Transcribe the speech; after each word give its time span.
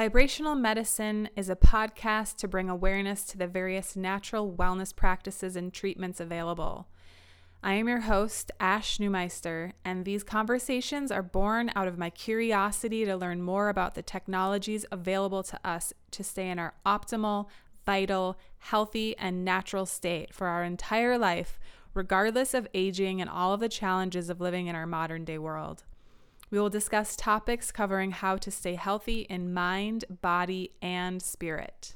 Vibrational 0.00 0.54
Medicine 0.54 1.28
is 1.36 1.50
a 1.50 1.56
podcast 1.56 2.36
to 2.36 2.48
bring 2.48 2.70
awareness 2.70 3.22
to 3.24 3.36
the 3.36 3.46
various 3.46 3.96
natural 3.96 4.50
wellness 4.50 4.96
practices 4.96 5.56
and 5.56 5.74
treatments 5.74 6.20
available. 6.20 6.88
I 7.62 7.74
am 7.74 7.86
your 7.86 8.00
host, 8.00 8.50
Ash 8.58 8.96
Neumeister, 8.96 9.72
and 9.84 10.06
these 10.06 10.24
conversations 10.24 11.12
are 11.12 11.22
born 11.22 11.70
out 11.76 11.86
of 11.86 11.98
my 11.98 12.08
curiosity 12.08 13.04
to 13.04 13.14
learn 13.14 13.42
more 13.42 13.68
about 13.68 13.94
the 13.94 14.00
technologies 14.00 14.86
available 14.90 15.42
to 15.42 15.60
us 15.62 15.92
to 16.12 16.24
stay 16.24 16.48
in 16.48 16.58
our 16.58 16.72
optimal, 16.86 17.48
vital, 17.84 18.38
healthy, 18.56 19.14
and 19.18 19.44
natural 19.44 19.84
state 19.84 20.32
for 20.32 20.46
our 20.46 20.64
entire 20.64 21.18
life, 21.18 21.60
regardless 21.92 22.54
of 22.54 22.66
aging 22.72 23.20
and 23.20 23.28
all 23.28 23.52
of 23.52 23.60
the 23.60 23.68
challenges 23.68 24.30
of 24.30 24.40
living 24.40 24.66
in 24.66 24.74
our 24.74 24.86
modern 24.86 25.26
day 25.26 25.36
world. 25.36 25.84
We 26.50 26.58
will 26.58 26.68
discuss 26.68 27.14
topics 27.14 27.70
covering 27.70 28.10
how 28.10 28.36
to 28.38 28.50
stay 28.50 28.74
healthy 28.74 29.20
in 29.20 29.54
mind, 29.54 30.04
body, 30.20 30.72
and 30.82 31.22
spirit. 31.22 31.94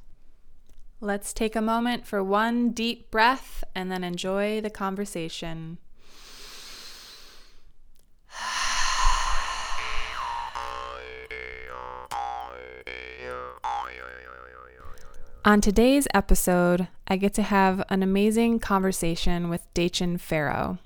Let's 1.01 1.33
take 1.33 1.57
a 1.57 1.61
moment 1.61 2.07
for 2.07 2.23
one 2.23 2.71
deep 2.71 3.11
breath 3.11 3.65
and 3.75 3.91
then 3.91 4.05
enjoy 4.05 4.61
the 4.61 4.71
conversation. 4.71 5.79
On 15.47 15.61
today's 15.61 16.09
episode, 16.15 16.89
I 17.07 17.17
get 17.17 17.35
to 17.35 17.43
have 17.43 17.85
an 17.91 18.03
amazing 18.03 18.61
conversation 18.61 19.51
with 19.51 19.67
Dachin 19.75 20.19
Farrow. 20.19 20.79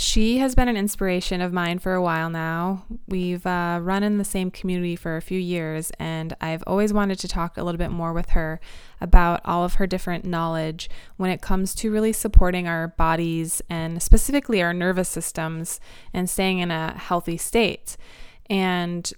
She 0.00 0.38
has 0.38 0.54
been 0.54 0.68
an 0.68 0.76
inspiration 0.76 1.40
of 1.40 1.52
mine 1.52 1.80
for 1.80 1.94
a 1.94 2.00
while 2.00 2.30
now. 2.30 2.84
We've 3.08 3.44
uh, 3.44 3.80
run 3.82 4.04
in 4.04 4.18
the 4.18 4.24
same 4.24 4.48
community 4.48 4.94
for 4.94 5.16
a 5.16 5.20
few 5.20 5.40
years, 5.40 5.90
and 5.98 6.36
I've 6.40 6.62
always 6.68 6.92
wanted 6.92 7.18
to 7.18 7.26
talk 7.26 7.56
a 7.56 7.64
little 7.64 7.80
bit 7.80 7.90
more 7.90 8.12
with 8.12 8.30
her 8.30 8.60
about 9.00 9.40
all 9.44 9.64
of 9.64 9.74
her 9.74 9.88
different 9.88 10.24
knowledge 10.24 10.88
when 11.16 11.30
it 11.30 11.42
comes 11.42 11.74
to 11.74 11.90
really 11.90 12.12
supporting 12.12 12.68
our 12.68 12.86
bodies 12.86 13.60
and 13.68 14.00
specifically 14.00 14.62
our 14.62 14.72
nervous 14.72 15.08
systems 15.08 15.80
and 16.14 16.30
staying 16.30 16.60
in 16.60 16.70
a 16.70 16.96
healthy 16.96 17.36
state. 17.36 17.96
And 18.48 19.12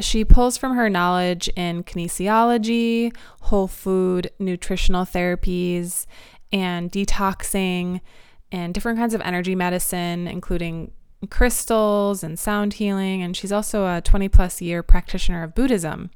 she 0.00 0.24
pulls 0.24 0.56
from 0.56 0.74
her 0.74 0.88
knowledge 0.88 1.48
in 1.48 1.84
kinesiology, 1.84 3.14
whole 3.42 3.68
food, 3.68 4.30
nutritional 4.38 5.04
therapies, 5.04 6.06
and 6.50 6.90
detoxing 6.90 8.00
and 8.54 8.72
different 8.72 8.98
kinds 8.98 9.14
of 9.14 9.20
energy 9.22 9.56
medicine, 9.56 10.28
including 10.28 10.92
crystals 11.28 12.22
and 12.22 12.38
sound 12.38 12.74
healing. 12.74 13.20
And 13.20 13.36
she's 13.36 13.50
also 13.50 13.84
a 13.84 14.00
20 14.00 14.28
plus 14.28 14.62
year 14.62 14.82
practitioner 14.82 15.42
of 15.42 15.56
Buddhism. 15.56 16.10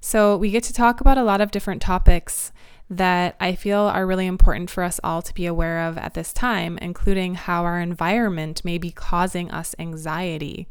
So 0.00 0.36
we 0.36 0.52
get 0.52 0.62
to 0.64 0.72
talk 0.72 1.00
about 1.00 1.18
a 1.18 1.24
lot 1.24 1.40
of 1.40 1.50
different 1.50 1.82
topics 1.82 2.52
that 2.88 3.34
I 3.40 3.56
feel 3.56 3.80
are 3.80 4.06
really 4.06 4.26
important 4.26 4.70
for 4.70 4.84
us 4.84 5.00
all 5.02 5.22
to 5.22 5.34
be 5.34 5.44
aware 5.44 5.88
of 5.88 5.98
at 5.98 6.14
this 6.14 6.32
time, 6.32 6.78
including 6.78 7.34
how 7.34 7.64
our 7.64 7.80
environment 7.80 8.64
may 8.64 8.78
be 8.78 8.92
causing 8.92 9.50
us 9.50 9.74
anxiety. 9.76 10.68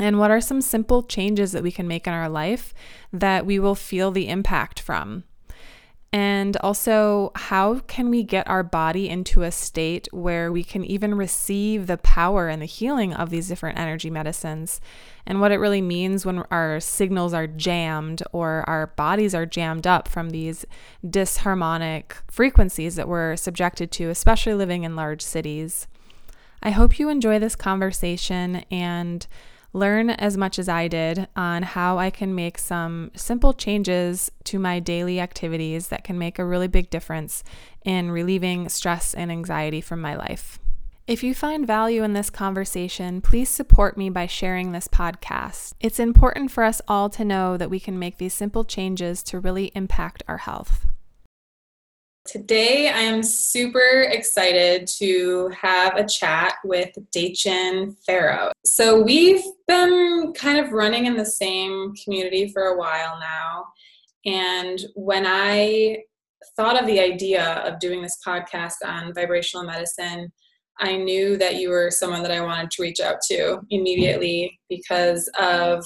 And 0.00 0.18
what 0.18 0.32
are 0.32 0.40
some 0.40 0.60
simple 0.60 1.04
changes 1.04 1.52
that 1.52 1.62
we 1.62 1.70
can 1.70 1.86
make 1.86 2.08
in 2.08 2.12
our 2.12 2.28
life 2.28 2.74
that 3.12 3.46
we 3.46 3.60
will 3.60 3.76
feel 3.76 4.10
the 4.10 4.28
impact 4.28 4.80
from? 4.80 5.22
And 6.14 6.58
also, 6.58 7.32
how 7.34 7.78
can 7.80 8.10
we 8.10 8.22
get 8.22 8.46
our 8.46 8.62
body 8.62 9.08
into 9.08 9.44
a 9.44 9.50
state 9.50 10.08
where 10.12 10.52
we 10.52 10.62
can 10.62 10.84
even 10.84 11.14
receive 11.14 11.86
the 11.86 11.96
power 11.96 12.48
and 12.48 12.60
the 12.60 12.66
healing 12.66 13.14
of 13.14 13.30
these 13.30 13.48
different 13.48 13.78
energy 13.78 14.10
medicines? 14.10 14.78
And 15.24 15.40
what 15.40 15.52
it 15.52 15.56
really 15.56 15.80
means 15.80 16.26
when 16.26 16.40
our 16.50 16.80
signals 16.80 17.32
are 17.32 17.46
jammed 17.46 18.22
or 18.30 18.62
our 18.68 18.88
bodies 18.88 19.34
are 19.34 19.46
jammed 19.46 19.86
up 19.86 20.06
from 20.06 20.30
these 20.30 20.66
disharmonic 21.02 22.12
frequencies 22.28 22.96
that 22.96 23.08
we're 23.08 23.34
subjected 23.36 23.90
to, 23.92 24.10
especially 24.10 24.52
living 24.52 24.84
in 24.84 24.94
large 24.94 25.22
cities. 25.22 25.86
I 26.62 26.72
hope 26.72 26.98
you 26.98 27.08
enjoy 27.08 27.38
this 27.38 27.56
conversation 27.56 28.64
and 28.70 29.26
learn 29.72 30.10
as 30.10 30.36
much 30.36 30.58
as 30.58 30.68
I 30.68 30.88
did 30.88 31.28
on 31.34 31.62
how 31.62 31.98
I 31.98 32.10
can 32.10 32.34
make 32.34 32.58
some 32.58 33.10
simple 33.14 33.52
changes 33.52 34.30
to 34.44 34.58
my 34.58 34.80
daily 34.80 35.18
activities 35.18 35.88
that 35.88 36.04
can 36.04 36.18
make 36.18 36.38
a 36.38 36.44
really 36.44 36.68
big 36.68 36.90
difference 36.90 37.42
in 37.84 38.10
relieving 38.10 38.68
stress 38.68 39.14
and 39.14 39.30
anxiety 39.30 39.80
from 39.80 40.00
my 40.00 40.14
life. 40.14 40.58
If 41.06 41.24
you 41.24 41.34
find 41.34 41.66
value 41.66 42.04
in 42.04 42.12
this 42.12 42.30
conversation, 42.30 43.20
please 43.20 43.48
support 43.48 43.96
me 43.96 44.08
by 44.08 44.26
sharing 44.26 44.70
this 44.70 44.86
podcast. 44.86 45.72
It's 45.80 45.98
important 45.98 46.52
for 46.52 46.62
us 46.62 46.80
all 46.86 47.10
to 47.10 47.24
know 47.24 47.56
that 47.56 47.70
we 47.70 47.80
can 47.80 47.98
make 47.98 48.18
these 48.18 48.34
simple 48.34 48.64
changes 48.64 49.22
to 49.24 49.40
really 49.40 49.72
impact 49.74 50.22
our 50.28 50.38
health. 50.38 50.86
Today, 52.24 52.88
I 52.88 53.00
am 53.00 53.20
super 53.20 54.06
excited 54.08 54.86
to 54.98 55.50
have 55.60 55.96
a 55.96 56.06
chat 56.06 56.54
with 56.64 56.90
Dachin 57.14 57.96
Farrow. 58.06 58.52
So, 58.64 59.02
we've 59.02 59.42
been 59.66 60.32
kind 60.36 60.64
of 60.64 60.70
running 60.70 61.06
in 61.06 61.16
the 61.16 61.26
same 61.26 61.92
community 62.04 62.52
for 62.52 62.62
a 62.62 62.78
while 62.78 63.18
now. 63.18 63.64
And 64.24 64.80
when 64.94 65.26
I 65.26 65.98
thought 66.56 66.80
of 66.80 66.86
the 66.86 67.00
idea 67.00 67.54
of 67.64 67.80
doing 67.80 68.02
this 68.02 68.18
podcast 68.24 68.76
on 68.84 69.12
vibrational 69.14 69.66
medicine, 69.66 70.32
I 70.78 70.96
knew 70.96 71.36
that 71.38 71.56
you 71.56 71.70
were 71.70 71.90
someone 71.90 72.22
that 72.22 72.30
I 72.30 72.40
wanted 72.40 72.70
to 72.70 72.82
reach 72.82 73.00
out 73.00 73.16
to 73.30 73.60
immediately 73.70 74.60
because 74.68 75.28
of 75.40 75.84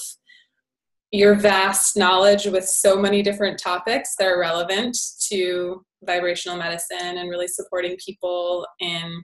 your 1.12 1.34
vast 1.34 1.96
knowledge 1.96 2.46
with 2.46 2.68
so 2.68 2.96
many 2.96 3.22
different 3.22 3.58
topics 3.58 4.14
that 4.18 4.26
are 4.26 4.40
relevant 4.40 4.96
to 5.28 5.84
vibrational 6.04 6.56
medicine 6.56 7.18
and 7.18 7.30
really 7.30 7.48
supporting 7.48 7.96
people 8.04 8.66
in 8.80 9.22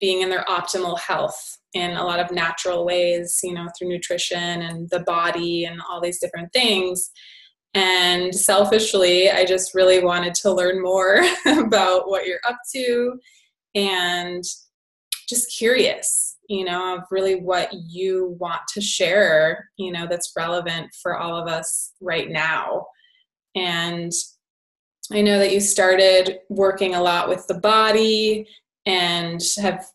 being 0.00 0.22
in 0.22 0.30
their 0.30 0.44
optimal 0.44 0.98
health 0.98 1.58
in 1.74 1.92
a 1.92 2.04
lot 2.04 2.20
of 2.20 2.30
natural 2.30 2.84
ways, 2.84 3.38
you 3.42 3.54
know, 3.54 3.66
through 3.78 3.88
nutrition 3.88 4.62
and 4.62 4.88
the 4.90 5.00
body 5.00 5.64
and 5.64 5.80
all 5.88 6.00
these 6.00 6.18
different 6.18 6.52
things. 6.52 7.10
And 7.74 8.34
selfishly, 8.34 9.30
I 9.30 9.44
just 9.44 9.74
really 9.74 10.04
wanted 10.04 10.34
to 10.36 10.52
learn 10.52 10.82
more 10.82 11.22
about 11.46 12.08
what 12.08 12.26
you're 12.26 12.40
up 12.46 12.58
to 12.74 13.18
and 13.74 14.44
just 15.28 15.56
curious, 15.56 16.31
you 16.52 16.66
know, 16.66 16.96
of 16.96 17.04
really 17.10 17.36
what 17.36 17.72
you 17.72 18.36
want 18.38 18.60
to 18.74 18.80
share, 18.82 19.70
you 19.78 19.90
know, 19.90 20.06
that's 20.06 20.34
relevant 20.36 20.90
for 21.02 21.16
all 21.16 21.34
of 21.34 21.48
us 21.48 21.94
right 22.02 22.30
now. 22.30 22.86
And 23.54 24.12
I 25.10 25.22
know 25.22 25.38
that 25.38 25.52
you 25.52 25.60
started 25.60 26.40
working 26.50 26.94
a 26.94 27.02
lot 27.02 27.30
with 27.30 27.46
the 27.46 27.58
body 27.58 28.46
and 28.84 29.40
have 29.62 29.86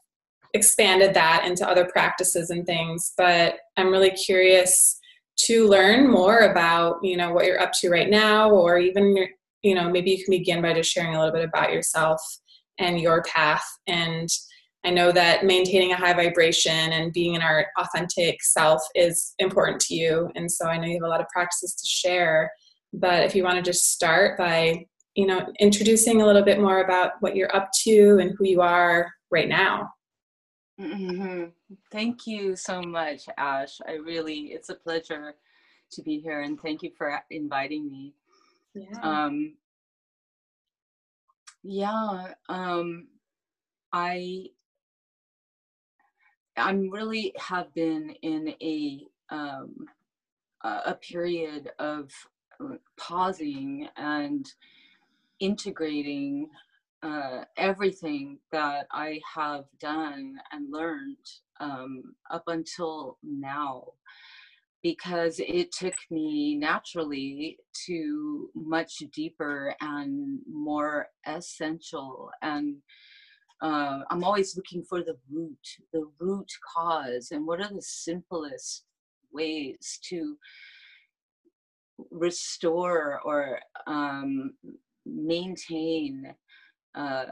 expanded 0.55 1.13
that 1.13 1.45
into 1.45 1.67
other 1.67 1.85
practices 1.85 2.49
and 2.49 2.65
things, 2.65 3.13
but 3.15 3.57
I'm 3.77 3.91
really 3.91 4.11
curious 4.11 4.99
to 5.45 5.67
learn 5.67 6.09
more 6.09 6.39
about, 6.39 6.95
you 7.03 7.17
know, 7.17 7.33
what 7.33 7.45
you're 7.45 7.61
up 7.61 7.73
to 7.81 7.91
right 7.91 8.09
now 8.09 8.49
or 8.49 8.79
even 8.79 9.27
you 9.63 9.75
know, 9.75 9.89
maybe 9.89 10.11
you 10.11 10.23
can 10.23 10.31
begin 10.31 10.61
by 10.61 10.73
just 10.73 10.91
sharing 10.91 11.15
a 11.15 11.19
little 11.19 11.33
bit 11.33 11.47
about 11.47 11.73
yourself 11.73 12.21
and 12.79 12.99
your 12.99 13.21
path 13.23 13.65
and 13.87 14.29
I 14.87 14.89
know 14.89 15.11
that 15.11 15.45
maintaining 15.45 15.91
a 15.91 15.97
high 15.97 16.13
vibration 16.13 16.93
and 16.93 17.13
being 17.13 17.35
in 17.35 17.41
our 17.41 17.67
authentic 17.77 18.41
self 18.41 18.81
is 18.95 19.33
important 19.39 19.79
to 19.81 19.95
you. 19.95 20.29
And 20.35 20.51
so 20.51 20.65
I 20.65 20.77
know 20.77 20.87
you 20.87 20.93
have 20.93 21.03
a 21.03 21.09
lot 21.09 21.21
of 21.21 21.27
practices 21.27 21.75
to 21.75 21.85
share. 21.85 22.49
But 22.93 23.23
if 23.23 23.35
you 23.35 23.43
want 23.43 23.57
to 23.57 23.61
just 23.61 23.91
start 23.91 24.37
by 24.37 24.85
you 25.17 25.25
know, 25.25 25.51
introducing 25.59 26.21
a 26.21 26.25
little 26.25 26.43
bit 26.43 26.61
more 26.61 26.81
about 26.81 27.13
what 27.21 27.35
you're 27.35 27.53
up 27.53 27.71
to 27.73 28.19
and 28.21 28.35
who 28.37 28.45
you 28.45 28.61
are 28.61 29.11
right 29.31 29.49
now. 29.49 29.89
Mm-hmm. 30.79 31.45
Thank 31.91 32.27
you 32.27 32.55
so 32.55 32.83
much, 32.83 33.23
Ash. 33.35 33.79
I 33.87 33.93
really, 33.93 34.51
it's 34.53 34.69
a 34.69 34.75
pleasure 34.75 35.33
to 35.91 36.01
be 36.03 36.19
here 36.19 36.41
and 36.41 36.61
thank 36.61 36.83
you 36.83 36.91
for 36.95 37.19
inviting 37.31 37.89
me. 37.89 38.13
Yeah. 38.75 38.99
Um, 39.01 39.55
yeah, 41.63 42.33
um, 42.47 43.07
I, 43.91 44.45
I'm 46.57 46.89
really 46.89 47.33
have 47.37 47.73
been 47.73 48.11
in 48.21 48.53
a, 48.61 49.05
um, 49.29 49.85
a 50.63 50.95
period 50.95 51.69
of 51.79 52.11
uh, 52.59 52.75
pausing 52.97 53.87
and 53.95 54.45
integrating 55.39 56.49
uh, 57.03 57.43
everything 57.57 58.39
that 58.51 58.87
I 58.91 59.21
have 59.35 59.65
done 59.79 60.37
and 60.51 60.71
learned 60.73 61.17
um, 61.59 62.15
up 62.31 62.43
until 62.47 63.17
now. 63.23 63.93
Because 64.83 65.39
it 65.39 65.71
took 65.71 65.95
me 66.09 66.55
naturally 66.55 67.57
to 67.87 68.49
much 68.55 69.03
deeper 69.13 69.75
and 69.81 70.39
more 70.49 71.09
essential 71.25 72.29
and 72.41 72.77
uh, 73.61 73.99
i'm 74.09 74.23
always 74.23 74.55
looking 74.55 74.83
for 74.83 75.01
the 75.01 75.17
root 75.31 75.57
the 75.93 76.03
root 76.19 76.51
cause 76.75 77.29
and 77.31 77.45
what 77.45 77.59
are 77.59 77.73
the 77.73 77.81
simplest 77.81 78.83
ways 79.31 79.99
to 80.03 80.37
restore 82.11 83.19
or 83.23 83.59
um, 83.87 84.53
maintain 85.05 86.33
uh, 86.95 87.23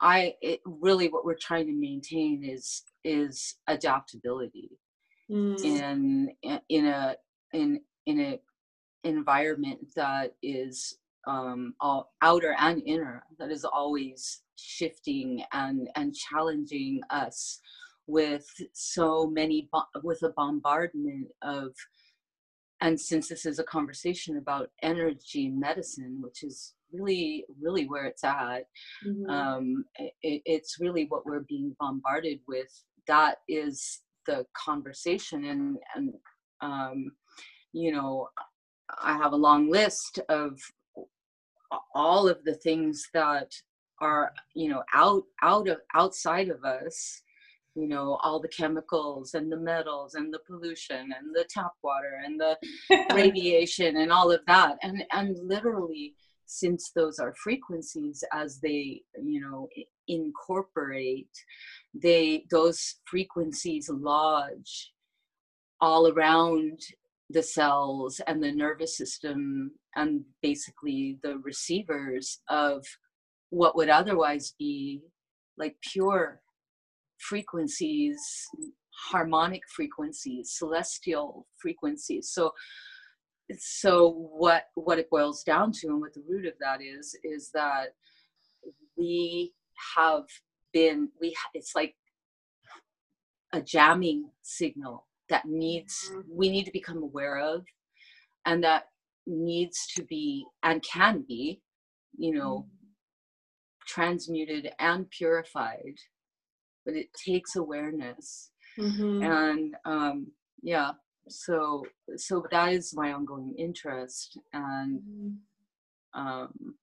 i 0.00 0.34
it, 0.40 0.60
really 0.64 1.08
what 1.08 1.24
we're 1.24 1.34
trying 1.34 1.66
to 1.66 1.72
maintain 1.72 2.44
is 2.44 2.82
is 3.04 3.56
adaptability 3.68 4.70
mm. 5.30 5.62
in 5.64 6.30
in 6.68 6.86
a 6.86 7.16
in 7.52 7.80
in 8.06 8.20
a 8.20 8.40
environment 9.04 9.78
that 9.94 10.34
is 10.42 10.98
um, 11.26 11.74
all 11.80 12.12
outer 12.22 12.54
and 12.58 12.82
inner 12.86 13.24
that 13.38 13.50
is 13.50 13.64
always 13.64 14.42
shifting 14.56 15.42
and 15.52 15.88
and 15.96 16.14
challenging 16.14 17.00
us 17.10 17.60
with 18.06 18.46
so 18.72 19.26
many 19.26 19.68
with 20.02 20.22
a 20.22 20.30
bombardment 20.30 21.28
of 21.42 21.74
and 22.80 22.98
since 22.98 23.28
this 23.28 23.44
is 23.44 23.58
a 23.58 23.64
conversation 23.64 24.38
about 24.38 24.70
energy 24.82 25.48
medicine 25.48 26.18
which 26.20 26.42
is 26.42 26.74
really 26.92 27.44
really 27.60 27.86
where 27.86 28.06
it's 28.06 28.24
at 28.24 28.64
mm-hmm. 29.06 29.28
um, 29.30 29.84
it, 29.98 30.42
it's 30.46 30.78
really 30.80 31.04
what 31.08 31.26
we're 31.26 31.44
being 31.48 31.76
bombarded 31.78 32.40
with 32.48 32.84
that 33.06 33.38
is 33.48 34.00
the 34.26 34.44
conversation 34.54 35.44
and 35.44 35.76
and 35.94 36.14
um, 36.60 37.12
you 37.72 37.92
know 37.92 38.28
i 39.02 39.12
have 39.16 39.32
a 39.32 39.36
long 39.36 39.70
list 39.70 40.18
of 40.30 40.58
all 41.94 42.28
of 42.28 42.42
the 42.44 42.54
things 42.54 43.08
that 43.14 43.52
are 44.00 44.32
you 44.54 44.68
know 44.68 44.82
out 44.94 45.24
out 45.42 45.68
of 45.68 45.78
outside 45.94 46.48
of 46.48 46.64
us 46.64 47.22
you 47.74 47.86
know 47.86 48.18
all 48.22 48.40
the 48.40 48.48
chemicals 48.48 49.34
and 49.34 49.50
the 49.50 49.56
metals 49.56 50.14
and 50.14 50.32
the 50.32 50.40
pollution 50.46 51.12
and 51.18 51.34
the 51.34 51.44
tap 51.48 51.72
water 51.82 52.20
and 52.24 52.40
the 52.40 52.56
radiation 53.14 53.98
and 53.98 54.12
all 54.12 54.32
of 54.32 54.40
that. 54.46 54.78
And 54.82 55.04
and 55.12 55.38
literally 55.38 56.14
since 56.46 56.90
those 56.90 57.18
are 57.18 57.34
frequencies 57.34 58.24
as 58.32 58.58
they 58.58 59.02
you 59.22 59.40
know 59.40 59.68
incorporate 60.08 61.28
they 61.94 62.44
those 62.50 62.96
frequencies 63.04 63.90
lodge 63.90 64.92
all 65.80 66.08
around 66.08 66.80
the 67.30 67.42
cells 67.42 68.20
and 68.26 68.42
the 68.42 68.52
nervous 68.52 68.96
system 68.96 69.70
and 69.96 70.22
basically 70.42 71.18
the 71.22 71.38
receivers 71.38 72.40
of 72.48 72.84
what 73.50 73.76
would 73.76 73.88
otherwise 73.88 74.54
be 74.58 75.02
like 75.58 75.76
pure 75.92 76.40
frequencies 77.18 78.18
harmonic 79.10 79.62
frequencies 79.74 80.54
celestial 80.56 81.46
frequencies. 81.60 82.30
So 82.32 82.52
so 83.58 84.10
what 84.10 84.64
what 84.74 84.98
it 84.98 85.10
boils 85.10 85.42
down 85.42 85.72
to 85.72 85.88
and 85.88 86.00
what 86.00 86.12
the 86.14 86.22
root 86.28 86.46
of 86.46 86.54
that 86.60 86.80
is 86.82 87.16
is 87.24 87.50
that 87.54 87.94
we 88.96 89.52
have 89.96 90.24
been 90.72 91.08
we 91.20 91.34
it's 91.54 91.74
like 91.74 91.94
a 93.54 93.62
jamming 93.62 94.30
signal 94.42 95.07
that 95.28 95.44
needs 95.46 96.10
mm-hmm. 96.10 96.20
we 96.30 96.48
need 96.48 96.64
to 96.64 96.72
become 96.72 97.02
aware 97.02 97.38
of 97.38 97.64
and 98.46 98.62
that 98.64 98.84
needs 99.26 99.86
to 99.94 100.02
be 100.04 100.44
and 100.62 100.82
can 100.82 101.24
be 101.28 101.60
you 102.16 102.32
know 102.34 102.60
mm-hmm. 102.60 102.86
transmuted 103.86 104.70
and 104.78 105.08
purified 105.10 105.94
but 106.84 106.94
it 106.94 107.08
takes 107.26 107.56
awareness 107.56 108.50
mm-hmm. 108.78 109.22
and 109.22 109.74
um 109.84 110.26
yeah 110.62 110.92
so 111.28 111.84
so 112.16 112.44
that 112.50 112.72
is 112.72 112.94
my 112.94 113.12
ongoing 113.12 113.54
interest 113.58 114.38
and 114.52 115.00
mm-hmm. 115.00 116.20
um 116.20 116.74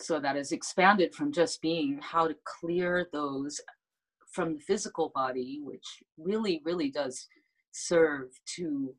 so 0.00 0.20
that 0.20 0.36
has 0.36 0.52
expanded 0.52 1.14
from 1.14 1.32
just 1.32 1.62
being 1.62 1.98
how 2.02 2.28
to 2.28 2.36
clear 2.44 3.08
those 3.12 3.60
from 4.34 4.54
the 4.54 4.60
physical 4.60 5.12
body 5.14 5.60
which 5.62 6.02
really 6.18 6.60
really 6.64 6.90
does 6.90 7.28
serve 7.72 8.28
to 8.44 8.94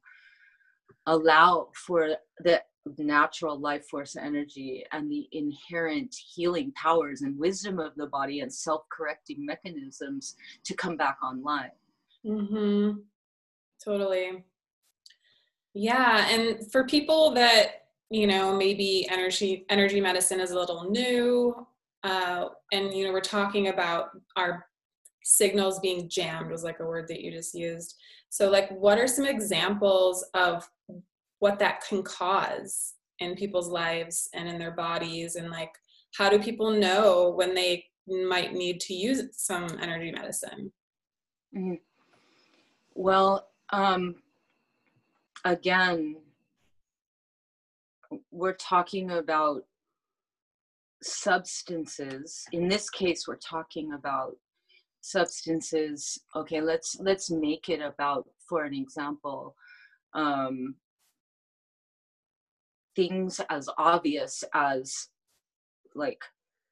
allow 1.08 1.68
for 1.74 2.16
the 2.44 2.62
natural 2.98 3.60
life 3.60 3.86
force 3.90 4.16
energy 4.16 4.84
and 4.92 5.12
the 5.12 5.28
inherent 5.32 6.16
healing 6.34 6.72
powers 6.74 7.22
and 7.22 7.38
wisdom 7.38 7.80
of 7.80 7.96
the 7.96 8.08
body 8.08 8.42
and 8.42 8.54
self-correcting 8.54 9.44
mechanisms 9.46 10.36
to 10.64 10.74
come 10.76 10.96
back 10.96 11.18
online 11.24 11.72
mm-hmm. 12.26 13.00
totally 13.84 14.44
yeah 15.74 16.28
and 16.30 16.72
for 16.72 16.86
people 16.86 17.32
that 17.32 17.88
you 18.10 18.28
know 18.28 18.56
maybe 18.56 19.08
energy 19.10 19.66
energy 19.70 20.00
medicine 20.00 20.40
is 20.40 20.52
a 20.52 20.60
little 20.60 20.90
new 20.90 21.68
uh, 22.04 22.46
and 22.72 22.94
you 22.94 23.04
know 23.04 23.12
we're 23.12 23.20
talking 23.20 23.70
about 23.70 24.10
our 24.36 24.68
signals 25.28 25.80
being 25.80 26.08
jammed 26.08 26.52
was 26.52 26.64
like 26.64 26.80
a 26.80 26.86
word 26.86 27.08
that 27.08 27.20
you 27.20 27.32
just 27.32 27.56
used. 27.56 27.96
So 28.30 28.50
like 28.50 28.70
what 28.70 29.00
are 29.00 29.08
some 29.08 29.26
examples 29.26 30.24
of 30.36 30.70
what 31.40 31.58
that 31.60 31.82
can 31.82 32.04
cause 32.04 32.94
in 33.20 33.36
people's 33.36 33.68
lives 33.68 34.30
and 34.36 34.48
in 34.48 34.60
their 34.60 34.72
bodies? 34.72 35.36
And 35.36 35.50
like 35.50 35.72
how 36.16 36.30
do 36.30 36.38
people 36.38 36.70
know 36.70 37.34
when 37.36 37.56
they 37.56 37.86
might 38.08 38.54
need 38.54 38.80
to 38.82 38.94
use 38.94 39.24
some 39.32 39.68
energy 39.82 40.12
medicine? 40.12 40.72
Mm-hmm. 41.56 41.76
well 42.94 43.48
um 43.72 44.16
again 45.46 46.18
we're 48.30 48.54
talking 48.54 49.12
about 49.12 49.64
substances. 51.02 52.44
In 52.52 52.68
this 52.68 52.90
case 52.90 53.28
we're 53.28 53.38
talking 53.38 53.94
about 53.94 54.38
substances 55.06 56.20
okay 56.36 56.62
let's 56.62 56.98
let's 57.00 57.30
make 57.30 57.70
it 57.70 57.80
about 57.80 58.28
for 58.50 58.64
an 58.64 58.74
example 58.74 59.56
um 60.14 60.74
things 62.96 63.40
as 63.52 63.70
obvious 63.78 64.44
as 64.56 65.10
like 65.94 66.22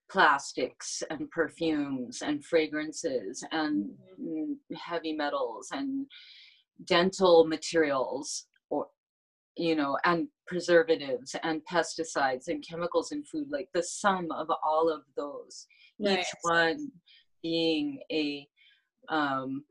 plastics 0.10 1.04
and 1.12 1.30
perfumes 1.30 2.24
and 2.24 2.44
fragrances 2.44 3.44
and 3.52 3.92
mm-hmm. 4.20 4.54
heavy 4.76 5.14
metals 5.14 5.68
and 5.72 6.08
dental 6.86 7.46
materials 7.46 8.48
or 8.72 8.88
you 9.56 9.76
know 9.76 9.96
and 10.06 10.28
preservatives 10.48 11.36
and 11.44 11.62
pesticides 11.72 12.48
and 12.48 12.66
chemicals 12.68 13.12
in 13.12 13.24
food 13.24 13.46
like 13.52 13.70
the 13.76 13.84
sum 13.84 14.28
of 14.32 14.50
all 14.66 14.90
of 14.90 15.02
those 15.16 15.68
right. 16.00 16.20
each 16.20 16.26
one 16.42 16.92
being 17.44 18.00
a 18.12 18.48
um 19.10 19.64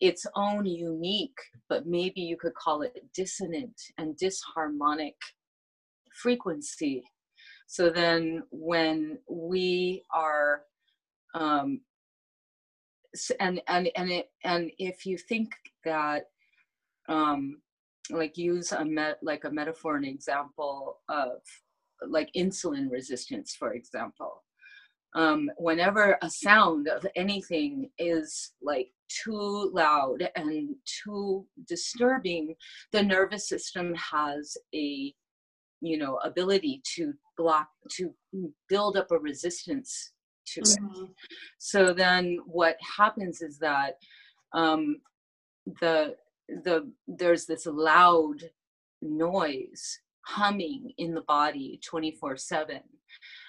its 0.00 0.26
own 0.34 0.64
unique 0.64 1.38
but 1.68 1.86
maybe 1.86 2.20
you 2.20 2.36
could 2.36 2.54
call 2.54 2.82
it 2.82 2.94
dissonant 3.14 3.80
and 3.98 4.16
disharmonic 4.16 5.14
frequency. 6.12 7.02
So 7.66 7.90
then 7.90 8.42
when 8.50 9.18
we 9.28 10.04
are 10.14 10.62
um, 11.34 11.80
and 13.40 13.60
and 13.68 13.90
and 13.96 14.10
it 14.10 14.30
and 14.44 14.70
if 14.78 15.06
you 15.06 15.18
think 15.18 15.52
that 15.84 16.24
um 17.08 17.60
like 18.10 18.36
use 18.36 18.72
a 18.72 18.84
met 18.84 19.18
like 19.22 19.44
a 19.44 19.50
metaphor 19.50 19.96
an 19.96 20.04
example 20.04 20.98
of 21.08 21.40
like 22.08 22.30
insulin 22.36 22.90
resistance 22.90 23.54
for 23.58 23.74
example 23.74 24.42
um 25.14 25.50
whenever 25.58 26.18
a 26.22 26.30
sound 26.30 26.88
of 26.88 27.06
anything 27.16 27.90
is 27.98 28.52
like 28.62 28.88
too 29.08 29.70
loud 29.74 30.28
and 30.36 30.74
too 31.04 31.46
disturbing 31.68 32.54
the 32.92 33.02
nervous 33.02 33.48
system 33.48 33.94
has 33.94 34.56
a 34.74 35.14
you 35.80 35.98
know 35.98 36.16
ability 36.24 36.80
to 36.84 37.12
block 37.36 37.68
to 37.90 38.14
build 38.68 38.96
up 38.96 39.10
a 39.10 39.18
resistance 39.18 40.12
to 40.46 40.60
mm-hmm. 40.60 41.04
it 41.04 41.10
so 41.58 41.92
then 41.92 42.38
what 42.46 42.76
happens 42.96 43.42
is 43.42 43.58
that 43.58 43.94
um 44.54 45.00
the 45.80 46.14
the 46.64 46.90
there's 47.06 47.46
this 47.46 47.66
loud 47.66 48.50
noise 49.00 50.00
humming 50.26 50.92
in 50.98 51.14
the 51.14 51.22
body 51.22 51.80
24 51.84 52.36
7 52.36 52.80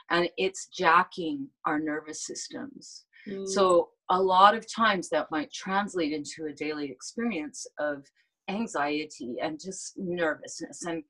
and 0.10 0.30
it's 0.38 0.68
jacking 0.68 1.48
our 1.66 1.80
nervous 1.80 2.26
systems 2.26 3.06
mm. 3.28 3.48
so 3.48 3.90
a 4.10 4.22
lot 4.22 4.56
of 4.56 4.72
times 4.72 5.10
that 5.10 5.32
might 5.32 5.52
translate 5.52 6.12
into 6.12 6.46
a 6.50 6.54
daily 6.54 6.90
experience 6.90 7.66
of 7.80 8.06
anxiety 8.50 9.36
and 9.42 9.60
just 9.60 9.94
nervousness 9.98 10.86
and 10.86 11.04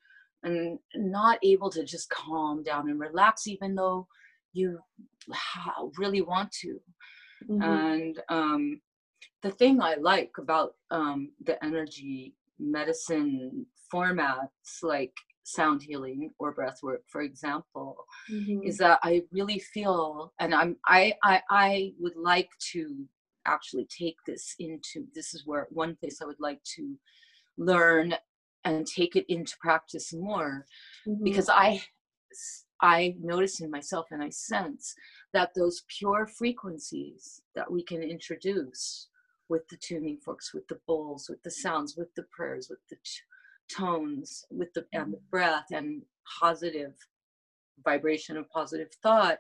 and 0.44 0.78
not 0.96 1.40
able 1.42 1.70
to 1.70 1.84
just 1.84 2.10
calm 2.10 2.62
down 2.64 2.90
and 2.90 3.00
relax 3.00 3.48
even 3.48 3.74
though 3.74 4.06
you 4.52 4.78
really 5.98 6.22
want 6.22 6.52
to 6.52 6.80
mm-hmm. 7.50 7.62
and 7.62 8.22
um, 8.30 8.80
the 9.42 9.52
thing 9.52 9.82
i 9.82 9.96
like 9.96 10.32
about 10.38 10.74
um, 10.92 11.32
the 11.46 11.64
energy 11.64 12.36
medicine 12.60 13.66
formats 13.94 14.48
like 14.84 15.14
sound 15.44 15.82
healing 15.82 16.32
or 16.40 16.54
breath 16.54 16.80
work 16.82 17.02
for 17.08 17.22
example 17.22 17.98
mm-hmm. 18.32 18.64
is 18.64 18.78
that 18.78 19.00
i 19.04 19.22
really 19.32 19.60
feel 19.60 20.34
and 20.40 20.56
i'm 20.56 20.76
I, 20.88 21.14
I 21.24 21.42
i 21.50 21.94
would 22.00 22.16
like 22.16 22.50
to 22.72 23.06
actually 23.46 23.86
take 23.86 24.16
this 24.26 24.56
into 24.60 25.06
this 25.14 25.34
is 25.34 25.44
where 25.46 25.68
one 25.70 25.96
place 25.98 26.20
i 26.22 26.26
would 26.26 26.40
like 26.40 26.64
to 26.76 26.96
learn 27.58 28.16
and 28.64 28.88
take 28.88 29.18
it 29.18 29.26
into 29.28 29.54
practice 29.60 30.14
more 30.14 30.66
mm-hmm. 31.06 31.24
because 31.24 31.50
i 31.50 31.82
i 32.82 33.14
notice 33.22 33.60
in 33.60 33.70
myself 33.70 34.08
and 34.12 34.24
i 34.24 34.30
sense 34.30 34.96
that 35.34 35.50
those 35.56 35.84
pure 35.88 36.26
frequencies 36.26 37.42
that 37.54 37.70
we 37.70 37.84
can 37.84 38.02
introduce 38.02 39.10
with 39.50 39.68
the 39.68 39.78
tuning 39.78 40.18
forks 40.24 40.54
with 40.54 40.66
the 40.70 40.80
bowls 40.88 41.28
with 41.30 41.44
the 41.44 41.52
sounds 41.52 41.98
with 41.98 42.14
the 42.16 42.24
prayers 42.32 42.68
with 42.70 42.80
the 42.90 42.96
tones 43.72 44.46
with 44.52 44.74
the 44.74 44.86
and 44.94 45.14
the 45.14 45.18
mm-hmm. 45.18 45.30
breath 45.32 45.66
and 45.72 46.04
positive 46.40 46.94
vibration 47.84 48.38
of 48.38 48.50
positive 48.50 48.90
thought 49.02 49.40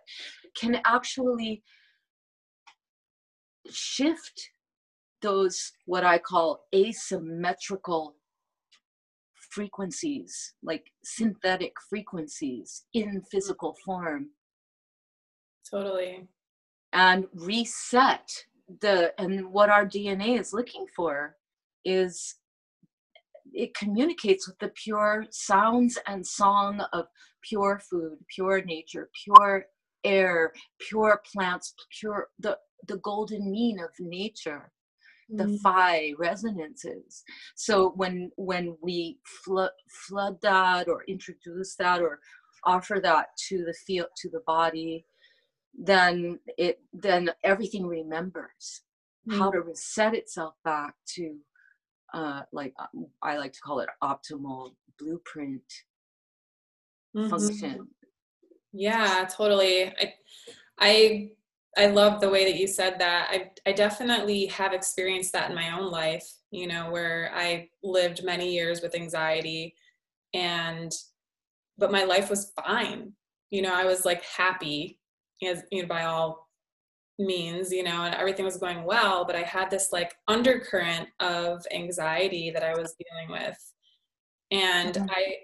can 0.55 0.81
actually 0.85 1.63
shift 3.69 4.49
those 5.21 5.71
what 5.85 6.03
i 6.03 6.17
call 6.17 6.65
asymmetrical 6.75 8.15
frequencies 9.53 10.53
like 10.63 10.91
synthetic 11.03 11.73
frequencies 11.89 12.85
in 12.93 13.21
physical 13.31 13.75
form. 13.85 14.29
Totally. 15.69 16.27
And 16.91 17.25
reset 17.33 18.29
the 18.79 19.13
and 19.19 19.51
what 19.51 19.69
our 19.69 19.85
dna 19.85 20.39
is 20.39 20.53
looking 20.53 20.85
for 20.95 21.35
is 21.85 22.35
it 23.53 23.75
communicates 23.75 24.47
with 24.47 24.57
the 24.59 24.69
pure 24.69 25.25
sounds 25.31 25.97
and 26.07 26.25
song 26.25 26.81
of 26.93 27.05
pure 27.41 27.81
food, 27.89 28.17
pure 28.33 28.63
nature, 28.63 29.09
pure 29.23 29.65
air, 30.03 30.51
pure 30.79 31.21
plants, 31.31 31.73
pure 31.99 32.29
the 32.39 32.57
the 32.87 32.97
golden 32.97 33.49
mean 33.49 33.79
of 33.79 33.89
nature, 33.99 34.71
mm. 35.31 35.37
the 35.37 35.57
phi 35.59 36.13
resonances. 36.17 37.23
So 37.55 37.93
when 37.95 38.31
when 38.35 38.75
we 38.81 39.19
flood 39.45 39.71
flood 40.07 40.37
that 40.41 40.87
or 40.87 41.03
introduce 41.07 41.75
that 41.75 42.01
or 42.01 42.19
offer 42.65 42.99
that 43.01 43.27
to 43.49 43.63
the 43.65 43.73
field 43.85 44.07
to 44.17 44.29
the 44.29 44.41
body, 44.45 45.05
then 45.73 46.39
it 46.57 46.79
then 46.91 47.31
everything 47.43 47.85
remembers 47.85 48.81
mm. 49.27 49.37
how 49.37 49.51
to 49.51 49.61
reset 49.61 50.13
itself 50.15 50.55
back 50.63 50.95
to 51.15 51.37
uh, 52.13 52.41
like 52.51 52.73
um, 52.79 53.07
I 53.21 53.37
like 53.37 53.53
to 53.53 53.61
call 53.61 53.79
it 53.79 53.89
optimal 54.01 54.73
blueprint 54.99 55.61
mm-hmm. 57.15 57.29
function. 57.29 57.87
Yeah, 58.71 59.27
totally. 59.35 59.87
I, 59.87 60.13
I, 60.79 61.29
I 61.77 61.87
love 61.87 62.21
the 62.21 62.29
way 62.29 62.45
that 62.45 62.59
you 62.59 62.67
said 62.67 62.99
that. 62.99 63.29
I, 63.31 63.51
I 63.67 63.73
definitely 63.73 64.47
have 64.47 64.73
experienced 64.73 65.33
that 65.33 65.49
in 65.49 65.55
my 65.55 65.77
own 65.77 65.91
life. 65.91 66.27
You 66.51 66.67
know, 66.67 66.91
where 66.91 67.31
I 67.33 67.69
lived 67.83 68.23
many 68.23 68.53
years 68.53 68.81
with 68.81 68.95
anxiety, 68.95 69.75
and 70.33 70.91
but 71.77 71.91
my 71.91 72.03
life 72.03 72.29
was 72.29 72.51
fine. 72.63 73.13
You 73.49 73.63
know, 73.63 73.73
I 73.73 73.85
was 73.85 74.05
like 74.05 74.23
happy, 74.23 74.99
as 75.43 75.63
you 75.71 75.81
know, 75.81 75.87
by 75.87 76.03
all 76.05 76.42
means, 77.19 77.71
you 77.71 77.83
know, 77.83 78.03
and 78.03 78.15
everything 78.15 78.45
was 78.45 78.57
going 78.57 78.83
well, 78.83 79.25
but 79.25 79.35
I 79.35 79.41
had 79.41 79.69
this 79.69 79.89
like 79.91 80.15
undercurrent 80.27 81.07
of 81.19 81.65
anxiety 81.73 82.51
that 82.51 82.63
I 82.63 82.73
was 82.73 82.95
dealing 82.95 83.29
with. 83.29 83.57
And 84.51 84.95
mm-hmm. 84.95 85.09
I 85.09 85.35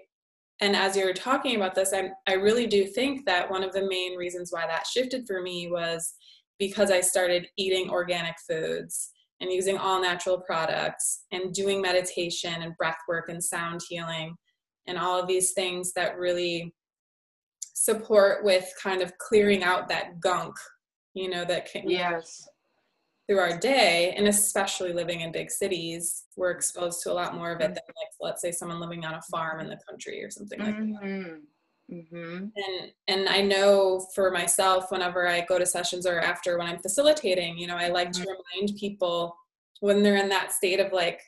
and 0.62 0.76
as 0.76 0.94
you 0.94 1.06
were 1.06 1.14
talking 1.14 1.56
about 1.56 1.74
this, 1.74 1.92
I 1.92 2.10
I 2.26 2.34
really 2.34 2.66
do 2.66 2.84
think 2.84 3.24
that 3.26 3.50
one 3.50 3.62
of 3.62 3.72
the 3.72 3.88
main 3.88 4.16
reasons 4.16 4.52
why 4.52 4.66
that 4.66 4.86
shifted 4.86 5.26
for 5.26 5.42
me 5.42 5.70
was 5.70 6.14
because 6.58 6.90
I 6.90 7.00
started 7.00 7.48
eating 7.56 7.88
organic 7.88 8.36
foods 8.46 9.10
and 9.40 9.50
using 9.50 9.78
all 9.78 10.02
natural 10.02 10.38
products 10.38 11.24
and 11.32 11.54
doing 11.54 11.80
meditation 11.80 12.62
and 12.62 12.76
breath 12.76 12.98
work 13.08 13.30
and 13.30 13.42
sound 13.42 13.80
healing 13.88 14.36
and 14.86 14.98
all 14.98 15.18
of 15.18 15.26
these 15.26 15.52
things 15.52 15.92
that 15.94 16.18
really 16.18 16.74
support 17.74 18.44
with 18.44 18.70
kind 18.82 19.00
of 19.00 19.16
clearing 19.16 19.62
out 19.62 19.88
that 19.88 20.20
gunk 20.20 20.54
you 21.20 21.30
know, 21.30 21.44
that 21.44 21.70
can 21.70 21.88
yes 21.88 22.48
through 23.30 23.38
our 23.38 23.56
day 23.56 24.12
and 24.16 24.26
especially 24.26 24.92
living 24.92 25.20
in 25.20 25.30
big 25.30 25.52
cities 25.52 26.24
we're 26.36 26.50
exposed 26.50 27.00
to 27.00 27.12
a 27.12 27.14
lot 27.14 27.36
more 27.36 27.52
of 27.52 27.60
it 27.60 27.68
than 27.68 27.74
like 27.74 28.10
let's 28.20 28.42
say 28.42 28.50
someone 28.50 28.80
living 28.80 29.04
on 29.04 29.14
a 29.14 29.22
farm 29.30 29.60
in 29.60 29.68
the 29.68 29.78
country 29.88 30.20
or 30.24 30.28
something 30.28 30.58
like 30.58 30.74
mm-hmm. 30.74 30.92
that 30.94 31.40
mm-hmm. 31.92 32.46
and 32.56 32.92
and 33.06 33.28
i 33.28 33.40
know 33.40 34.04
for 34.16 34.32
myself 34.32 34.86
whenever 34.90 35.28
i 35.28 35.44
go 35.48 35.60
to 35.60 35.64
sessions 35.64 36.06
or 36.06 36.18
after 36.18 36.58
when 36.58 36.66
i'm 36.66 36.80
facilitating 36.80 37.56
you 37.56 37.68
know 37.68 37.76
i 37.76 37.86
like 37.86 38.10
mm-hmm. 38.10 38.24
to 38.24 38.28
remind 38.56 38.76
people 38.76 39.32
when 39.78 40.02
they're 40.02 40.16
in 40.16 40.28
that 40.28 40.52
state 40.52 40.80
of 40.80 40.92
like 40.92 41.20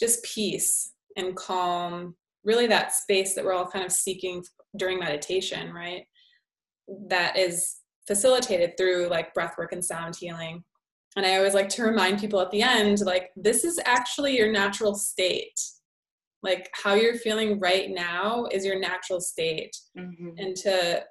just 0.00 0.24
peace 0.24 0.92
and 1.18 1.36
calm 1.36 2.16
really 2.44 2.66
that 2.66 2.94
space 2.94 3.34
that 3.34 3.44
we're 3.44 3.52
all 3.52 3.68
kind 3.68 3.84
of 3.84 3.92
seeking 3.92 4.42
during 4.78 4.98
meditation 4.98 5.70
right 5.70 6.06
that 7.08 7.36
is 7.36 7.81
facilitated 8.12 8.76
through 8.76 9.08
like 9.08 9.32
breath 9.32 9.54
work 9.56 9.72
and 9.72 9.82
sound 9.82 10.14
healing. 10.14 10.62
And 11.16 11.24
I 11.24 11.36
always 11.36 11.54
like 11.54 11.70
to 11.70 11.82
remind 11.82 12.20
people 12.20 12.40
at 12.40 12.50
the 12.50 12.60
end, 12.60 13.00
like, 13.00 13.30
this 13.36 13.64
is 13.64 13.80
actually 13.86 14.36
your 14.36 14.52
natural 14.52 14.94
state. 14.94 15.58
Like, 16.42 16.68
how 16.74 16.92
you're 16.92 17.14
feeling 17.14 17.58
right 17.58 17.88
now 17.90 18.46
is 18.50 18.66
your 18.66 18.78
natural 18.78 19.18
state. 19.18 19.74
Mm-hmm. 19.98 20.30
And 20.36 20.56
to, 20.56 21.04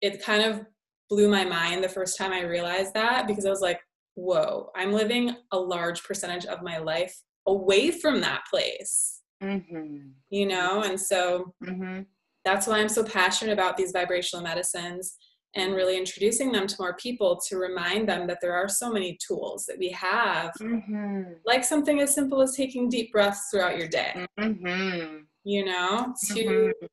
it 0.00 0.22
kind 0.22 0.44
of 0.44 0.62
blew 1.10 1.28
my 1.28 1.44
mind 1.44 1.84
the 1.84 1.90
first 1.90 2.16
time 2.16 2.32
I 2.32 2.40
realized 2.40 2.94
that 2.94 3.26
because 3.26 3.44
I 3.44 3.50
was 3.50 3.60
like, 3.60 3.80
whoa, 4.14 4.70
I'm 4.74 4.92
living 4.92 5.36
a 5.52 5.58
large 5.58 6.02
percentage 6.04 6.46
of 6.46 6.62
my 6.62 6.78
life 6.78 7.14
away 7.46 7.90
from 7.90 8.22
that 8.22 8.44
place. 8.50 9.20
Mm-hmm. 9.42 10.08
You 10.30 10.46
know? 10.46 10.84
And 10.84 10.98
so 10.98 11.52
mm-hmm. 11.62 12.00
that's 12.46 12.66
why 12.66 12.78
I'm 12.78 12.88
so 12.88 13.04
passionate 13.04 13.52
about 13.52 13.76
these 13.76 13.92
vibrational 13.92 14.42
medicines 14.42 15.16
and 15.54 15.74
really 15.74 15.96
introducing 15.96 16.52
them 16.52 16.66
to 16.66 16.76
more 16.78 16.94
people 16.96 17.40
to 17.48 17.56
remind 17.56 18.08
them 18.08 18.26
that 18.26 18.38
there 18.40 18.54
are 18.54 18.68
so 18.68 18.92
many 18.92 19.18
tools 19.26 19.64
that 19.66 19.78
we 19.78 19.88
have 19.90 20.52
mm-hmm. 20.60 21.22
like 21.44 21.64
something 21.64 22.00
as 22.00 22.14
simple 22.14 22.42
as 22.42 22.54
taking 22.54 22.88
deep 22.88 23.12
breaths 23.12 23.48
throughout 23.50 23.78
your 23.78 23.88
day 23.88 24.26
mm-hmm. 24.38 25.18
you 25.44 25.64
know 25.64 26.14
to 26.26 26.34
mm-hmm. 26.34 26.86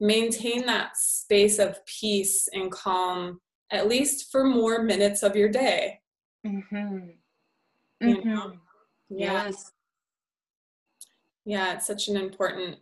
maintain 0.00 0.66
that 0.66 0.96
space 0.96 1.58
of 1.58 1.84
peace 1.86 2.48
and 2.52 2.70
calm 2.70 3.40
at 3.70 3.88
least 3.88 4.30
for 4.30 4.44
more 4.44 4.82
minutes 4.82 5.22
of 5.22 5.36
your 5.36 5.48
day 5.48 6.00
mm-hmm. 6.46 7.08
you 8.00 8.24
know? 8.24 8.48
Mm-hmm. 8.48 9.18
yeah 9.18 9.44
yes. 9.46 9.72
yeah 11.44 11.74
it's 11.74 11.86
such 11.86 12.08
an 12.08 12.16
important 12.16 12.78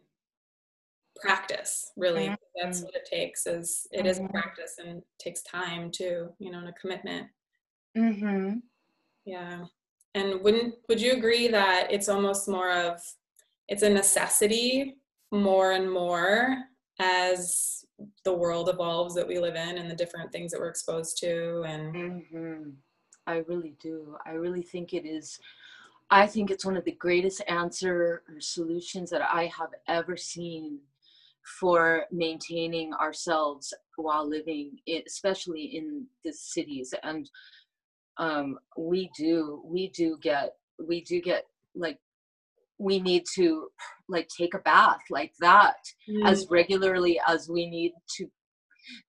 practice 1.20 1.92
really 1.96 2.26
mm-hmm. 2.26 2.34
That's 2.60 2.82
what 2.82 2.94
it 2.94 3.08
takes 3.10 3.46
is 3.46 3.86
it 3.92 4.06
is 4.06 4.18
mm-hmm. 4.18 4.28
practice 4.28 4.76
and 4.84 5.02
takes 5.18 5.42
time 5.42 5.90
too 5.90 6.28
you 6.38 6.50
know 6.50 6.58
and 6.58 6.68
a 6.68 6.72
commitment 6.72 7.26
mm-hmm. 7.96 8.56
yeah 9.24 9.64
and 10.14 10.40
wouldn't 10.42 10.74
would 10.88 11.00
you 11.00 11.12
agree 11.12 11.48
that 11.48 11.86
it's 11.90 12.08
almost 12.08 12.48
more 12.48 12.70
of 12.70 13.00
it's 13.68 13.82
a 13.82 13.88
necessity 13.88 14.96
more 15.30 15.72
and 15.72 15.90
more 15.90 16.58
as 17.00 17.84
the 18.24 18.32
world 18.32 18.68
evolves 18.68 19.14
that 19.14 19.26
we 19.26 19.38
live 19.38 19.54
in 19.54 19.78
and 19.78 19.90
the 19.90 19.96
different 19.96 20.30
things 20.30 20.50
that 20.50 20.60
we're 20.60 20.68
exposed 20.68 21.18
to 21.18 21.62
and 21.66 21.94
mm-hmm. 21.94 22.70
i 23.26 23.36
really 23.48 23.74
do 23.80 24.16
i 24.26 24.32
really 24.32 24.62
think 24.62 24.92
it 24.92 25.06
is 25.06 25.38
i 26.10 26.26
think 26.26 26.50
it's 26.50 26.66
one 26.66 26.76
of 26.76 26.84
the 26.84 26.92
greatest 26.92 27.42
answer 27.48 28.22
or 28.28 28.40
solutions 28.40 29.08
that 29.08 29.22
i 29.22 29.46
have 29.46 29.70
ever 29.88 30.16
seen 30.16 30.78
for 31.60 32.04
maintaining 32.10 32.92
ourselves 32.94 33.74
while 33.96 34.28
living, 34.28 34.78
in, 34.86 35.02
especially 35.06 35.62
in 35.76 36.06
the 36.24 36.32
cities. 36.32 36.94
And 37.02 37.28
um, 38.18 38.58
we 38.76 39.10
do, 39.16 39.62
we 39.64 39.88
do 39.90 40.18
get, 40.22 40.54
we 40.78 41.02
do 41.02 41.20
get 41.20 41.46
like, 41.74 41.98
we 42.78 43.00
need 43.00 43.24
to 43.34 43.68
like 44.08 44.28
take 44.28 44.54
a 44.54 44.58
bath 44.58 45.02
like 45.10 45.32
that 45.40 45.76
mm. 46.08 46.26
as 46.26 46.46
regularly 46.50 47.20
as 47.28 47.48
we 47.48 47.68
need 47.68 47.92
to 48.16 48.26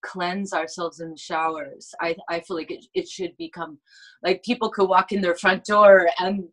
cleanse 0.03 0.53
ourselves 0.53 0.99
in 0.99 1.11
the 1.11 1.17
showers. 1.17 1.93
I, 1.99 2.15
I 2.29 2.39
feel 2.41 2.57
like 2.57 2.71
it, 2.71 2.85
it 2.93 3.07
should 3.07 3.35
become 3.37 3.79
like 4.21 4.43
people 4.43 4.69
could 4.69 4.87
walk 4.87 5.11
in 5.11 5.21
their 5.21 5.35
front 5.35 5.65
door 5.65 6.07
and 6.19 6.47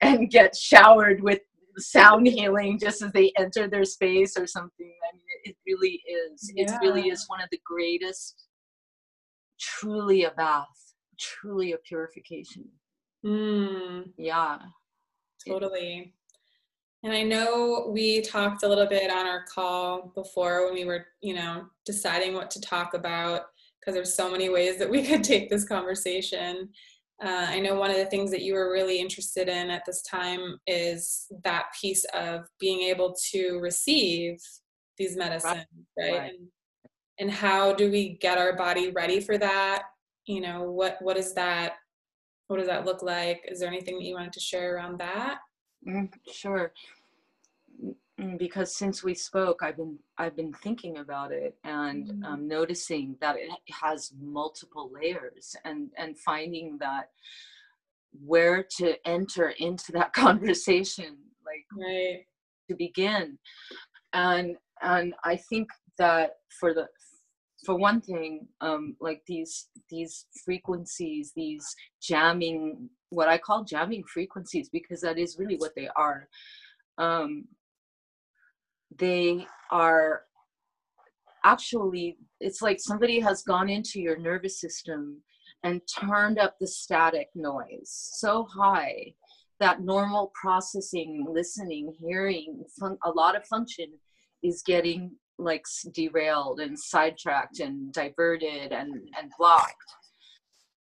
and 0.00 0.30
get 0.30 0.54
showered 0.54 1.22
with 1.22 1.40
sound 1.78 2.26
healing 2.26 2.78
just 2.78 3.02
as 3.02 3.12
they 3.12 3.32
enter 3.38 3.68
their 3.68 3.84
space 3.84 4.36
or 4.36 4.46
something. 4.46 4.92
I 5.10 5.16
mean, 5.16 5.24
it, 5.44 5.56
really 5.66 6.02
is. 6.06 6.52
Yeah. 6.54 6.64
It 6.64 6.72
really 6.80 7.08
is 7.08 7.24
one 7.28 7.40
of 7.40 7.48
the 7.50 7.60
greatest, 7.64 8.46
truly 9.58 10.24
a 10.24 10.30
bath, 10.32 10.94
truly 11.18 11.72
a 11.72 11.78
purification. 11.78 12.64
Mm. 13.24 14.10
Yeah. 14.16 14.58
Totally. 15.46 16.14
And 17.04 17.12
I 17.12 17.22
know 17.22 17.90
we 17.92 18.22
talked 18.22 18.64
a 18.64 18.68
little 18.68 18.86
bit 18.86 19.10
on 19.10 19.26
our 19.26 19.44
call 19.44 20.10
before 20.14 20.64
when 20.64 20.74
we 20.74 20.84
were, 20.84 21.06
you 21.20 21.34
know, 21.34 21.66
deciding 21.84 22.34
what 22.34 22.50
to 22.52 22.60
talk 22.60 22.94
about 22.94 23.42
because 23.78 23.94
there's 23.94 24.14
so 24.14 24.30
many 24.30 24.48
ways 24.48 24.78
that 24.78 24.90
we 24.90 25.02
could 25.02 25.22
take 25.22 25.48
this 25.48 25.64
conversation. 25.64 26.68
Uh, 27.22 27.46
I 27.48 27.58
know 27.58 27.74
one 27.74 27.90
of 27.90 27.96
the 27.96 28.06
things 28.06 28.30
that 28.30 28.42
you 28.42 28.54
were 28.54 28.72
really 28.72 29.00
interested 29.00 29.48
in 29.48 29.70
at 29.70 29.84
this 29.84 30.02
time 30.02 30.58
is 30.66 31.26
that 31.42 31.66
piece 31.80 32.04
of 32.14 32.42
being 32.60 32.82
able 32.82 33.14
to 33.32 33.58
receive 33.58 34.38
these 34.98 35.16
medicines, 35.16 35.64
right? 35.98 36.18
right. 36.18 36.30
And, 36.30 36.48
and 37.18 37.30
how 37.30 37.72
do 37.72 37.90
we 37.90 38.18
get 38.20 38.38
our 38.38 38.54
body 38.54 38.92
ready 38.92 39.18
for 39.20 39.36
that? 39.38 39.84
You 40.26 40.40
know, 40.40 40.70
what 40.70 40.98
what 41.00 41.16
is 41.16 41.34
that? 41.34 41.74
What 42.46 42.58
does 42.58 42.68
that 42.68 42.84
look 42.84 43.02
like? 43.02 43.42
Is 43.48 43.58
there 43.58 43.68
anything 43.68 43.98
that 43.98 44.04
you 44.04 44.14
wanted 44.14 44.32
to 44.34 44.40
share 44.40 44.76
around 44.76 44.98
that? 45.00 45.38
Mm, 45.86 46.10
sure. 46.32 46.72
Mm, 48.20 48.36
because 48.36 48.74
since 48.74 49.04
we 49.04 49.14
spoke 49.14 49.62
i've 49.62 49.76
been 49.76 49.96
i've 50.18 50.34
been 50.34 50.52
thinking 50.52 50.98
about 50.98 51.30
it 51.30 51.56
and 51.62 52.08
mm. 52.08 52.24
um, 52.24 52.48
noticing 52.48 53.16
that 53.20 53.36
it 53.36 53.50
has 53.70 54.12
multiple 54.20 54.90
layers 54.92 55.54
and 55.64 55.90
and 55.96 56.18
finding 56.18 56.78
that 56.78 57.10
where 58.24 58.64
to 58.78 58.94
enter 59.06 59.50
into 59.58 59.92
that 59.92 60.12
conversation 60.24 61.16
like 61.46 61.64
right. 61.78 62.24
to 62.68 62.74
begin 62.74 63.38
and 64.12 64.56
and 64.82 65.14
i 65.24 65.36
think 65.36 65.68
that 65.96 66.30
for 66.58 66.74
the 66.74 66.88
for 67.64 67.76
one 67.76 68.00
thing 68.00 68.48
um 68.60 68.96
like 69.00 69.22
these 69.28 69.68
these 69.90 70.26
frequencies 70.44 71.32
these 71.36 71.64
jamming 72.02 72.88
what 73.10 73.28
i 73.28 73.38
call 73.38 73.62
jamming 73.62 74.02
frequencies 74.12 74.68
because 74.70 75.00
that 75.00 75.18
is 75.18 75.38
really 75.38 75.56
what 75.56 75.74
they 75.76 75.88
are 75.94 76.28
um 76.98 77.44
they 78.96 79.46
are 79.70 80.22
actually 81.44 82.16
it's 82.40 82.62
like 82.62 82.78
somebody 82.80 83.20
has 83.20 83.42
gone 83.42 83.68
into 83.68 84.00
your 84.00 84.18
nervous 84.18 84.60
system 84.60 85.22
and 85.62 85.80
turned 86.00 86.38
up 86.38 86.56
the 86.58 86.66
static 86.66 87.28
noise 87.34 87.90
so 88.18 88.44
high 88.44 89.12
that 89.60 89.82
normal 89.82 90.32
processing 90.40 91.26
listening 91.28 91.92
hearing 92.00 92.62
fun- 92.78 92.98
a 93.04 93.10
lot 93.10 93.36
of 93.36 93.44
function 93.46 93.86
is 94.42 94.62
getting 94.62 95.10
like 95.38 95.64
derailed 95.92 96.60
and 96.60 96.78
sidetracked 96.78 97.60
and 97.60 97.92
diverted 97.92 98.72
and 98.72 98.92
and 99.18 99.30
blocked. 99.38 99.74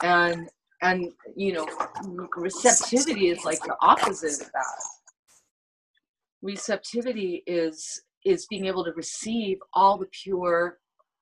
And 0.03 0.49
and 0.81 1.11
you 1.35 1.53
know 1.53 1.67
receptivity 2.35 3.29
is 3.29 3.43
like 3.45 3.61
the 3.61 3.75
opposite 3.81 4.45
of 4.45 4.51
that 4.51 4.83
receptivity 6.41 7.43
is 7.47 8.01
is 8.25 8.45
being 8.49 8.65
able 8.65 8.83
to 8.83 8.91
receive 8.93 9.57
all 9.73 9.97
the 9.97 10.07
pure 10.23 10.79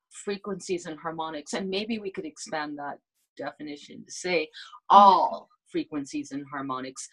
frequencies 0.10 0.86
and 0.86 0.98
harmonics 1.00 1.53
and 1.53 1.69
maybe 1.69 2.00
we 2.00 2.12
could 2.12 2.25
expand 2.25 2.77
that 2.77 2.98
definition 3.38 4.03
to 4.05 4.12
say 4.12 4.48
all 4.89 5.50
frequencies 5.69 6.31
and 6.31 6.45
harmonics 6.51 7.07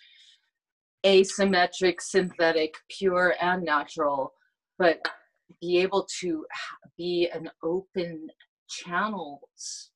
asymmetric 1.05 2.01
synthetic 2.01 2.75
pure 2.89 3.35
and 3.41 3.65
natural 3.65 4.33
but 4.79 5.01
be 5.61 5.79
able 5.79 6.07
to 6.21 6.45
be 6.97 7.29
an 7.35 7.51
open 7.63 8.29
channels 8.69 9.91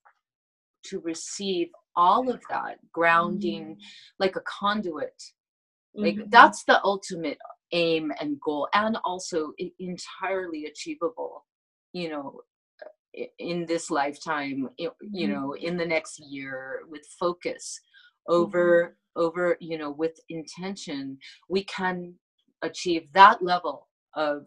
to 0.85 1.01
receive 1.01 1.69
all 1.95 2.29
of 2.31 2.41
that 2.51 2.77
grounding 2.93 3.77
mm. 3.77 3.79
like 4.19 4.37
a 4.37 4.43
conduit 4.47 5.23
like 5.95 6.17
mm-hmm. 6.17 6.29
that's 6.29 6.65
the 6.65 6.83
ultimate 6.85 7.39
aim 7.73 8.13
and 8.21 8.41
goal 8.41 8.69
and 8.75 8.97
also 9.05 9.53
entirely 9.79 10.67
achievable 10.67 11.45
you 11.93 12.09
know 12.09 12.41
in 13.39 13.67
this 13.67 13.91
lifetime 13.91 14.69
you 14.79 14.91
mm-hmm. 15.03 15.33
know 15.33 15.53
in 15.55 15.77
the 15.77 15.85
next 15.85 16.19
year 16.21 16.81
with 16.89 17.07
focus 17.19 17.81
over 18.29 18.95
mm-hmm. 19.17 19.23
over 19.23 19.57
you 19.61 19.79
know 19.79 19.91
with 19.91 20.19
intention 20.29 21.19
we 21.49 21.65
can 21.65 22.15
achieve 22.63 23.09
that 23.13 23.43
level 23.43 23.89
of 24.15 24.47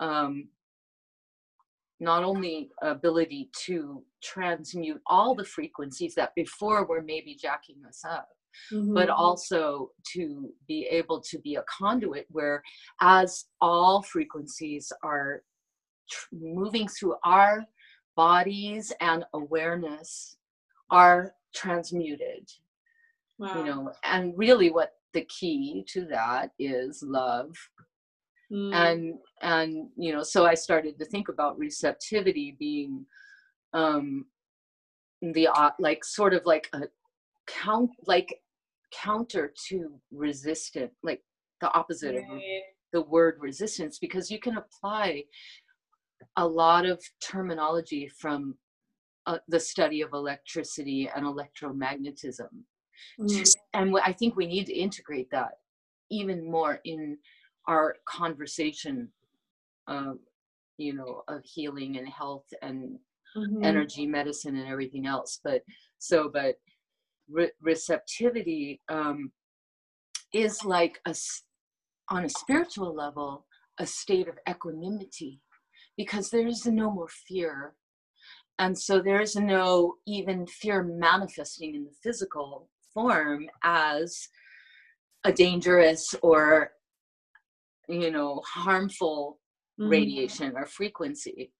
um 0.00 0.48
not 1.98 2.22
only 2.22 2.68
ability 2.82 3.48
to 3.64 4.02
transmute 4.22 5.00
all 5.06 5.34
the 5.34 5.44
frequencies 5.44 6.14
that 6.14 6.34
before 6.34 6.84
were 6.84 7.02
maybe 7.02 7.34
jacking 7.34 7.76
us 7.88 8.02
up 8.04 8.28
mm-hmm. 8.72 8.94
but 8.94 9.08
also 9.08 9.90
to 10.12 10.50
be 10.66 10.86
able 10.90 11.20
to 11.20 11.38
be 11.40 11.56
a 11.56 11.64
conduit 11.68 12.26
where 12.30 12.62
as 13.00 13.46
all 13.60 14.02
frequencies 14.02 14.92
are 15.02 15.42
tr- 16.10 16.34
moving 16.34 16.88
through 16.88 17.16
our 17.24 17.64
bodies 18.16 18.92
and 19.00 19.24
awareness 19.34 20.36
are 20.90 21.32
transmuted 21.54 22.48
wow. 23.38 23.58
you 23.58 23.64
know 23.64 23.92
and 24.04 24.32
really 24.36 24.70
what 24.70 24.92
the 25.12 25.24
key 25.24 25.84
to 25.88 26.04
that 26.06 26.50
is 26.58 27.02
love 27.06 27.52
mm. 28.52 28.74
and 28.74 29.14
and 29.42 29.88
you 29.96 30.12
know 30.12 30.22
so 30.22 30.46
i 30.46 30.54
started 30.54 30.98
to 30.98 31.04
think 31.04 31.28
about 31.28 31.58
receptivity 31.58 32.56
being 32.58 33.04
um 33.72 34.24
the 35.20 35.48
uh, 35.48 35.70
like 35.78 36.04
sort 36.04 36.34
of 36.34 36.42
like 36.44 36.68
a 36.72 36.82
count 37.46 37.90
like 38.06 38.40
counter 38.92 39.52
to 39.68 40.00
resistant, 40.10 40.90
like 41.02 41.22
the 41.60 41.72
opposite 41.72 42.14
right. 42.14 42.24
of 42.30 42.40
the 42.92 43.02
word 43.02 43.36
resistance, 43.40 43.98
because 43.98 44.30
you 44.30 44.38
can 44.38 44.56
apply 44.56 45.24
a 46.36 46.46
lot 46.46 46.86
of 46.86 47.02
terminology 47.20 48.08
from 48.18 48.54
uh, 49.26 49.38
the 49.48 49.60
study 49.60 50.02
of 50.02 50.12
electricity 50.12 51.10
and 51.14 51.26
electromagnetism. 51.26 52.48
Mm. 53.20 53.54
And 53.74 53.96
I 54.04 54.12
think 54.12 54.36
we 54.36 54.46
need 54.46 54.66
to 54.66 54.74
integrate 54.74 55.30
that 55.30 55.52
even 56.10 56.48
more 56.50 56.80
in 56.84 57.18
our 57.68 57.96
conversation, 58.08 59.08
uh, 59.88 60.12
you 60.78 60.94
know, 60.94 61.22
of 61.28 61.42
healing 61.44 61.96
and 61.98 62.08
health 62.08 62.46
and 62.62 62.98
mm-hmm. 63.36 63.64
energy 63.64 64.06
medicine 64.06 64.56
and 64.56 64.68
everything 64.68 65.06
else. 65.06 65.40
But 65.42 65.62
so, 65.98 66.30
but 66.32 66.54
re- 67.28 67.52
receptivity 67.60 68.80
um, 68.88 69.32
is 70.32 70.64
like 70.64 71.00
a 71.06 71.14
on 72.08 72.24
a 72.24 72.28
spiritual 72.28 72.94
level 72.94 73.46
a 73.78 73.86
state 73.86 74.28
of 74.28 74.38
equanimity 74.48 75.40
because 75.96 76.30
there 76.30 76.46
is 76.46 76.66
no 76.66 76.90
more 76.90 77.08
fear. 77.08 77.74
And 78.58 78.78
so 78.78 79.00
there 79.00 79.20
is 79.20 79.36
no 79.36 79.94
even 80.06 80.46
fear 80.46 80.82
manifesting 80.82 81.74
in 81.74 81.84
the 81.84 81.92
physical 82.02 82.68
form 82.94 83.48
as 83.62 84.28
a 85.24 85.32
dangerous 85.32 86.14
or 86.22 86.70
you 87.88 88.10
know 88.10 88.40
harmful 88.46 89.38
mm-hmm. 89.78 89.90
radiation 89.90 90.54
or 90.56 90.66
frequency. 90.66 91.52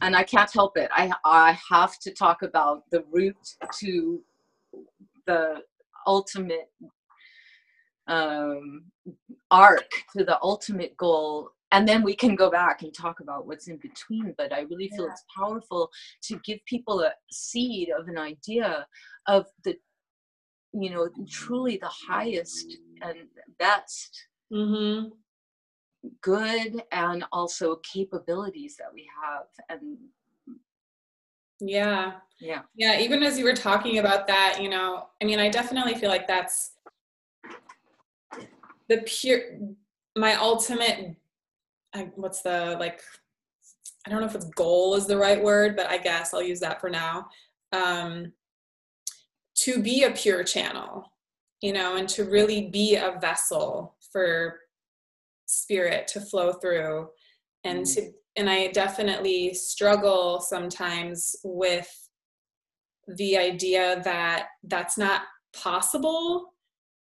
And 0.00 0.14
i 0.14 0.22
can't 0.22 0.52
help 0.52 0.76
it. 0.76 0.88
I 0.92 1.10
i 1.24 1.58
have 1.68 1.98
to 2.00 2.12
talk 2.12 2.42
about 2.42 2.82
the 2.92 3.02
route 3.10 3.48
to 3.80 4.22
the 5.26 5.62
ultimate 6.06 6.70
um, 8.06 8.84
arc 9.50 9.88
to 10.16 10.24
the 10.24 10.38
ultimate 10.42 10.96
goal 10.96 11.50
and 11.72 11.86
then 11.86 12.02
we 12.02 12.14
can 12.14 12.34
go 12.34 12.50
back 12.50 12.82
and 12.82 12.92
talk 12.92 13.20
about 13.20 13.46
what's 13.46 13.68
in 13.68 13.76
between 13.76 14.34
but 14.36 14.52
i 14.52 14.60
really 14.60 14.88
feel 14.88 15.06
yeah. 15.06 15.12
it's 15.12 15.24
powerful 15.36 15.90
to 16.22 16.38
give 16.44 16.58
people 16.66 17.00
a 17.00 17.12
seed 17.30 17.90
of 17.96 18.08
an 18.08 18.18
idea 18.18 18.86
of 19.26 19.46
the 19.64 19.76
you 20.72 20.90
know 20.90 21.08
truly 21.28 21.76
the 21.76 21.90
highest 22.08 22.76
and 23.02 23.18
best 23.58 24.26
mm-hmm. 24.52 25.08
good 26.20 26.82
and 26.92 27.24
also 27.32 27.76
capabilities 27.76 28.76
that 28.76 28.92
we 28.92 29.08
have 29.22 29.46
and 29.68 29.96
yeah. 31.60 32.12
Yeah. 32.40 32.62
Yeah. 32.74 33.00
Even 33.00 33.22
as 33.22 33.38
you 33.38 33.44
were 33.44 33.54
talking 33.54 33.98
about 33.98 34.26
that, 34.26 34.58
you 34.60 34.68
know, 34.68 35.06
I 35.22 35.24
mean, 35.24 35.38
I 35.38 35.48
definitely 35.48 35.94
feel 35.94 36.08
like 36.08 36.26
that's 36.26 36.72
the 38.88 38.98
pure, 39.06 39.40
my 40.16 40.34
ultimate, 40.36 41.16
I, 41.94 42.10
what's 42.16 42.42
the 42.42 42.76
like, 42.80 43.02
I 44.06 44.10
don't 44.10 44.20
know 44.20 44.26
if 44.26 44.34
it's 44.34 44.48
goal 44.50 44.94
is 44.94 45.06
the 45.06 45.18
right 45.18 45.42
word, 45.42 45.76
but 45.76 45.86
I 45.86 45.98
guess 45.98 46.32
I'll 46.32 46.42
use 46.42 46.60
that 46.60 46.80
for 46.80 46.88
now. 46.88 47.28
Um, 47.72 48.32
to 49.56 49.82
be 49.82 50.04
a 50.04 50.10
pure 50.10 50.42
channel, 50.42 51.12
you 51.60 51.72
know, 51.72 51.96
and 51.96 52.08
to 52.10 52.24
really 52.24 52.68
be 52.68 52.96
a 52.96 53.18
vessel 53.20 53.96
for 54.10 54.60
spirit 55.46 56.08
to 56.08 56.20
flow 56.20 56.52
through 56.54 57.08
and 57.64 57.80
mm. 57.80 57.94
to 57.94 58.12
and 58.36 58.48
I 58.48 58.68
definitely 58.68 59.54
struggle 59.54 60.40
sometimes 60.40 61.36
with 61.44 61.90
the 63.08 63.36
idea 63.36 64.00
that 64.04 64.48
that's 64.64 64.96
not 64.96 65.22
possible 65.52 66.54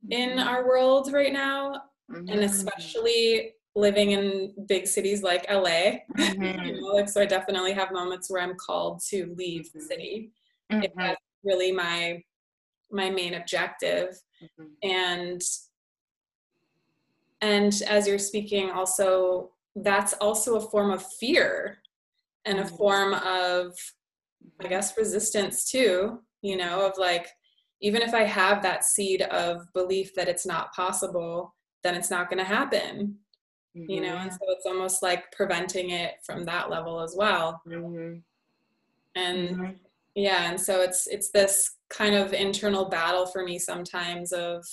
in 0.09 0.31
mm-hmm. 0.31 0.47
our 0.47 0.67
world 0.67 1.11
right 1.13 1.33
now. 1.33 1.81
mm-hmm. 2.11 2.29
and 2.29 2.41
especially 2.41 3.53
living 3.75 4.11
in 4.11 4.53
big 4.67 4.87
cities 4.87 5.23
like 5.23 5.49
LA. 5.49 5.99
Mm-hmm. 6.17 6.65
you 6.65 6.81
know, 6.81 6.87
like, 6.87 7.09
so 7.09 7.21
I 7.21 7.25
definitely 7.25 7.73
have 7.73 7.91
moments 7.91 8.29
where 8.29 8.41
I'm 8.41 8.55
called 8.55 9.01
to 9.09 9.33
leave 9.37 9.71
the 9.73 9.81
city. 9.81 10.31
Mm-hmm. 10.71 10.85
That's 10.97 11.21
really 11.43 11.71
my 11.71 12.21
my 12.91 13.09
main 13.09 13.35
objective. 13.35 14.19
Mm-hmm. 14.43 14.89
And 14.89 15.41
and 17.41 17.81
as 17.87 18.07
you're 18.07 18.19
speaking, 18.19 18.69
also 18.69 19.51
that's 19.83 20.13
also 20.13 20.55
a 20.55 20.69
form 20.69 20.91
of 20.91 21.05
fear 21.19 21.79
and 22.45 22.59
a 22.59 22.63
mm-hmm. 22.63 22.75
form 22.75 23.13
of 23.13 23.73
I 24.61 24.67
guess 24.67 24.97
resistance 24.97 25.69
too, 25.69 26.19
you 26.41 26.57
know, 26.57 26.85
of 26.85 26.93
like 26.97 27.27
even 27.81 28.01
if 28.01 28.13
I 28.13 28.23
have 28.23 28.61
that 28.63 28.83
seed 28.83 29.21
of 29.23 29.71
belief 29.73 30.13
that 30.15 30.27
it's 30.27 30.45
not 30.45 30.73
possible, 30.73 31.55
then 31.83 31.95
it's 31.95 32.09
not 32.09 32.29
going 32.29 32.39
to 32.39 32.43
happen 32.43 33.17
mm-hmm. 33.75 33.91
you 33.91 34.01
know 34.01 34.17
and 34.17 34.29
mm-hmm. 34.29 34.37
so 34.45 34.51
it's 34.51 34.65
almost 34.65 35.03
like 35.03 35.31
preventing 35.31 35.91
it 35.91 36.15
from 36.25 36.43
that 36.45 36.69
level 36.69 36.99
as 36.99 37.15
well 37.17 37.61
mm-hmm. 37.67 38.17
and 39.15 39.49
mm-hmm. 39.49 39.71
yeah 40.15 40.49
and 40.49 40.59
so 40.59 40.81
it's 40.81 41.07
it's 41.07 41.31
this 41.31 41.75
kind 41.89 42.15
of 42.15 42.33
internal 42.33 42.85
battle 42.85 43.25
for 43.25 43.43
me 43.43 43.57
sometimes 43.57 44.31
of 44.31 44.65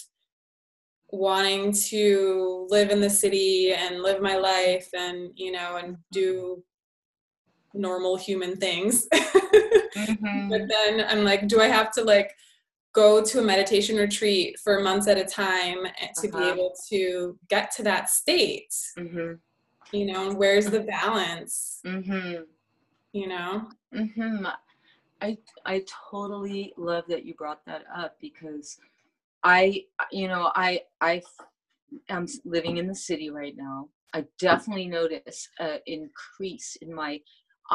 wanting 1.11 1.73
to 1.73 2.67
live 2.69 2.91
in 2.91 3.01
the 3.01 3.11
city 3.11 3.73
and 3.73 4.03
live 4.03 4.21
my 4.21 4.37
life 4.37 4.89
and 4.95 5.31
you 5.37 5.53
know 5.53 5.77
and 5.77 5.97
do 6.11 6.63
normal 7.75 8.17
human 8.17 8.57
things 8.57 9.07
mm-hmm. 9.15 10.49
but 10.49 10.63
then 10.69 11.07
i'm 11.09 11.25
like 11.25 11.47
do 11.47 11.61
i 11.61 11.69
have 11.69 11.93
to 11.93 12.03
like 12.03 12.35
go 12.93 13.23
to 13.23 13.39
a 13.39 13.43
meditation 13.43 13.97
retreat 13.97 14.59
for 14.59 14.81
months 14.81 15.07
at 15.07 15.19
a 15.19 15.25
time 15.25 15.85
to 16.15 16.29
uh-huh. 16.29 16.39
be 16.39 16.45
able 16.45 16.75
to 16.89 17.39
get 17.49 17.71
to 17.71 17.83
that 17.83 18.09
state 18.09 18.75
mm-hmm. 18.99 19.35
you 19.93 20.07
know 20.07 20.33
where's 20.33 20.67
the 20.67 20.81
balance 20.81 21.81
mm-hmm. 21.87 22.43
you 23.13 23.29
know 23.29 23.69
mm-hmm. 23.95 24.47
i 25.21 25.37
i 25.67 25.85
totally 26.11 26.73
love 26.77 27.05
that 27.07 27.25
you 27.25 27.35
brought 27.35 27.65
that 27.67 27.85
up 27.95 28.17
because 28.21 28.79
i 29.47 29.85
you 30.11 30.27
know 30.29 30.51
i 30.55 30.81
i 31.01 31.23
am 32.09 32.27
living 32.45 32.79
in 32.79 32.87
the 32.87 32.95
city 32.95 33.31
right 33.31 33.55
now. 33.57 33.89
I 34.13 34.25
definitely 34.39 34.89
notice 34.89 35.49
an 35.59 35.79
increase 35.87 36.77
in 36.83 36.93
my 36.93 37.21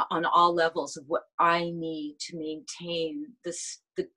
on 0.09 0.25
all 0.25 0.53
levels 0.53 0.97
of 0.97 1.03
what 1.07 1.23
i 1.39 1.69
need 1.69 2.15
to 2.19 2.37
maintain 2.37 3.27
this 3.45 3.81
the 3.97 4.07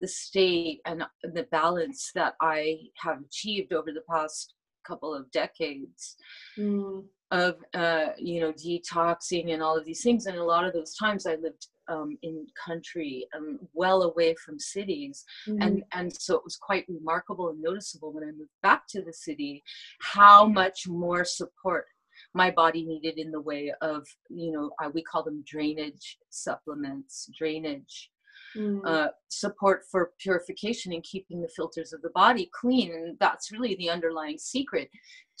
the 0.00 0.08
state 0.08 0.80
and 0.84 1.02
the 1.22 1.44
balance 1.44 2.10
that 2.14 2.34
I 2.40 2.78
have 2.98 3.20
achieved 3.24 3.72
over 3.72 3.90
the 3.90 4.02
past 4.10 4.52
couple 4.86 5.14
of 5.14 5.30
decades 5.30 6.16
mm. 6.58 7.02
of 7.30 7.56
uh, 7.74 8.08
you 8.18 8.40
know 8.40 8.52
detoxing 8.52 9.52
and 9.52 9.62
all 9.62 9.76
of 9.76 9.84
these 9.84 10.02
things 10.02 10.26
and 10.26 10.36
a 10.36 10.44
lot 10.44 10.64
of 10.64 10.72
those 10.72 10.94
times 10.94 11.26
i 11.26 11.34
lived 11.36 11.68
um, 11.88 12.16
in 12.22 12.46
country 12.66 13.26
um, 13.36 13.58
well 13.74 14.02
away 14.02 14.34
from 14.44 14.58
cities 14.58 15.24
mm. 15.48 15.58
and 15.60 15.82
and 15.92 16.12
so 16.12 16.34
it 16.34 16.44
was 16.44 16.56
quite 16.56 16.84
remarkable 16.88 17.50
and 17.50 17.60
noticeable 17.60 18.12
when 18.12 18.24
i 18.24 18.32
moved 18.32 18.50
back 18.62 18.86
to 18.88 19.02
the 19.02 19.12
city 19.12 19.62
how 20.00 20.46
much 20.46 20.86
more 20.86 21.24
support 21.24 21.86
my 22.32 22.50
body 22.50 22.84
needed 22.84 23.18
in 23.18 23.30
the 23.30 23.40
way 23.40 23.72
of 23.80 24.06
you 24.28 24.52
know 24.52 24.70
uh, 24.82 24.90
we 24.94 25.02
call 25.02 25.22
them 25.22 25.42
drainage 25.46 26.18
supplements 26.30 27.28
drainage 27.36 28.10
mm. 28.56 28.80
uh, 28.86 29.08
support 29.28 29.82
for 29.90 30.12
purification 30.18 30.92
and 30.92 31.02
keeping 31.02 31.40
the 31.40 31.48
filters 31.48 31.92
of 31.92 32.02
the 32.02 32.10
body 32.10 32.50
clean. 32.58 32.92
And 32.92 33.16
that's 33.18 33.52
really 33.52 33.74
the 33.76 33.90
underlying 33.90 34.38
secret 34.38 34.88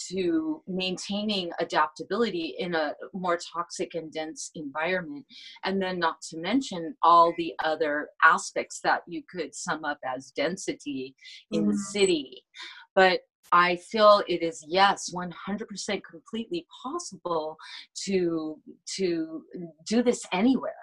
to 0.08 0.62
maintaining 0.66 1.50
adaptability 1.60 2.56
in 2.58 2.74
a 2.74 2.94
more 3.12 3.38
toxic 3.38 3.94
and 3.94 4.12
dense 4.12 4.50
environment. 4.54 5.24
And 5.64 5.80
then, 5.80 5.98
not 5.98 6.20
to 6.30 6.38
mention 6.38 6.96
all 7.02 7.32
the 7.36 7.54
other 7.62 8.08
aspects 8.24 8.80
that 8.82 9.02
you 9.06 9.22
could 9.30 9.54
sum 9.54 9.84
up 9.84 9.98
as 10.04 10.32
density 10.32 11.14
in 11.50 11.64
mm. 11.64 11.72
the 11.72 11.78
city. 11.78 12.44
But 12.94 13.20
I 13.52 13.76
feel 13.76 14.22
it 14.26 14.42
is 14.42 14.64
yes, 14.66 15.14
100% 15.14 16.02
completely 16.10 16.66
possible 16.82 17.56
to 18.04 18.58
to 18.96 19.42
do 19.86 20.02
this 20.02 20.26
anywhere 20.32 20.74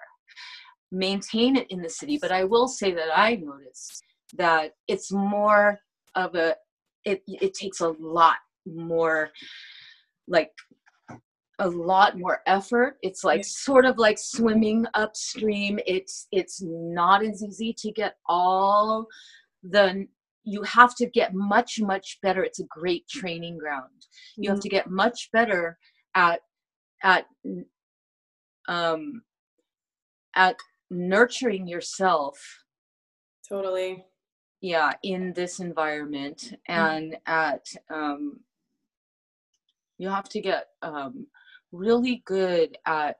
maintain 0.92 1.56
it 1.56 1.66
in 1.70 1.82
the 1.82 1.88
city. 1.88 2.18
But 2.20 2.30
I 2.30 2.44
will 2.44 2.68
say 2.68 2.92
that 2.92 3.08
I 3.16 3.36
noticed 3.36 4.04
that 4.34 4.72
it's 4.88 5.10
more 5.10 5.78
of 6.14 6.34
a 6.34 6.54
it 7.04 7.22
it 7.26 7.54
takes 7.54 7.80
a 7.80 7.94
lot 7.98 8.36
more 8.66 9.30
like 10.28 10.50
a 11.58 11.68
lot 11.68 12.18
more 12.18 12.40
effort 12.46 12.96
it's 13.02 13.24
like 13.24 13.44
sort 13.44 13.84
of 13.84 13.98
like 13.98 14.18
swimming 14.18 14.86
upstream 14.94 15.78
it's 15.86 16.26
it's 16.32 16.62
not 16.62 17.24
as 17.24 17.42
easy 17.42 17.74
to 17.76 17.92
get 17.92 18.16
all 18.26 19.06
the 19.62 20.06
you 20.44 20.62
have 20.62 20.94
to 20.94 21.06
get 21.10 21.34
much 21.34 21.78
much 21.80 22.18
better 22.22 22.42
it's 22.42 22.60
a 22.60 22.64
great 22.64 23.06
training 23.08 23.58
ground 23.58 24.06
you 24.36 24.48
have 24.48 24.58
mm-hmm. 24.58 24.62
to 24.62 24.68
get 24.68 24.90
much 24.90 25.28
better 25.32 25.78
at 26.14 26.40
at 27.02 27.26
um 28.68 29.22
at 30.34 30.56
nurturing 30.92 31.66
yourself 31.66 32.64
totally 33.48 34.04
yeah 34.60 34.92
in 35.02 35.32
this 35.32 35.58
environment 35.58 36.52
mm-hmm. 36.68 36.72
and 36.72 37.16
at 37.26 37.66
um 37.90 38.38
you 39.98 40.08
have 40.08 40.28
to 40.28 40.40
get 40.40 40.68
um 40.82 41.26
really 41.72 42.22
good 42.26 42.76
at 42.86 43.16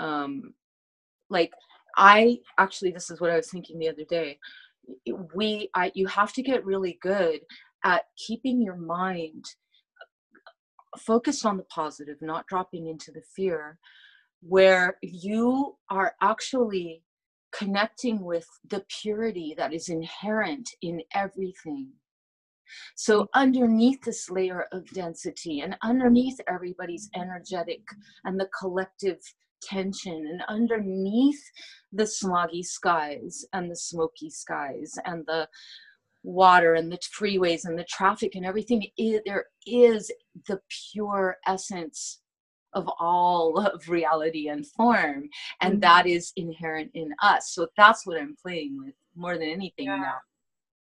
um 0.00 0.54
like 1.28 1.52
i 1.96 2.38
actually 2.58 2.90
this 2.90 3.10
is 3.10 3.20
what 3.20 3.30
i 3.30 3.36
was 3.36 3.50
thinking 3.50 3.78
the 3.78 3.88
other 3.88 4.04
day 4.08 4.38
we 5.34 5.68
i 5.74 5.92
you 5.94 6.06
have 6.06 6.32
to 6.32 6.42
get 6.42 6.64
really 6.64 6.98
good 7.02 7.40
at 7.84 8.04
keeping 8.16 8.62
your 8.62 8.76
mind 8.76 9.44
focused 10.98 11.44
on 11.44 11.56
the 11.56 11.62
positive 11.64 12.16
not 12.22 12.46
dropping 12.46 12.86
into 12.86 13.12
the 13.12 13.22
fear 13.34 13.78
where 14.40 14.96
you 15.02 15.76
are 15.90 16.14
actually 16.20 17.02
connecting 17.52 18.22
with 18.22 18.46
the 18.68 18.84
purity 19.00 19.54
that 19.56 19.72
is 19.72 19.88
inherent 19.88 20.68
in 20.82 21.00
everything. 21.14 21.88
So, 22.96 23.28
underneath 23.34 24.02
this 24.02 24.28
layer 24.28 24.66
of 24.72 24.90
density 24.90 25.60
and 25.60 25.76
underneath 25.82 26.38
everybody's 26.48 27.08
energetic 27.14 27.80
and 28.24 28.38
the 28.38 28.48
collective 28.58 29.18
tension, 29.62 30.26
and 30.26 30.42
underneath 30.48 31.40
the 31.92 32.04
smoggy 32.04 32.64
skies 32.64 33.44
and 33.52 33.70
the 33.70 33.76
smoky 33.76 34.30
skies 34.30 34.98
and 35.04 35.24
the 35.26 35.48
water 36.22 36.74
and 36.74 36.90
the 36.90 36.98
freeways 36.98 37.64
and 37.64 37.78
the 37.78 37.84
traffic 37.84 38.34
and 38.34 38.44
everything, 38.44 38.84
there 39.24 39.46
is 39.66 40.10
the 40.48 40.60
pure 40.92 41.36
essence 41.46 42.20
of 42.76 42.88
all 43.00 43.58
of 43.74 43.88
reality 43.88 44.48
and 44.48 44.66
form 44.66 45.28
and 45.60 45.74
mm-hmm. 45.74 45.80
that 45.80 46.06
is 46.06 46.32
inherent 46.36 46.90
in 46.94 47.12
us 47.20 47.52
so 47.52 47.66
that's 47.76 48.06
what 48.06 48.20
i'm 48.20 48.36
playing 48.40 48.78
with 48.84 48.94
more 49.16 49.36
than 49.36 49.48
anything 49.48 49.86
yeah. 49.86 49.96
now 49.96 50.18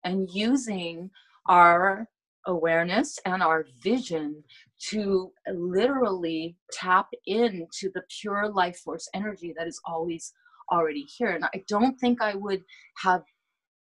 and 0.05 0.29
using 0.33 1.11
our 1.49 2.09
awareness 2.47 3.19
and 3.25 3.43
our 3.43 3.67
vision 3.83 4.43
to 4.79 5.31
literally 5.55 6.57
tap 6.73 7.09
into 7.27 7.91
the 7.95 8.03
pure 8.21 8.51
life 8.51 8.77
force 8.79 9.09
energy 9.15 9.55
that 9.57 9.67
is 9.67 9.81
always 9.87 10.33
already 10.73 11.03
here 11.03 11.31
and 11.31 11.45
i 11.45 11.63
don't 11.69 11.99
think 11.99 12.21
i 12.21 12.35
would 12.35 12.63
have 12.97 13.23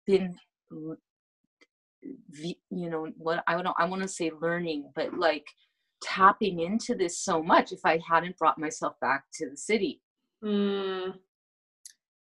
been 0.06 0.36
you 2.70 2.90
know 2.90 3.08
what 3.18 3.44
i 3.48 3.54
don't 3.62 3.76
i 3.78 3.86
want 3.86 4.02
to 4.02 4.08
say 4.08 4.32
learning 4.42 4.90
but 4.96 5.14
like 5.18 5.46
tapping 6.02 6.60
into 6.60 6.96
this 6.96 7.20
so 7.20 7.42
much 7.42 7.72
if 7.72 7.80
I 7.86 8.00
hadn't 8.08 8.38
brought 8.38 8.58
myself 8.58 9.00
back 9.00 9.26
to 9.36 9.50
the 9.50 9.58
city. 9.58 10.02
Mm, 10.44 11.14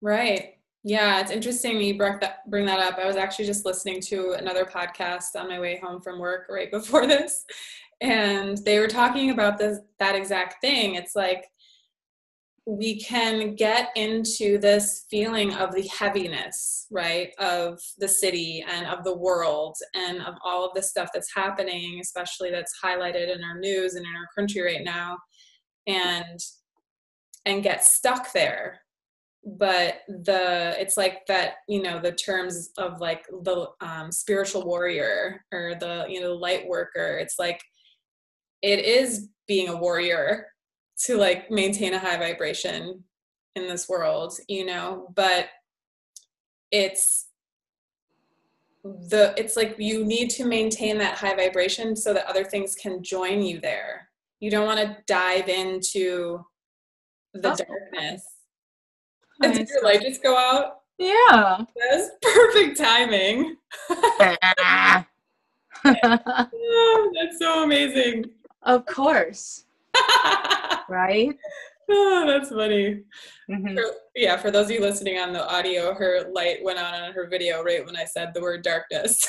right. 0.02 0.56
Yeah, 0.84 1.20
it's 1.20 1.32
interesting 1.32 1.80
you 1.80 1.96
brought 1.96 2.22
that, 2.22 2.50
bring 2.50 2.66
that 2.66 2.80
up. 2.80 2.98
I 2.98 3.06
was 3.06 3.16
actually 3.16 3.46
just 3.46 3.66
listening 3.66 4.02
to 4.02 4.34
another 4.34 4.66
podcast 4.66 5.36
on 5.36 5.48
my 5.48 5.60
way 5.60 5.80
home 5.82 6.02
from 6.02 6.18
work 6.18 6.48
right 6.50 6.72
before 6.72 7.06
this, 7.06 7.46
and 8.02 8.58
they 8.66 8.80
were 8.80 8.88
talking 8.88 9.30
about 9.30 9.60
this 9.60 9.80
that 10.00 10.16
exact 10.16 10.60
thing. 10.62 10.96
It's 10.96 11.16
like 11.16 11.51
we 12.68 13.00
can 13.02 13.56
get 13.56 13.90
into 13.96 14.60
this 14.60 15.06
feeling 15.10 15.54
of 15.56 15.74
the 15.74 15.88
heaviness, 15.88 16.86
right, 16.92 17.34
of 17.40 17.80
the 17.98 18.08
city 18.08 18.64
and 18.70 18.86
of 18.86 19.04
the 19.04 19.18
world 19.18 19.76
and 19.96 20.22
of 20.22 20.36
all 20.46 20.66
of 20.66 20.74
the 20.76 20.84
stuff 20.84 21.10
that's 21.14 21.34
happening, 21.34 22.00
especially 22.02 22.52
that's 22.52 22.80
highlighted 22.84 23.36
in 23.36 23.44
our 23.44 23.58
news 23.60 23.96
and 23.96 24.06
in 24.06 24.12
our 24.16 24.28
country 24.38 24.62
right 24.62 24.84
now, 24.84 25.18
and 25.88 26.40
and 27.46 27.64
get 27.64 27.84
stuck 27.84 28.32
there. 28.34 28.80
but 29.44 30.02
the 30.08 30.76
it's 30.80 30.98
like 30.98 31.26
that 31.28 31.56
you 31.68 31.82
know 31.82 32.00
the 32.00 32.12
terms 32.12 32.70
of 32.78 33.00
like 33.00 33.26
the 33.44 33.68
um, 33.82 34.12
spiritual 34.12 34.64
warrior 34.66 35.44
or 35.52 35.74
the 35.80 36.06
you 36.08 36.22
know 36.22 36.28
the 36.30 36.34
light 36.34 36.68
worker 36.68 37.18
it's 37.18 37.40
like 37.40 37.60
it 38.62 38.80
is 38.80 39.30
being 39.48 39.70
a 39.70 39.76
warrior 39.76 40.46
to 41.06 41.18
like 41.18 41.50
maintain 41.50 41.94
a 41.94 42.00
high 42.00 42.18
vibration 42.18 43.04
in 43.56 43.68
this 43.68 43.90
world 43.90 44.34
you 44.48 44.66
know 44.66 45.12
but 45.16 45.48
it's 46.72 47.28
the 48.84 49.34
it's 49.38 49.56
like 49.56 49.76
you 49.78 50.04
need 50.06 50.30
to 50.30 50.46
maintain 50.46 50.98
that 50.98 51.18
high 51.18 51.36
vibration 51.36 51.96
so 51.96 52.14
that 52.14 52.26
other 52.26 52.44
things 52.44 52.76
can 52.76 53.04
join 53.04 53.42
you 53.42 53.60
there 53.60 54.10
you 54.40 54.50
don't 54.50 54.66
want 54.66 54.80
to 54.80 54.98
dive 55.06 55.50
into 55.50 56.44
the 57.34 57.52
oh. 57.52 57.56
darkness 57.56 58.24
and 59.42 59.54
did 59.54 59.70
your 59.70 59.84
light 59.84 60.02
just 60.02 60.22
go 60.22 60.38
out? 60.38 60.82
Yeah. 60.98 61.64
That's 61.90 62.10
perfect 62.22 62.78
timing. 62.78 63.58
that's 64.20 65.08
so 67.40 67.64
amazing. 67.64 68.26
Of 68.64 68.86
course. 68.86 69.66
Right? 70.92 71.36
Oh, 71.90 72.26
that's 72.28 72.50
funny. 72.50 73.02
Mm-hmm. 73.50 73.76
For, 73.76 73.84
yeah, 74.16 74.38
for 74.38 74.52
those 74.52 74.66
of 74.66 74.72
you 74.72 74.82
listening 74.82 75.18
on 75.18 75.34
the 75.34 75.50
audio, 75.50 75.94
her 75.94 76.30
light 76.32 76.64
went 76.64 76.80
on 76.80 76.94
on 76.94 77.14
her 77.14 77.28
video 77.28 77.64
right 77.64 77.86
when 77.86 77.98
I 77.98 78.06
said 78.06 78.34
the 78.34 78.42
word 78.42 78.64
darkness. 78.64 79.26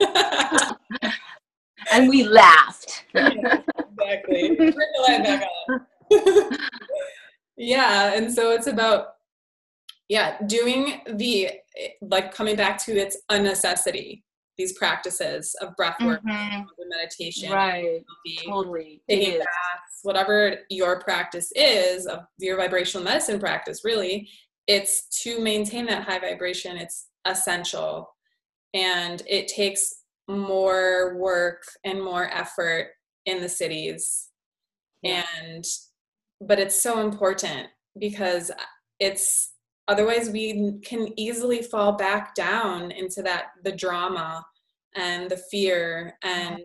and 1.92 2.08
we 2.08 2.24
laughed. 2.24 3.04
yeah, 3.14 3.60
exactly. 3.78 4.56
Turn 4.56 4.74
the 4.74 5.04
light 5.06 5.24
back 5.24 5.44
on 5.70 5.86
yeah 7.56 8.14
and 8.14 8.32
so 8.32 8.50
it's 8.50 8.66
about 8.66 9.08
yeah 10.08 10.36
doing 10.46 11.00
the 11.14 11.50
like 12.00 12.34
coming 12.34 12.56
back 12.56 12.82
to 12.82 12.92
it's 12.92 13.18
a 13.28 13.38
necessity 13.38 14.24
these 14.58 14.74
practices 14.74 15.54
of 15.60 15.74
breath 15.76 15.96
work 16.02 16.20
mm-hmm. 16.24 16.62
meditation 16.88 17.50
right. 17.50 18.02
totally. 18.44 19.00
Taking 19.08 19.38
baths 19.38 20.00
whatever 20.02 20.56
your 20.68 21.00
practice 21.00 21.52
is 21.54 22.06
of 22.06 22.20
your 22.38 22.56
vibrational 22.56 23.04
medicine 23.04 23.38
practice 23.38 23.82
really 23.84 24.28
it's 24.66 25.08
to 25.22 25.40
maintain 25.40 25.86
that 25.86 26.04
high 26.04 26.18
vibration. 26.18 26.76
It's 26.76 27.08
essential. 27.24 28.14
And 28.74 29.22
it 29.28 29.48
takes 29.48 29.92
more 30.28 31.16
work 31.18 31.62
and 31.84 32.02
more 32.02 32.32
effort 32.32 32.90
in 33.26 33.40
the 33.40 33.48
cities. 33.48 34.28
Yeah. 35.02 35.24
and 35.42 35.64
but 36.40 36.60
it's 36.60 36.80
so 36.80 37.00
important 37.00 37.68
because 37.98 38.52
it's 39.00 39.51
otherwise 39.92 40.30
we 40.30 40.78
can 40.82 41.08
easily 41.18 41.62
fall 41.62 41.92
back 41.92 42.34
down 42.34 42.90
into 42.90 43.22
that 43.22 43.46
the 43.64 43.72
drama 43.72 44.44
and 44.96 45.30
the 45.30 45.36
fear 45.50 46.14
and 46.22 46.60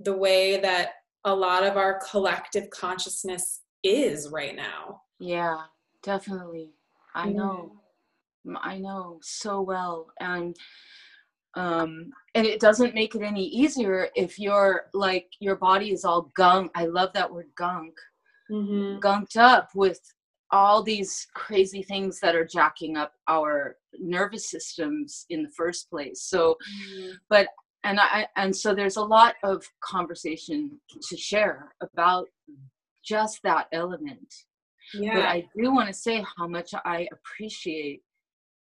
the 0.00 0.16
way 0.16 0.60
that 0.60 0.90
a 1.24 1.34
lot 1.34 1.64
of 1.64 1.76
our 1.76 2.00
collective 2.10 2.68
consciousness 2.70 3.60
is 3.82 4.28
right 4.30 4.56
now. 4.56 5.00
Yeah 5.18 5.62
definitely. 6.04 6.70
I 7.14 7.30
know. 7.30 7.72
Mm-hmm. 8.46 8.56
i 8.62 8.76
know 8.76 9.18
so 9.22 9.62
well 9.62 10.08
and 10.20 10.54
um 11.54 12.10
and 12.34 12.46
it 12.46 12.60
doesn't 12.60 12.94
make 12.94 13.14
it 13.14 13.22
any 13.22 13.46
easier 13.46 14.08
if 14.14 14.38
you're 14.38 14.82
like 14.92 15.28
your 15.40 15.56
body 15.56 15.92
is 15.92 16.04
all 16.04 16.30
gunk. 16.36 16.70
I 16.74 16.84
love 16.86 17.10
that 17.14 17.32
word 17.32 17.48
gunk. 17.56 17.94
Mm-hmm. 18.50 18.98
gunked 19.00 19.38
up 19.38 19.70
with 19.74 20.00
all 20.54 20.84
these 20.84 21.26
crazy 21.34 21.82
things 21.82 22.20
that 22.20 22.36
are 22.36 22.46
jacking 22.46 22.96
up 22.96 23.12
our 23.28 23.76
nervous 23.98 24.48
systems 24.48 25.26
in 25.28 25.42
the 25.42 25.50
first 25.56 25.90
place 25.90 26.22
so 26.22 26.56
mm-hmm. 26.78 27.10
but 27.28 27.48
and 27.82 27.98
i 27.98 28.24
and 28.36 28.54
so 28.54 28.72
there's 28.72 28.96
a 28.96 29.02
lot 29.02 29.34
of 29.42 29.64
conversation 29.82 30.70
to 31.02 31.16
share 31.16 31.72
about 31.82 32.26
just 33.04 33.40
that 33.42 33.66
element 33.72 34.32
yeah. 34.94 35.14
but 35.14 35.24
i 35.24 35.44
do 35.58 35.74
want 35.74 35.88
to 35.88 35.92
say 35.92 36.24
how 36.38 36.46
much 36.46 36.70
i 36.84 37.08
appreciate 37.12 38.00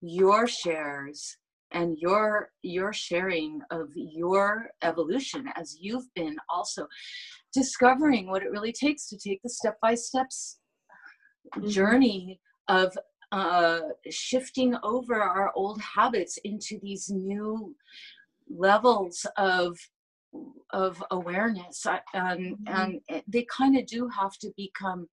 your 0.00 0.46
shares 0.46 1.36
and 1.72 1.98
your 1.98 2.50
your 2.62 2.94
sharing 2.94 3.60
of 3.70 3.88
your 3.94 4.70
evolution 4.82 5.46
as 5.56 5.76
you've 5.78 6.06
been 6.14 6.36
also 6.48 6.86
discovering 7.52 8.28
what 8.28 8.42
it 8.42 8.50
really 8.50 8.72
takes 8.72 9.08
to 9.08 9.18
take 9.18 9.40
the 9.42 9.48
step 9.48 9.76
by 9.80 9.94
steps. 9.94 10.58
Journey 11.68 12.40
of 12.68 12.96
uh, 13.32 13.80
shifting 14.10 14.76
over 14.82 15.20
our 15.20 15.52
old 15.54 15.80
habits 15.80 16.38
into 16.44 16.78
these 16.80 17.10
new 17.10 17.74
levels 18.48 19.26
of 19.36 19.78
of 20.70 21.02
awareness 21.12 21.86
and 22.12 22.56
mm-hmm. 22.56 23.00
and 23.08 23.22
they 23.28 23.46
kind 23.56 23.78
of 23.78 23.86
do 23.86 24.08
have 24.08 24.36
to 24.36 24.52
become 24.56 25.08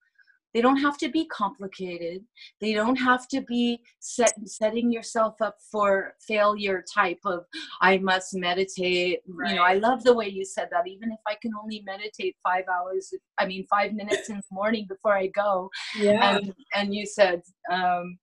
they 0.53 0.61
don't 0.61 0.77
have 0.77 0.97
to 0.99 1.09
be 1.09 1.25
complicated. 1.25 2.23
They 2.59 2.73
don't 2.73 2.97
have 2.97 3.27
to 3.29 3.41
be 3.41 3.81
set, 3.99 4.33
setting 4.45 4.91
yourself 4.91 5.35
up 5.41 5.57
for 5.71 6.15
failure 6.19 6.83
type 6.93 7.19
of 7.25 7.45
i 7.81 7.97
must 7.97 8.35
meditate. 8.35 9.19
Right. 9.27 9.51
you 9.51 9.55
know 9.55 9.63
i 9.63 9.75
love 9.75 10.03
the 10.03 10.13
way 10.13 10.27
you 10.27 10.45
said 10.45 10.67
that. 10.71 10.87
Even 10.87 11.11
if 11.11 11.19
i 11.27 11.35
can 11.41 11.51
only 11.61 11.83
meditate 11.85 12.35
five 12.43 12.65
hours 12.73 13.13
i 13.37 13.45
mean 13.45 13.65
five 13.69 13.93
minutes 13.93 14.29
in 14.29 14.37
the 14.37 14.43
morning 14.51 14.85
before 14.87 15.15
i 15.15 15.27
go 15.27 15.69
yeah. 15.97 16.37
and, 16.37 16.53
and 16.75 16.95
you 16.95 17.05
said 17.05 17.41
um 17.71 18.17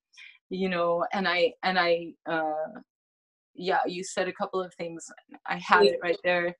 you 0.50 0.68
know 0.68 1.04
and 1.12 1.28
i 1.28 1.52
and 1.62 1.78
i 1.78 2.12
uh 2.30 2.80
yeah 3.54 3.80
you 3.86 4.02
said 4.04 4.28
a 4.28 4.32
couple 4.32 4.62
of 4.62 4.72
things. 4.74 5.10
I 5.46 5.56
had 5.56 5.84
yeah. 5.84 5.92
it 5.92 5.98
right 6.02 6.18
there 6.24 6.54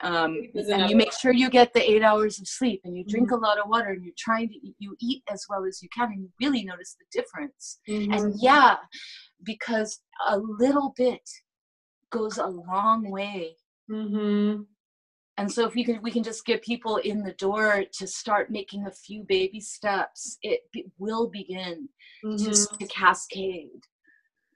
um, 0.00 0.36
and 0.54 0.90
you 0.90 0.96
make 0.96 1.12
sure 1.12 1.32
you 1.32 1.48
get 1.48 1.72
the 1.72 1.90
eight 1.90 2.02
hours 2.02 2.40
of 2.40 2.48
sleep 2.48 2.80
and 2.84 2.96
you 2.96 3.04
drink 3.04 3.30
mm-hmm. 3.30 3.42
a 3.42 3.46
lot 3.46 3.58
of 3.58 3.68
water 3.68 3.90
and 3.90 4.02
you're 4.04 4.14
trying 4.18 4.48
to 4.48 4.54
eat, 4.54 4.74
you 4.78 4.96
eat 5.00 5.22
as 5.30 5.44
well 5.48 5.64
as 5.64 5.80
you 5.82 5.88
can 5.96 6.10
and 6.10 6.22
you 6.22 6.30
really 6.40 6.64
notice 6.64 6.96
the 6.98 7.20
difference 7.20 7.78
mm-hmm. 7.88 8.12
and 8.12 8.34
yeah 8.40 8.76
because 9.44 10.00
a 10.28 10.38
little 10.38 10.92
bit 10.96 11.22
goes 12.10 12.38
a 12.38 12.46
long 12.46 13.10
way 13.10 13.54
mm-hmm. 13.90 14.62
and 15.38 15.52
so 15.52 15.66
if 15.66 15.74
we 15.74 15.84
can 15.84 16.00
we 16.02 16.10
can 16.10 16.24
just 16.24 16.44
get 16.44 16.62
people 16.62 16.96
in 16.96 17.22
the 17.22 17.34
door 17.34 17.84
to 17.92 18.06
start 18.06 18.50
making 18.50 18.86
a 18.86 18.92
few 18.92 19.24
baby 19.28 19.60
steps 19.60 20.36
it 20.42 20.60
will 20.98 21.28
begin 21.28 21.88
to, 22.22 22.28
mm-hmm. 22.28 22.76
to 22.76 22.86
cascade 22.88 23.68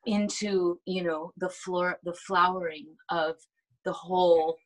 into 0.07 0.81
you 0.87 1.03
know 1.03 1.33
the 1.37 1.51
floor 1.51 1.99
the 2.05 2.15
flowering 2.15 2.87
of 3.11 3.37
the 3.85 3.93
whole 3.93 4.57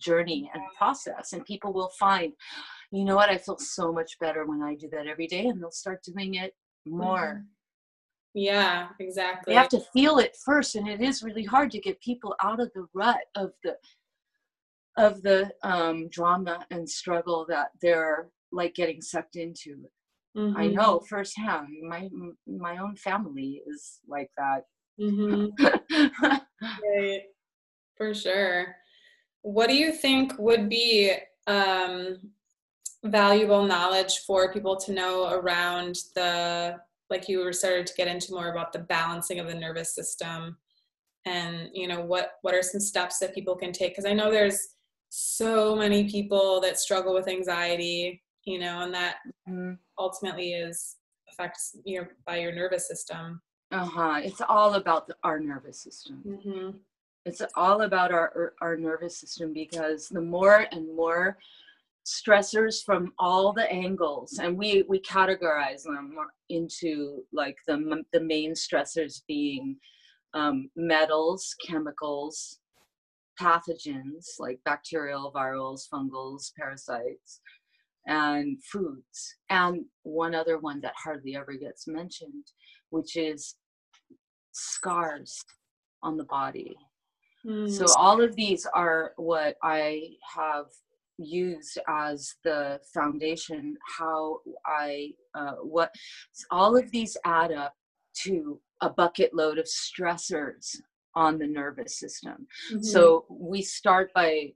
journey 0.00 0.50
and 0.54 0.62
process 0.76 1.32
and 1.32 1.44
people 1.44 1.72
will 1.72 1.90
find 1.98 2.32
you 2.90 3.04
know 3.04 3.16
what 3.16 3.30
i 3.30 3.36
feel 3.36 3.58
so 3.58 3.92
much 3.92 4.18
better 4.18 4.46
when 4.46 4.62
i 4.62 4.74
do 4.74 4.88
that 4.90 5.06
every 5.06 5.26
day 5.26 5.46
and 5.46 5.60
they'll 5.60 5.70
start 5.70 6.02
doing 6.02 6.34
it 6.34 6.54
more 6.86 7.34
mm-hmm. 7.34 7.44
yeah 8.34 8.88
exactly 8.98 9.52
they 9.52 9.58
have 9.58 9.68
to 9.68 9.80
feel 9.92 10.18
it 10.18 10.36
first 10.44 10.74
and 10.74 10.88
it 10.88 11.00
is 11.00 11.22
really 11.22 11.44
hard 11.44 11.70
to 11.70 11.78
get 11.78 12.00
people 12.00 12.34
out 12.42 12.60
of 12.60 12.70
the 12.74 12.86
rut 12.94 13.20
of 13.36 13.50
the 13.62 13.76
of 14.96 15.22
the 15.22 15.50
um, 15.62 16.08
drama 16.08 16.66
and 16.70 16.88
struggle 16.88 17.46
that 17.48 17.68
they're 17.80 18.28
like 18.52 18.74
getting 18.74 19.00
sucked 19.00 19.36
into 19.36 19.84
mm-hmm. 20.36 20.56
i 20.56 20.66
know 20.66 21.00
firsthand 21.08 21.68
my 21.88 22.08
my 22.46 22.78
own 22.78 22.96
family 22.96 23.62
is 23.66 24.00
like 24.08 24.30
that 24.36 24.64
mm-hmm. 25.00 25.46
right. 26.62 27.22
for 27.96 28.12
sure 28.12 28.74
what 29.42 29.68
do 29.68 29.76
you 29.76 29.92
think 29.92 30.34
would 30.38 30.68
be 30.68 31.12
um, 31.46 32.18
valuable 33.04 33.64
knowledge 33.64 34.18
for 34.26 34.52
people 34.52 34.76
to 34.76 34.92
know 34.92 35.30
around 35.30 35.96
the, 36.14 36.76
like 37.08 37.28
you 37.28 37.40
were 37.40 37.52
started 37.52 37.86
to 37.86 37.94
get 37.94 38.08
into 38.08 38.32
more 38.32 38.50
about 38.50 38.72
the 38.72 38.80
balancing 38.80 39.38
of 39.38 39.46
the 39.46 39.54
nervous 39.54 39.94
system? 39.94 40.56
And 41.26 41.68
you 41.74 41.86
know 41.86 42.00
what 42.00 42.32
what 42.40 42.54
are 42.54 42.62
some 42.62 42.80
steps 42.80 43.18
that 43.18 43.34
people 43.34 43.54
can 43.54 43.72
take? 43.72 43.92
Because 43.92 44.06
i 44.06 44.14
know 44.14 44.30
there's 44.30 44.68
so 45.10 45.76
many 45.76 46.08
people 46.08 46.62
that 46.62 46.78
struggle 46.78 47.12
with 47.12 47.28
anxiety 47.28 48.22
you 48.44 48.58
know 48.58 48.80
and 48.80 48.94
that 48.94 49.16
mm-hmm. 49.48 49.72
ultimately 49.98 50.52
is 50.52 50.96
affects 51.30 51.76
you 51.84 52.00
know 52.00 52.06
by 52.26 52.38
your 52.38 52.52
nervous 52.52 52.86
system. 52.88 53.40
Uh-huh. 53.72 54.20
It's 54.22 54.40
all 54.48 54.74
about 54.74 55.06
the, 55.06 55.14
our 55.22 55.38
nervous 55.38 55.80
system. 55.80 56.22
Mm-hmm 56.26 56.70
it's 57.26 57.42
all 57.54 57.82
about 57.82 58.12
our 58.12 58.54
our 58.60 58.76
nervous 58.76 59.18
system 59.18 59.52
because 59.52 60.08
the 60.08 60.20
more 60.20 60.66
and 60.72 60.94
more 60.96 61.38
stressors 62.06 62.82
from 62.82 63.12
all 63.18 63.52
the 63.52 63.70
angles 63.70 64.38
and 64.38 64.56
we 64.56 64.84
we 64.88 64.98
categorize 65.00 65.82
them 65.82 66.16
into 66.48 67.22
like 67.32 67.56
the 67.66 68.02
the 68.12 68.20
main 68.20 68.52
stressors 68.52 69.22
being 69.28 69.76
um, 70.32 70.70
metals 70.76 71.54
chemicals 71.66 72.60
pathogens 73.38 74.26
like 74.38 74.58
bacterial 74.64 75.30
virals 75.34 75.82
fungals 75.92 76.52
parasites 76.58 77.40
and 78.06 78.62
foods. 78.64 79.36
And 79.48 79.84
one 80.02 80.34
other 80.34 80.58
one 80.58 80.80
that 80.80 80.94
hardly 80.96 81.36
ever 81.36 81.52
gets 81.54 81.86
mentioned, 81.86 82.44
which 82.90 83.16
is 83.16 83.54
scars 84.52 85.40
on 86.02 86.16
the 86.16 86.24
body. 86.24 86.76
Mm. 87.46 87.70
So 87.70 87.86
all 87.96 88.20
of 88.20 88.36
these 88.36 88.66
are 88.74 89.12
what 89.16 89.56
I 89.62 90.02
have 90.36 90.66
used 91.20 91.78
as 91.88 92.34
the 92.44 92.80
foundation 92.94 93.76
how 93.98 94.38
i 94.66 95.10
uh, 95.34 95.54
what 95.62 95.90
all 96.50 96.76
of 96.76 96.90
these 96.90 97.16
add 97.24 97.52
up 97.52 97.74
to 98.14 98.60
a 98.80 98.90
bucket 98.90 99.34
load 99.34 99.58
of 99.58 99.66
stressors 99.66 100.76
on 101.14 101.38
the 101.38 101.46
nervous 101.46 101.98
system 101.98 102.46
mm-hmm. 102.72 102.82
so 102.82 103.26
we 103.28 103.60
start 103.60 104.10
by 104.14 104.48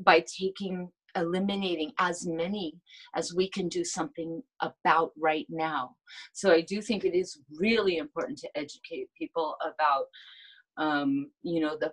by 0.00 0.24
taking 0.38 0.90
eliminating 1.16 1.90
as 1.98 2.26
many 2.26 2.74
as 3.14 3.34
we 3.34 3.48
can 3.48 3.68
do 3.68 3.84
something 3.84 4.42
about 4.60 5.12
right 5.18 5.46
now 5.48 5.90
so 6.32 6.52
i 6.52 6.60
do 6.60 6.82
think 6.82 7.04
it 7.04 7.14
is 7.14 7.40
really 7.58 7.96
important 7.98 8.38
to 8.38 8.48
educate 8.56 9.08
people 9.16 9.56
about 9.62 10.06
um, 10.76 11.30
you 11.42 11.60
know 11.60 11.76
the 11.80 11.92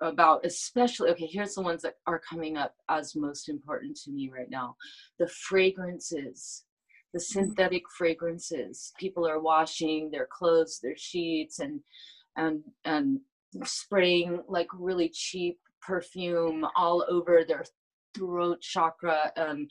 about 0.00 0.44
especially 0.44 1.10
okay 1.10 1.26
here's 1.26 1.54
the 1.54 1.62
ones 1.62 1.82
that 1.82 1.96
are 2.06 2.20
coming 2.20 2.56
up 2.56 2.74
as 2.88 3.14
most 3.14 3.48
important 3.48 3.96
to 3.96 4.10
me 4.10 4.30
right 4.32 4.50
now 4.50 4.74
the 5.18 5.28
fragrances 5.28 6.64
the 7.12 7.18
mm-hmm. 7.18 7.40
synthetic 7.40 7.82
fragrances 7.96 8.92
people 8.98 9.26
are 9.26 9.40
washing 9.40 10.10
their 10.10 10.26
clothes 10.30 10.78
their 10.82 10.96
sheets 10.96 11.58
and 11.60 11.80
and 12.36 12.62
and 12.84 13.20
spraying 13.64 14.40
like 14.48 14.68
really 14.78 15.08
cheap 15.08 15.58
perfume 15.82 16.64
all 16.76 17.04
over 17.08 17.44
their 17.46 17.64
throat 18.14 18.60
chakra 18.60 19.32
and 19.36 19.70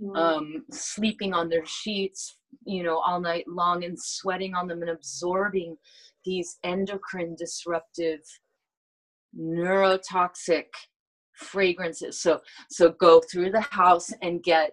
mm-hmm. 0.00 0.16
um, 0.16 0.64
sleeping 0.70 1.32
on 1.32 1.48
their 1.48 1.64
sheets 1.66 2.36
you 2.64 2.82
know 2.82 2.98
all 2.98 3.20
night 3.20 3.44
long 3.48 3.84
and 3.84 4.00
sweating 4.00 4.54
on 4.54 4.66
them 4.66 4.82
and 4.82 4.90
absorbing 4.90 5.76
these 6.24 6.58
endocrine 6.64 7.34
disruptive 7.36 8.20
neurotoxic 9.38 10.66
fragrances. 11.34 12.20
So 12.20 12.40
so 12.70 12.90
go 12.90 13.20
through 13.20 13.50
the 13.50 13.60
house 13.60 14.12
and 14.22 14.42
get 14.42 14.72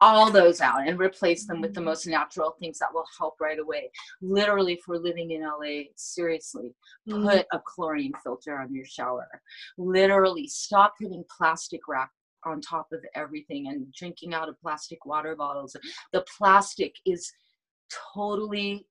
all 0.00 0.30
those 0.30 0.60
out 0.60 0.86
and 0.86 0.98
replace 0.98 1.46
them 1.46 1.60
with 1.60 1.74
the 1.74 1.80
most 1.80 2.06
natural 2.06 2.54
things 2.60 2.78
that 2.78 2.92
will 2.92 3.06
help 3.18 3.34
right 3.40 3.58
away. 3.58 3.90
Literally, 4.22 4.74
if 4.74 4.80
we're 4.86 4.96
living 4.96 5.32
in 5.32 5.42
LA, 5.42 5.88
seriously, 5.96 6.74
mm-hmm. 7.08 7.26
put 7.26 7.46
a 7.52 7.60
chlorine 7.64 8.12
filter 8.22 8.58
on 8.58 8.72
your 8.72 8.84
shower. 8.84 9.26
Literally, 9.76 10.46
stop 10.46 10.94
putting 11.00 11.24
plastic 11.36 11.80
wrap 11.88 12.10
on 12.44 12.60
top 12.60 12.88
of 12.92 13.04
everything 13.16 13.68
and 13.68 13.92
drinking 13.92 14.34
out 14.34 14.48
of 14.48 14.60
plastic 14.60 15.04
water 15.04 15.34
bottles. 15.34 15.76
The 16.12 16.24
plastic 16.36 16.94
is 17.04 17.32
totally 18.14 18.86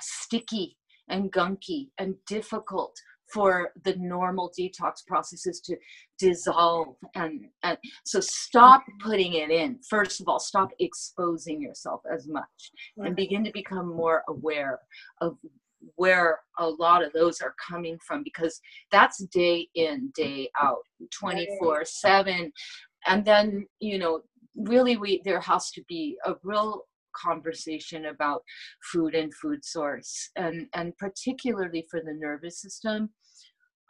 sticky 0.00 0.78
and 1.08 1.30
gunky 1.30 1.88
and 1.98 2.14
difficult 2.26 2.96
for 3.34 3.72
the 3.84 3.96
normal 3.96 4.52
detox 4.56 5.04
processes 5.04 5.60
to 5.60 5.76
dissolve 6.20 6.94
and, 7.16 7.46
and 7.64 7.76
so 8.04 8.20
stop 8.20 8.82
mm-hmm. 8.82 9.10
putting 9.10 9.34
it 9.34 9.50
in. 9.50 9.78
First 9.90 10.20
of 10.20 10.28
all 10.28 10.38
stop 10.38 10.70
exposing 10.78 11.60
yourself 11.60 12.00
as 12.10 12.28
much 12.28 12.70
and 12.96 13.16
begin 13.16 13.42
to 13.44 13.50
become 13.52 13.88
more 13.88 14.22
aware 14.28 14.78
of 15.20 15.36
where 15.96 16.38
a 16.58 16.66
lot 16.66 17.04
of 17.04 17.12
those 17.12 17.40
are 17.40 17.54
coming 17.68 17.98
from 18.06 18.22
because 18.22 18.60
that's 18.90 19.18
day 19.26 19.68
in 19.74 20.10
day 20.14 20.48
out 20.62 20.78
24 21.12 21.84
7 21.84 22.50
and 23.06 23.24
then 23.24 23.66
you 23.80 23.98
know 23.98 24.22
really 24.56 24.96
we 24.96 25.20
there 25.26 25.40
has 25.40 25.70
to 25.70 25.82
be 25.86 26.16
a 26.24 26.32
real 26.42 26.84
conversation 27.14 28.06
about 28.06 28.42
food 28.92 29.14
and 29.14 29.32
food 29.34 29.64
source 29.64 30.30
and 30.36 30.66
and 30.74 30.96
particularly 30.96 31.86
for 31.90 32.00
the 32.00 32.14
nervous 32.14 32.60
system 32.60 33.10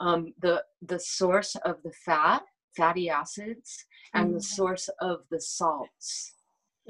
um, 0.00 0.32
the 0.40 0.62
the 0.82 0.98
source 0.98 1.56
of 1.64 1.76
the 1.84 1.92
fat 2.04 2.42
fatty 2.76 3.08
acids 3.08 3.84
and 4.14 4.26
mm-hmm. 4.26 4.34
the 4.34 4.42
source 4.42 4.88
of 5.00 5.20
the 5.30 5.40
salts 5.40 6.34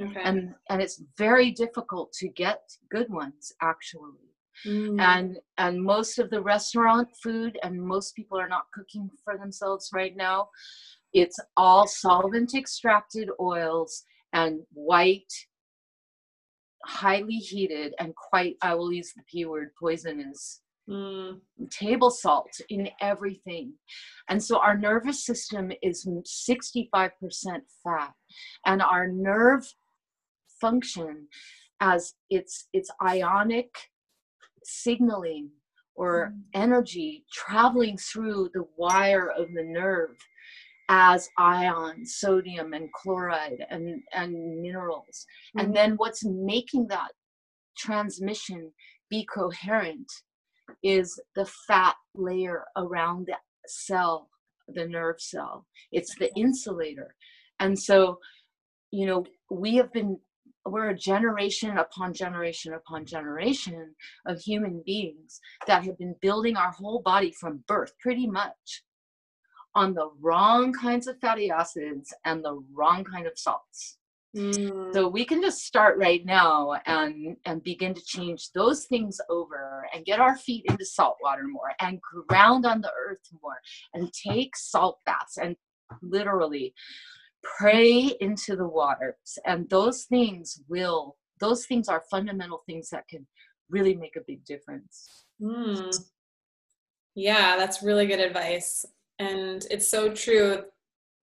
okay. 0.00 0.20
and 0.22 0.54
and 0.70 0.80
it's 0.80 1.02
very 1.18 1.50
difficult 1.50 2.12
to 2.12 2.28
get 2.28 2.60
good 2.90 3.10
ones 3.10 3.52
actually 3.60 4.30
mm. 4.66 5.00
and 5.00 5.38
and 5.58 5.82
most 5.82 6.18
of 6.18 6.30
the 6.30 6.40
restaurant 6.40 7.08
food 7.22 7.58
and 7.62 7.80
most 7.80 8.14
people 8.16 8.38
are 8.38 8.48
not 8.48 8.64
cooking 8.72 9.10
for 9.22 9.36
themselves 9.36 9.90
right 9.92 10.16
now 10.16 10.48
it's 11.12 11.38
all 11.56 11.86
solvent 11.86 12.54
extracted 12.54 13.28
oils 13.40 14.04
and 14.32 14.60
white 14.72 15.32
highly 16.84 17.36
heated 17.36 17.94
and 17.98 18.14
quite 18.14 18.56
i 18.62 18.74
will 18.74 18.92
use 18.92 19.12
the 19.14 19.22
p 19.30 19.44
word 19.44 19.70
poisonous 19.78 20.60
mm. 20.88 21.38
table 21.70 22.10
salt 22.10 22.50
in 22.68 22.88
everything 23.00 23.72
and 24.28 24.42
so 24.42 24.58
our 24.58 24.76
nervous 24.76 25.24
system 25.24 25.72
is 25.82 26.06
65% 26.06 27.10
fat 27.82 28.12
and 28.66 28.82
our 28.82 29.08
nerve 29.08 29.66
function 30.60 31.26
as 31.80 32.14
its 32.30 32.68
its 32.72 32.90
ionic 33.02 33.70
signaling 34.62 35.50
or 35.94 36.32
mm. 36.32 36.40
energy 36.54 37.24
traveling 37.32 37.96
through 37.96 38.50
the 38.54 38.64
wire 38.76 39.30
of 39.30 39.48
the 39.54 39.62
nerve 39.62 40.16
as 40.88 41.28
ions, 41.38 42.16
sodium 42.16 42.72
and 42.74 42.92
chloride 42.92 43.64
and, 43.70 44.02
and 44.12 44.60
minerals. 44.60 45.26
Mm-hmm. 45.56 45.60
And 45.60 45.76
then 45.76 45.94
what's 45.96 46.24
making 46.24 46.88
that 46.88 47.10
transmission 47.76 48.70
be 49.10 49.26
coherent 49.32 50.10
is 50.84 51.18
the 51.34 51.46
fat 51.66 51.96
layer 52.14 52.64
around 52.76 53.26
the 53.26 53.36
cell, 53.66 54.28
the 54.68 54.86
nerve 54.86 55.20
cell. 55.20 55.66
It's 55.90 56.14
the 56.16 56.32
insulator. 56.36 57.16
And 57.58 57.76
so, 57.76 58.20
you 58.90 59.06
know, 59.06 59.24
we 59.50 59.76
have 59.76 59.92
been 59.92 60.18
we're 60.66 60.90
a 60.90 60.96
generation 60.96 61.76
upon 61.76 62.14
generation 62.14 62.72
upon 62.72 63.04
generation 63.04 63.94
of 64.26 64.40
human 64.40 64.82
beings 64.86 65.40
that 65.66 65.84
have 65.84 65.98
been 65.98 66.14
building 66.22 66.56
our 66.56 66.70
whole 66.70 67.02
body 67.02 67.30
from 67.30 67.62
birth 67.68 67.92
pretty 68.00 68.26
much 68.26 68.82
on 69.74 69.92
the 69.92 70.08
wrong 70.20 70.72
kinds 70.72 71.06
of 71.06 71.18
fatty 71.20 71.50
acids 71.50 72.14
and 72.24 72.42
the 72.42 72.62
wrong 72.72 73.04
kind 73.04 73.26
of 73.26 73.38
salts. 73.38 73.98
Mm. 74.34 74.92
So 74.92 75.08
we 75.08 75.24
can 75.24 75.40
just 75.40 75.64
start 75.64 75.96
right 75.96 76.24
now 76.24 76.74
and 76.86 77.36
and 77.46 77.62
begin 77.62 77.94
to 77.94 78.04
change 78.04 78.50
those 78.52 78.84
things 78.86 79.20
over 79.30 79.86
and 79.94 80.04
get 80.04 80.18
our 80.18 80.36
feet 80.36 80.64
into 80.68 80.84
salt 80.84 81.18
water 81.22 81.44
more 81.46 81.72
and 81.80 82.00
ground 82.00 82.66
on 82.66 82.80
the 82.80 82.90
earth 82.98 83.20
more 83.42 83.60
and 83.94 84.12
take 84.12 84.56
salt 84.56 84.98
baths 85.06 85.38
and 85.40 85.54
literally 86.02 86.74
pray 87.42 88.12
into 88.20 88.56
the 88.56 88.66
waters 88.66 89.38
and 89.46 89.70
those 89.70 90.04
things 90.04 90.60
will 90.68 91.16
those 91.38 91.66
things 91.66 91.88
are 91.88 92.02
fundamental 92.10 92.62
things 92.66 92.90
that 92.90 93.06
can 93.08 93.26
really 93.70 93.94
make 93.94 94.16
a 94.16 94.24
big 94.26 94.44
difference. 94.44 95.24
Mm. 95.40 95.94
Yeah, 97.14 97.56
that's 97.56 97.82
really 97.82 98.06
good 98.06 98.20
advice. 98.20 98.84
And 99.18 99.64
it's 99.70 99.88
so 99.88 100.12
true 100.12 100.64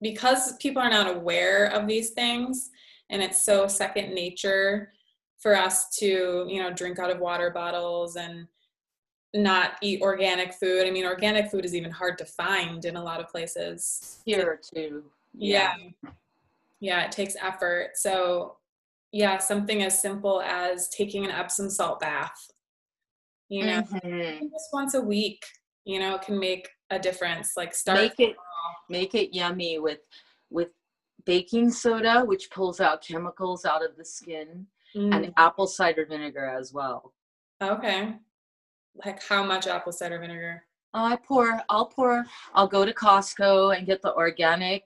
because 0.01 0.55
people 0.57 0.81
are 0.81 0.89
not 0.89 1.13
aware 1.13 1.67
of 1.67 1.87
these 1.87 2.11
things 2.11 2.69
and 3.11 3.21
it's 3.21 3.43
so 3.43 3.67
second 3.67 4.13
nature 4.13 4.91
for 5.37 5.55
us 5.55 5.95
to, 5.97 6.45
you 6.47 6.61
know, 6.61 6.71
drink 6.71 6.97
out 6.97 7.11
of 7.11 7.19
water 7.19 7.51
bottles 7.51 8.15
and 8.15 8.47
not 9.33 9.73
eat 9.81 10.01
organic 10.01 10.53
food. 10.53 10.87
I 10.87 10.91
mean, 10.91 11.05
organic 11.05 11.51
food 11.51 11.65
is 11.65 11.75
even 11.75 11.91
hard 11.91 12.17
to 12.19 12.25
find 12.25 12.83
in 12.85 12.95
a 12.95 13.03
lot 13.03 13.19
of 13.19 13.27
places. 13.27 14.21
Here 14.25 14.59
too. 14.73 15.03
Yeah. 15.33 15.73
yeah. 15.77 16.09
Yeah, 16.79 17.05
it 17.05 17.11
takes 17.11 17.35
effort. 17.39 17.91
So, 17.95 18.57
yeah, 19.11 19.37
something 19.37 19.83
as 19.83 20.01
simple 20.01 20.41
as 20.41 20.89
taking 20.89 21.25
an 21.25 21.31
Epsom 21.31 21.69
salt 21.69 21.99
bath. 21.99 22.51
You 23.49 23.65
know, 23.65 23.81
mm-hmm. 23.83 24.45
just 24.45 24.69
once 24.73 24.93
a 24.95 25.01
week, 25.01 25.45
you 25.85 25.99
know, 25.99 26.17
can 26.17 26.39
make 26.39 26.69
a 26.89 26.97
difference. 26.97 27.53
Like 27.57 27.75
start 27.75 27.99
make 27.99 28.19
it 28.19 28.35
make 28.89 29.13
it 29.13 29.35
yummy 29.35 29.77
with 29.77 29.99
with 30.49 30.69
baking 31.25 31.71
soda, 31.71 32.23
which 32.25 32.49
pulls 32.51 32.79
out 32.79 33.05
chemicals 33.05 33.65
out 33.65 33.83
of 33.83 33.97
the 33.97 34.05
skin, 34.05 34.65
mm. 34.95 35.15
and 35.15 35.33
apple 35.37 35.67
cider 35.67 36.05
vinegar 36.05 36.45
as 36.45 36.73
well. 36.73 37.13
Okay. 37.61 38.15
Like 39.05 39.23
how 39.23 39.43
much 39.43 39.67
apple 39.67 39.91
cider 39.91 40.19
vinegar? 40.19 40.63
I 40.93 41.15
pour, 41.15 41.61
I'll 41.69 41.85
pour, 41.85 42.25
I'll 42.53 42.67
go 42.67 42.85
to 42.85 42.93
Costco 42.93 43.77
and 43.77 43.87
get 43.87 44.01
the 44.01 44.13
organic, 44.13 44.83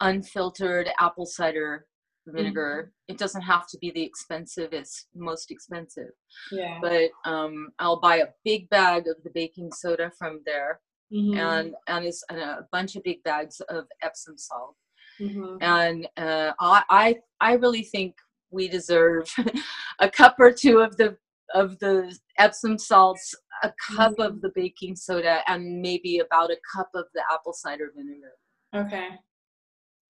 unfiltered 0.00 0.90
apple 1.00 1.24
cider 1.24 1.86
vinegar. 2.26 2.92
Mm-hmm. 2.92 3.14
It 3.14 3.18
doesn't 3.18 3.42
have 3.42 3.66
to 3.68 3.78
be 3.78 3.90
the 3.90 4.10
expensivest, 4.10 5.06
most 5.14 5.50
expensive. 5.50 6.10
Yeah. 6.52 6.78
But 6.82 7.10
um, 7.24 7.70
I'll 7.78 8.00
buy 8.00 8.16
a 8.16 8.28
big 8.44 8.68
bag 8.68 9.08
of 9.08 9.16
the 9.24 9.30
baking 9.30 9.72
soda 9.72 10.10
from 10.18 10.42
there 10.44 10.80
mm-hmm. 11.12 11.38
and 11.38 11.74
and, 11.86 12.04
it's, 12.04 12.24
and 12.30 12.38
a 12.40 12.66
bunch 12.72 12.96
of 12.96 13.02
big 13.02 13.22
bags 13.22 13.60
of 13.68 13.86
Epsom 14.02 14.36
salt. 14.36 14.76
Mm-hmm. 15.20 15.56
and 15.60 16.08
uh, 16.16 16.52
I 16.58 17.16
I 17.40 17.54
really 17.54 17.82
think 17.82 18.14
we 18.50 18.68
deserve 18.68 19.28
a 20.00 20.08
cup 20.08 20.36
or 20.38 20.52
two 20.52 20.78
of 20.78 20.96
the 20.96 21.16
of 21.54 21.78
the 21.78 22.16
Epsom 22.38 22.78
salts, 22.78 23.34
a 23.62 23.72
cup 23.94 24.12
mm-hmm. 24.12 24.22
of 24.22 24.40
the 24.40 24.50
baking 24.54 24.96
soda, 24.96 25.40
and 25.46 25.80
maybe 25.80 26.18
about 26.18 26.50
a 26.50 26.56
cup 26.74 26.88
of 26.94 27.04
the 27.14 27.22
apple 27.32 27.52
cider 27.52 27.92
vinegar. 27.96 28.32
Okay. 28.74 29.08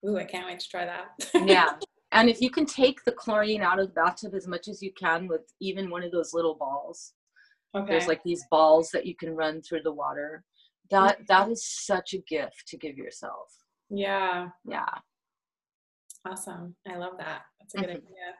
Ooh, 0.06 0.18
I 0.18 0.24
can't 0.24 0.46
wait 0.46 0.60
to 0.60 0.68
try 0.68 0.84
that. 0.86 1.46
yeah. 1.46 1.74
And 2.12 2.30
if 2.30 2.40
you 2.40 2.48
can 2.48 2.64
take 2.64 3.02
the 3.04 3.10
chlorine 3.10 3.60
out 3.60 3.80
of 3.80 3.88
the 3.88 3.92
bathtub 3.92 4.34
as 4.34 4.46
much 4.46 4.68
as 4.68 4.80
you 4.80 4.92
can 4.92 5.26
with 5.26 5.40
even 5.60 5.90
one 5.90 6.04
of 6.04 6.12
those 6.12 6.32
little 6.32 6.54
balls. 6.54 7.12
Okay. 7.76 7.90
There's 7.90 8.06
like 8.06 8.22
these 8.22 8.44
balls 8.52 8.90
that 8.92 9.04
you 9.04 9.16
can 9.16 9.34
run 9.34 9.60
through 9.62 9.82
the 9.82 9.92
water. 9.92 10.44
That 10.92 11.18
that 11.26 11.50
is 11.50 11.66
such 11.66 12.14
a 12.14 12.18
gift 12.18 12.68
to 12.68 12.76
give 12.76 12.96
yourself. 12.96 13.48
Yeah. 13.94 14.48
Yeah. 14.68 14.88
Awesome. 16.26 16.74
I 16.88 16.96
love 16.96 17.14
that. 17.18 17.42
That's 17.60 17.74
a 17.74 17.78
good 17.78 17.90
idea. 17.90 18.34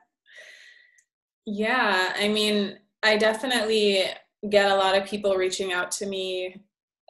Yeah, 1.45 2.13
I 2.17 2.27
mean, 2.27 2.79
I 3.03 3.17
definitely 3.17 4.03
get 4.49 4.71
a 4.71 4.75
lot 4.75 4.97
of 4.97 5.07
people 5.07 5.35
reaching 5.35 5.73
out 5.73 5.91
to 5.91 6.07
me 6.07 6.61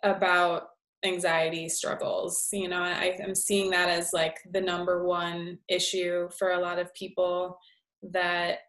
about 0.04 0.70
anxiety 1.06 1.70
struggles. 1.70 2.50
You 2.52 2.68
know, 2.68 2.82
I, 2.82 3.16
am 3.20 3.34
seeing 3.34 3.70
that 3.72 3.90
as 3.90 4.12
like 4.14 4.40
the 4.52 4.60
number 4.60 5.06
one 5.06 5.60
issue 5.70 6.30
for 6.38 6.52
a 6.52 6.60
lot 6.60 6.80
of 6.80 6.94
people 6.94 7.58
that 8.12 8.60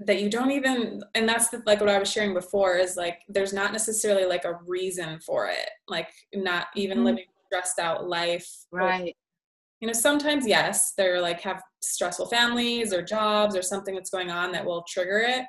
that 0.00 0.20
you 0.20 0.28
don't 0.28 0.50
even 0.50 1.02
and 1.14 1.28
that's 1.28 1.48
the, 1.50 1.62
like 1.66 1.80
what 1.80 1.88
i 1.88 1.98
was 1.98 2.10
sharing 2.10 2.34
before 2.34 2.76
is 2.76 2.96
like 2.96 3.20
there's 3.28 3.52
not 3.52 3.72
necessarily 3.72 4.26
like 4.26 4.44
a 4.44 4.58
reason 4.66 5.20
for 5.20 5.46
it 5.46 5.70
like 5.88 6.08
not 6.34 6.66
even 6.74 6.98
mm-hmm. 6.98 7.06
living 7.06 7.24
stressed 7.46 7.78
out 7.78 8.08
life 8.08 8.48
right. 8.72 9.14
you 9.80 9.86
know 9.86 9.92
sometimes 9.92 10.46
yes 10.46 10.92
they're 10.96 11.20
like 11.20 11.40
have 11.40 11.62
stressful 11.82 12.26
families 12.26 12.92
or 12.92 13.02
jobs 13.02 13.56
or 13.56 13.62
something 13.62 13.94
that's 13.94 14.10
going 14.10 14.30
on 14.30 14.52
that 14.52 14.64
will 14.64 14.84
trigger 14.88 15.18
it. 15.18 15.44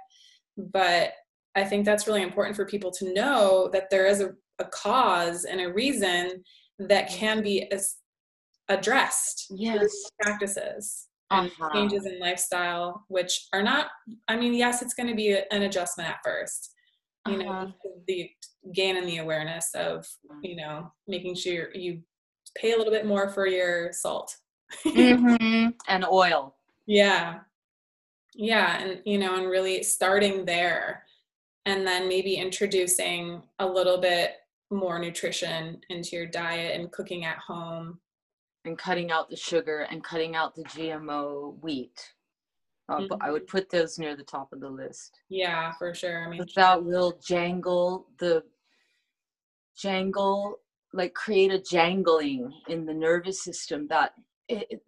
But 0.57 1.13
i 1.55 1.63
think 1.63 1.85
that's 1.85 2.07
really 2.07 2.21
important 2.21 2.55
for 2.55 2.65
people 2.65 2.91
to 2.91 3.13
know 3.13 3.69
that 3.71 3.89
there 3.89 4.05
is 4.05 4.21
a, 4.21 4.31
a 4.59 4.65
cause 4.65 5.45
and 5.45 5.61
a 5.61 5.73
reason 5.73 6.43
that 6.79 7.09
can 7.09 7.41
be 7.41 7.71
as 7.71 7.95
addressed 8.69 9.47
yes. 9.51 9.91
practices 10.21 11.07
and 11.31 11.47
uh-huh. 11.47 11.73
changes 11.73 12.05
in 12.05 12.19
lifestyle 12.19 13.03
which 13.07 13.47
are 13.53 13.63
not 13.63 13.87
i 14.27 14.35
mean 14.35 14.53
yes 14.53 14.81
it's 14.81 14.93
going 14.93 15.07
to 15.07 15.15
be 15.15 15.37
an 15.51 15.63
adjustment 15.63 16.09
at 16.09 16.17
first 16.23 16.74
you 17.27 17.41
uh-huh. 17.41 17.65
know 17.65 17.73
the 18.07 18.29
gain 18.73 18.97
in 18.97 19.05
the 19.05 19.17
awareness 19.17 19.69
of 19.75 20.05
you 20.41 20.55
know 20.55 20.91
making 21.07 21.35
sure 21.35 21.73
you 21.73 22.01
pay 22.55 22.73
a 22.73 22.77
little 22.77 22.93
bit 22.93 23.05
more 23.05 23.29
for 23.29 23.47
your 23.47 23.91
salt. 23.91 24.35
Mm-hmm. 24.85 25.69
and 25.87 26.05
oil. 26.05 26.55
Yeah. 26.85 27.39
Yeah 28.33 28.81
and 28.81 29.01
you 29.05 29.17
know 29.17 29.35
and 29.35 29.47
really 29.47 29.83
starting 29.83 30.45
there 30.45 31.03
and 31.65 31.85
then 31.85 32.07
maybe 32.07 32.35
introducing 32.35 33.41
a 33.59 33.65
little 33.65 33.97
bit 33.97 34.33
more 34.71 34.99
nutrition 34.99 35.79
into 35.89 36.15
your 36.15 36.25
diet 36.25 36.79
and 36.79 36.91
cooking 36.91 37.25
at 37.25 37.37
home. 37.37 37.99
And 38.65 38.77
cutting 38.79 39.11
out 39.11 39.29
the 39.29 39.35
sugar 39.35 39.87
and 39.91 40.03
cutting 40.03 40.35
out 40.35 40.55
the 40.55 40.63
gmo 40.63 41.61
wheat 41.61 42.14
mm-hmm. 42.89 43.13
I 43.21 43.31
would 43.31 43.47
put 43.47 43.69
those 43.69 43.97
near 43.97 44.15
the 44.15 44.23
top 44.23 44.53
of 44.53 44.59
the 44.59 44.69
list. 44.69 45.19
Yeah, 45.29 45.73
for 45.73 45.93
sure. 45.93 46.25
I 46.25 46.29
mean, 46.29 46.45
that 46.55 46.83
will 46.83 47.19
jangle 47.25 48.07
the 48.19 48.43
jangle 49.77 50.59
like 50.93 51.13
create 51.13 51.51
a 51.51 51.61
jangling 51.61 52.51
in 52.69 52.85
the 52.85 52.93
nervous 52.93 53.43
system 53.43 53.87
that 53.89 54.13
it, 54.47 54.81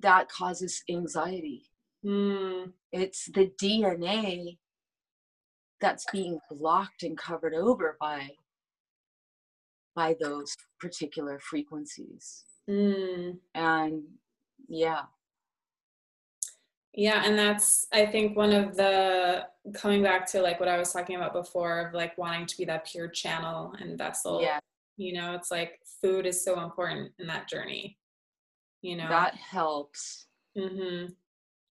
that 0.00 0.28
causes 0.28 0.82
anxiety. 0.88 1.64
Mm. 2.04 2.72
It's 2.92 3.26
the 3.32 3.50
DNA 3.60 4.58
that's 5.80 6.06
being 6.12 6.38
blocked 6.50 7.02
and 7.02 7.16
covered 7.18 7.54
over 7.54 7.96
by 8.00 8.30
by 9.94 10.16
those 10.20 10.56
particular 10.80 11.38
frequencies. 11.38 12.44
Mm. 12.68 13.38
And 13.54 14.02
yeah. 14.68 15.02
Yeah, 16.94 17.22
and 17.24 17.36
that's 17.36 17.86
I 17.92 18.06
think 18.06 18.36
one 18.36 18.52
of 18.52 18.76
the 18.76 19.46
coming 19.74 20.02
back 20.02 20.26
to 20.26 20.40
like 20.40 20.60
what 20.60 20.68
I 20.68 20.78
was 20.78 20.92
talking 20.92 21.16
about 21.16 21.32
before 21.32 21.80
of 21.80 21.94
like 21.94 22.16
wanting 22.16 22.46
to 22.46 22.56
be 22.56 22.64
that 22.66 22.86
pure 22.86 23.08
channel 23.08 23.74
and 23.80 23.98
vessel. 23.98 24.40
Yeah 24.40 24.60
you 24.96 25.12
know 25.12 25.34
it's 25.34 25.50
like 25.50 25.80
food 26.00 26.26
is 26.26 26.44
so 26.44 26.60
important 26.60 27.12
in 27.18 27.26
that 27.26 27.48
journey 27.48 27.98
you 28.82 28.96
know 28.96 29.08
that 29.08 29.34
helps 29.34 30.26
mm-hmm. 30.56 31.12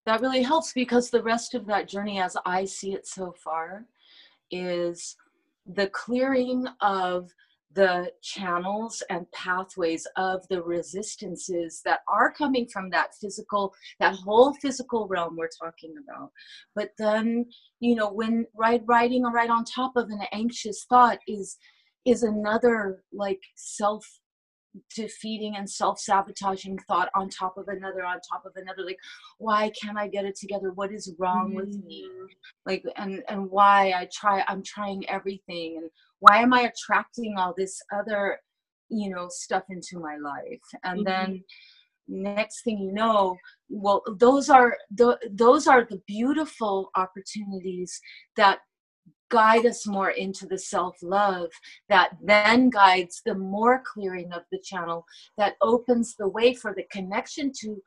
that 0.05 0.21
really 0.21 0.41
helps 0.41 0.73
because 0.73 1.09
the 1.09 1.23
rest 1.23 1.53
of 1.53 1.65
that 1.65 1.87
journey 1.87 2.19
as 2.19 2.35
i 2.45 2.65
see 2.65 2.93
it 2.93 3.07
so 3.07 3.33
far 3.43 3.85
is 4.51 5.15
the 5.65 5.87
clearing 5.87 6.67
of 6.81 7.31
the 7.75 8.11
channels 8.21 9.01
and 9.09 9.29
pathways 9.31 10.07
of 10.17 10.47
the 10.49 10.61
resistances 10.61 11.81
that 11.85 12.01
are 12.07 12.31
coming 12.31 12.67
from 12.71 12.89
that 12.89 13.09
physical 13.19 13.73
that 13.99 14.15
whole 14.15 14.53
physical 14.61 15.07
realm 15.07 15.35
we're 15.37 15.49
talking 15.61 15.93
about. 16.03 16.31
But 16.75 16.91
then 16.97 17.45
you 17.79 17.95
know 17.95 18.11
when 18.11 18.45
right 18.55 18.81
riding 18.85 19.23
right 19.23 19.49
on 19.49 19.65
top 19.65 19.93
of 19.95 20.09
an 20.09 20.21
anxious 20.31 20.85
thought 20.89 21.19
is 21.27 21.57
is 22.05 22.23
another 22.23 23.03
like 23.13 23.41
self 23.55 24.05
defeating 24.95 25.55
and 25.55 25.69
self-sabotaging 25.69 26.79
thought 26.87 27.09
on 27.15 27.29
top 27.29 27.57
of 27.57 27.67
another 27.67 28.03
on 28.03 28.19
top 28.27 28.43
of 28.45 28.51
another 28.55 28.83
like 28.83 28.97
why 29.37 29.71
can't 29.79 29.97
i 29.97 30.07
get 30.07 30.25
it 30.25 30.35
together 30.35 30.71
what 30.71 30.91
is 30.91 31.13
wrong 31.19 31.49
mm-hmm. 31.49 31.57
with 31.57 31.83
me 31.83 32.07
mm-hmm. 32.09 32.25
like 32.65 32.83
and 32.97 33.23
and 33.29 33.49
why 33.51 33.93
i 33.95 34.07
try 34.11 34.43
i'm 34.47 34.63
trying 34.63 35.07
everything 35.09 35.77
and 35.77 35.89
why 36.19 36.37
am 36.37 36.53
i 36.53 36.61
attracting 36.61 37.35
all 37.37 37.53
this 37.55 37.79
other 37.93 38.39
you 38.89 39.09
know 39.09 39.27
stuff 39.29 39.63
into 39.69 39.99
my 39.99 40.17
life 40.17 40.61
and 40.83 41.05
mm-hmm. 41.05 41.31
then 41.31 41.43
next 42.07 42.63
thing 42.63 42.79
you 42.79 42.91
know 42.91 43.35
well 43.69 44.01
those 44.17 44.49
are 44.49 44.75
the, 44.91 45.17
those 45.31 45.67
are 45.67 45.87
the 45.89 46.01
beautiful 46.07 46.89
opportunities 46.95 47.99
that 48.35 48.59
guide 49.33 49.65
us 49.65 49.87
more 49.87 50.11
into 50.11 50.45
the 50.45 50.57
self 50.57 50.95
love 51.01 51.49
that 51.89 52.11
then 52.21 52.69
guides 52.69 53.21
the 53.25 53.33
more 53.33 53.81
clearing 53.83 54.31
of 54.31 54.43
the 54.51 54.59
channel 54.59 55.03
that 55.39 55.55
opens 55.61 56.15
the 56.15 56.27
way 56.27 56.53
for 56.53 56.71
the 56.75 56.83
connection 56.91 57.51
to 57.51 57.81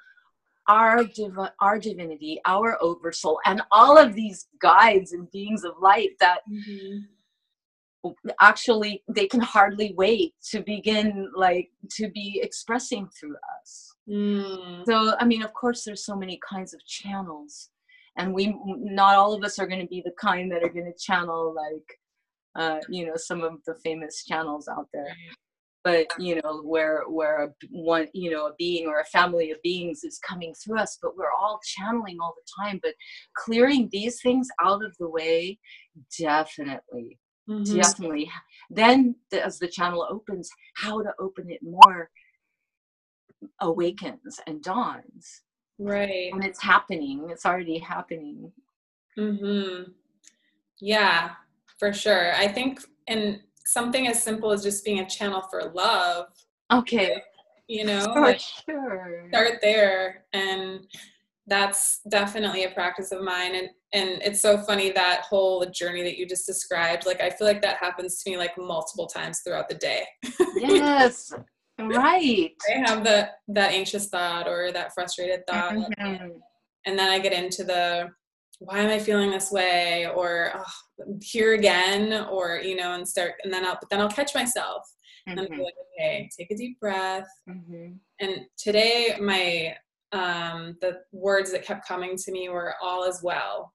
our 0.68 1.04
div- 1.04 1.54
our 1.60 1.78
divinity 1.78 2.40
our 2.44 2.76
oversoul 2.82 3.38
and 3.46 3.62
all 3.70 3.96
of 3.96 4.14
these 4.16 4.48
guides 4.60 5.12
and 5.12 5.30
beings 5.30 5.62
of 5.62 5.74
light 5.80 6.10
that 6.18 6.40
mm-hmm. 6.50 8.10
actually 8.40 9.04
they 9.08 9.28
can 9.28 9.40
hardly 9.40 9.94
wait 9.96 10.34
to 10.50 10.60
begin 10.62 11.30
like 11.36 11.70
to 11.88 12.08
be 12.08 12.40
expressing 12.42 13.08
through 13.08 13.36
us 13.60 13.94
mm. 14.08 14.82
so 14.84 15.14
i 15.20 15.24
mean 15.24 15.44
of 15.44 15.52
course 15.54 15.84
there's 15.84 16.04
so 16.04 16.16
many 16.16 16.40
kinds 16.48 16.74
of 16.74 16.84
channels 16.84 17.70
and 18.16 18.32
we 18.32 18.58
not 18.64 19.16
all 19.16 19.32
of 19.32 19.44
us 19.44 19.58
are 19.58 19.66
going 19.66 19.80
to 19.80 19.86
be 19.86 20.02
the 20.04 20.14
kind 20.20 20.50
that 20.52 20.62
are 20.62 20.68
going 20.68 20.90
to 20.90 20.98
channel 21.04 21.54
like 21.54 21.98
uh, 22.56 22.80
you 22.88 23.06
know 23.06 23.16
some 23.16 23.42
of 23.42 23.58
the 23.66 23.74
famous 23.84 24.24
channels 24.24 24.68
out 24.68 24.88
there. 24.92 25.14
But 25.84 26.08
you 26.18 26.40
know 26.42 26.62
where 26.62 27.04
where 27.08 27.44
a 27.44 27.48
one 27.70 28.08
you 28.12 28.30
know 28.30 28.46
a 28.46 28.54
being 28.58 28.86
or 28.86 29.00
a 29.00 29.04
family 29.04 29.50
of 29.50 29.62
beings 29.62 30.02
is 30.02 30.18
coming 30.18 30.52
through 30.54 30.80
us 30.80 30.98
but 31.00 31.16
we're 31.16 31.30
all 31.30 31.60
channeling 31.64 32.16
all 32.20 32.34
the 32.34 32.64
time 32.64 32.80
but 32.82 32.94
clearing 33.36 33.88
these 33.92 34.20
things 34.20 34.48
out 34.60 34.84
of 34.84 34.96
the 34.98 35.08
way 35.08 35.56
definitely 36.18 37.20
mm-hmm. 37.48 37.76
definitely. 37.76 38.30
Then 38.70 39.16
the, 39.30 39.44
as 39.44 39.58
the 39.58 39.68
channel 39.68 40.06
opens 40.08 40.50
how 40.74 41.02
to 41.02 41.12
open 41.18 41.50
it 41.50 41.60
more 41.62 42.10
awakens 43.60 44.40
and 44.46 44.62
dawns 44.62 45.42
Right. 45.78 46.32
And 46.32 46.44
it's 46.44 46.62
happening. 46.62 47.28
It's 47.30 47.46
already 47.46 47.78
happening. 47.78 48.52
Mhm. 49.18 49.92
Yeah, 50.80 51.30
for 51.78 51.92
sure. 51.92 52.34
I 52.34 52.48
think 52.48 52.80
and 53.08 53.40
something 53.64 54.06
as 54.08 54.22
simple 54.22 54.52
as 54.52 54.62
just 54.62 54.84
being 54.84 55.00
a 55.00 55.08
channel 55.08 55.42
for 55.50 55.72
love. 55.74 56.26
Okay. 56.72 57.22
You 57.68 57.84
know, 57.84 58.00
for 58.12 58.20
like 58.20 58.40
sure. 58.40 59.26
start 59.28 59.58
there 59.60 60.24
and 60.32 60.86
that's 61.48 62.00
definitely 62.10 62.64
a 62.64 62.70
practice 62.70 63.12
of 63.12 63.22
mine 63.22 63.54
and 63.54 63.68
and 63.92 64.20
it's 64.22 64.40
so 64.40 64.58
funny 64.58 64.90
that 64.90 65.22
whole 65.22 65.64
journey 65.66 66.02
that 66.02 66.18
you 66.18 66.26
just 66.26 66.46
described 66.46 67.06
like 67.06 67.20
i 67.20 67.30
feel 67.30 67.46
like 67.46 67.62
that 67.62 67.76
happens 67.76 68.22
to 68.22 68.30
me 68.30 68.36
like 68.36 68.56
multiple 68.58 69.06
times 69.06 69.40
throughout 69.40 69.68
the 69.68 69.74
day 69.76 70.04
yes 70.56 71.32
right 71.78 72.52
i 72.74 72.78
have 72.78 73.04
the 73.04 73.28
that 73.48 73.72
anxious 73.72 74.08
thought 74.08 74.48
or 74.48 74.72
that 74.72 74.94
frustrated 74.94 75.46
thought 75.46 75.74
mm-hmm. 75.74 76.28
and 76.86 76.98
then 76.98 77.10
i 77.10 77.18
get 77.18 77.32
into 77.32 77.64
the 77.64 78.08
why 78.60 78.78
am 78.78 78.88
i 78.88 78.98
feeling 78.98 79.30
this 79.30 79.50
way 79.52 80.08
or 80.14 80.52
oh, 80.54 81.18
here 81.20 81.54
again 81.54 82.26
or 82.30 82.60
you 82.62 82.76
know 82.76 82.94
and 82.94 83.06
start 83.06 83.34
and 83.44 83.52
then 83.52 83.64
i'll 83.64 83.76
but 83.78 83.90
then 83.90 84.00
i'll 84.00 84.08
catch 84.08 84.34
myself 84.34 84.82
mm-hmm. 85.28 85.38
and 85.38 85.48
be 85.48 85.62
like, 85.62 85.74
okay, 85.98 86.28
take 86.36 86.50
a 86.50 86.56
deep 86.56 86.78
breath. 86.80 87.28
Mm-hmm. 87.48 87.92
And 88.20 88.40
today, 88.56 89.16
my 89.20 89.76
um, 90.12 90.76
the 90.80 90.98
words 91.12 91.50
that 91.52 91.64
kept 91.64 91.86
coming 91.86 92.16
to 92.16 92.32
me 92.32 92.48
were 92.48 92.74
all 92.82 93.04
as 93.04 93.20
well. 93.22 93.72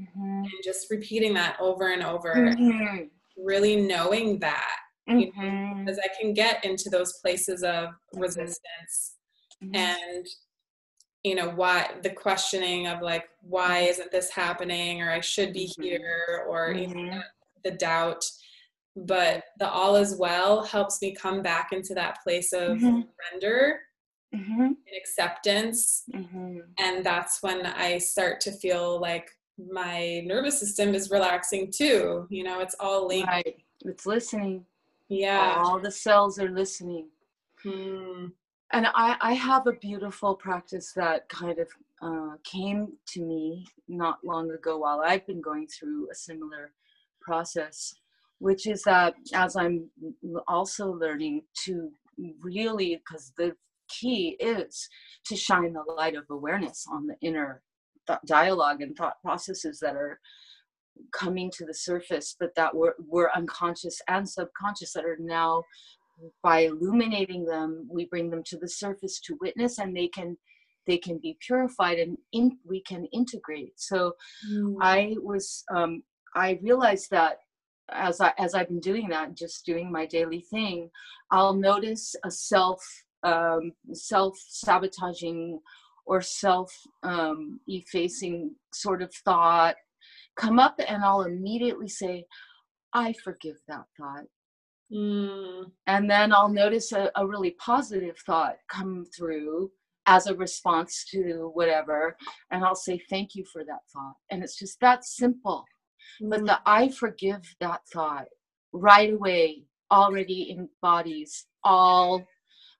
Mm-hmm. 0.00 0.44
And 0.44 0.64
just 0.64 0.90
repeating 0.90 1.34
that 1.34 1.56
over 1.60 1.92
and 1.92 2.02
over, 2.02 2.34
mm-hmm. 2.34 3.04
really 3.36 3.76
knowing 3.76 4.38
that. 4.40 4.76
You 5.18 5.26
know, 5.26 5.42
mm-hmm. 5.42 5.84
because 5.84 5.98
I 5.98 6.08
can 6.20 6.34
get 6.34 6.64
into 6.64 6.90
those 6.90 7.14
places 7.22 7.62
of 7.62 7.88
mm-hmm. 7.88 8.20
resistance 8.20 9.16
and 9.74 10.26
you 11.22 11.34
know 11.34 11.50
why 11.50 11.90
the 12.02 12.10
questioning 12.10 12.86
of 12.86 13.02
like 13.02 13.28
why 13.42 13.80
isn't 13.80 14.10
this 14.10 14.30
happening 14.30 15.02
or 15.02 15.10
i 15.10 15.20
should 15.20 15.52
be 15.52 15.70
here 15.80 16.44
or 16.48 16.72
mm-hmm. 16.72 17.18
the 17.64 17.70
doubt 17.72 18.24
but 18.96 19.44
the 19.58 19.68
all 19.68 19.96
is 19.96 20.16
well 20.16 20.64
helps 20.64 21.00
me 21.02 21.14
come 21.14 21.42
back 21.42 21.70
into 21.72 21.94
that 21.94 22.18
place 22.22 22.52
of 22.52 22.78
mm-hmm. 22.78 23.00
surrender 23.30 23.80
mm-hmm. 24.34 24.60
and 24.60 24.76
acceptance 24.96 26.04
mm-hmm. 26.14 26.58
and 26.78 27.04
that's 27.04 27.42
when 27.42 27.66
i 27.66 27.98
start 27.98 28.40
to 28.40 28.52
feel 28.52 29.00
like 29.00 29.28
my 29.70 30.22
nervous 30.24 30.58
system 30.58 30.94
is 30.94 31.10
relaxing 31.10 31.70
too 31.70 32.26
you 32.30 32.42
know 32.42 32.60
it's 32.60 32.76
all 32.80 33.06
linked 33.06 33.28
right. 33.28 33.56
it's 33.84 34.06
listening 34.06 34.64
yeah 35.10 35.56
all 35.58 35.78
the 35.78 35.90
cells 35.90 36.38
are 36.38 36.50
listening 36.50 37.08
hmm. 37.62 38.26
and 38.72 38.86
I, 38.94 39.16
I 39.20 39.34
have 39.34 39.66
a 39.66 39.72
beautiful 39.72 40.34
practice 40.34 40.92
that 40.94 41.28
kind 41.28 41.58
of 41.58 41.68
uh, 42.02 42.36
came 42.44 42.94
to 43.08 43.20
me 43.20 43.66
not 43.88 44.18
long 44.24 44.50
ago 44.50 44.78
while 44.78 45.02
i've 45.04 45.26
been 45.26 45.42
going 45.42 45.66
through 45.66 46.08
a 46.10 46.14
similar 46.14 46.72
process 47.20 47.94
which 48.40 48.66
is 48.66 48.82
that 48.82 49.14
as 49.34 49.54
I'm 49.54 49.88
also 50.48 50.90
learning 50.92 51.42
to 51.64 51.90
really, 52.42 52.96
because 52.96 53.32
the 53.36 53.54
key 53.88 54.36
is 54.40 54.88
to 55.26 55.36
shine 55.36 55.74
the 55.74 55.84
light 55.94 56.16
of 56.16 56.24
awareness 56.30 56.86
on 56.90 57.06
the 57.06 57.16
inner 57.20 57.62
dialogue 58.26 58.80
and 58.80 58.96
thought 58.96 59.20
processes 59.22 59.78
that 59.80 59.94
are 59.94 60.18
coming 61.12 61.50
to 61.56 61.64
the 61.64 61.74
surface, 61.74 62.36
but 62.38 62.54
that 62.56 62.74
were, 62.74 62.96
were 63.06 63.30
unconscious 63.36 64.00
and 64.08 64.28
subconscious 64.28 64.92
that 64.92 65.04
are 65.04 65.18
now 65.20 65.62
by 66.42 66.60
illuminating 66.60 67.46
them 67.46 67.88
we 67.90 68.04
bring 68.04 68.28
them 68.28 68.42
to 68.44 68.58
the 68.58 68.68
surface 68.68 69.18
to 69.20 69.38
witness 69.40 69.78
and 69.78 69.96
they 69.96 70.06
can 70.06 70.36
they 70.86 70.98
can 70.98 71.16
be 71.16 71.38
purified 71.40 71.98
and 71.98 72.18
in, 72.32 72.58
we 72.62 72.82
can 72.82 73.06
integrate 73.06 73.72
so 73.76 74.12
mm. 74.46 74.76
i 74.82 75.14
was 75.22 75.64
um, 75.74 76.02
i 76.34 76.58
realized 76.62 77.10
that 77.10 77.38
as 77.92 78.20
I 78.20 78.32
as 78.38 78.54
I've 78.54 78.68
been 78.68 78.80
doing 78.80 79.08
that, 79.08 79.36
just 79.36 79.64
doing 79.66 79.90
my 79.90 80.06
daily 80.06 80.40
thing, 80.40 80.90
I'll 81.30 81.54
notice 81.54 82.14
a 82.24 82.30
self 82.30 82.82
um, 83.22 83.72
self 83.92 84.38
sabotaging 84.48 85.60
or 86.06 86.20
self 86.20 86.72
um, 87.02 87.60
effacing 87.66 88.54
sort 88.72 89.02
of 89.02 89.12
thought 89.14 89.76
come 90.40 90.58
up, 90.58 90.80
and 90.86 91.04
I'll 91.04 91.22
immediately 91.22 91.88
say, 91.88 92.24
"I 92.92 93.14
forgive 93.24 93.56
that 93.68 93.84
thought." 93.98 94.24
Mm. 94.92 95.70
And 95.86 96.10
then 96.10 96.32
I'll 96.32 96.48
notice 96.48 96.92
a, 96.92 97.10
a 97.16 97.26
really 97.26 97.52
positive 97.52 98.16
thought 98.26 98.56
come 98.68 99.06
through 99.16 99.70
as 100.06 100.26
a 100.26 100.34
response 100.34 101.04
to 101.12 101.50
whatever, 101.54 102.16
and 102.50 102.64
I'll 102.64 102.74
say, 102.74 103.00
"Thank 103.10 103.34
you 103.34 103.44
for 103.52 103.64
that 103.64 103.82
thought." 103.92 104.16
And 104.30 104.42
it's 104.42 104.58
just 104.58 104.80
that 104.80 105.04
simple 105.04 105.64
but 106.20 106.44
the 106.44 106.58
I 106.66 106.88
forgive 106.88 107.42
that 107.60 107.80
thought 107.92 108.26
right 108.72 109.12
away 109.12 109.64
already 109.90 110.56
embodies 110.56 111.46
all 111.64 112.24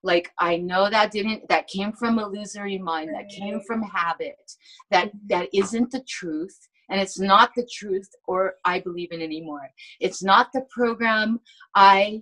like 0.03 0.31
i 0.39 0.55
know 0.55 0.89
that 0.89 1.11
didn't 1.11 1.47
that 1.49 1.67
came 1.67 1.91
from 1.91 2.17
illusory 2.17 2.77
mind 2.77 3.09
that 3.13 3.27
came 3.29 3.59
from 3.67 3.83
habit 3.83 4.39
that 4.89 5.11
that 5.27 5.49
isn't 5.53 5.91
the 5.91 6.01
truth 6.07 6.57
and 6.91 7.01
it's 7.01 7.19
not 7.19 7.51
the 7.55 7.67
truth 7.73 8.09
or 8.27 8.53
i 8.65 8.79
believe 8.79 9.11
in 9.11 9.21
anymore 9.21 9.67
it's 9.99 10.21
not 10.21 10.47
the 10.53 10.61
program 10.69 11.39
i 11.75 12.21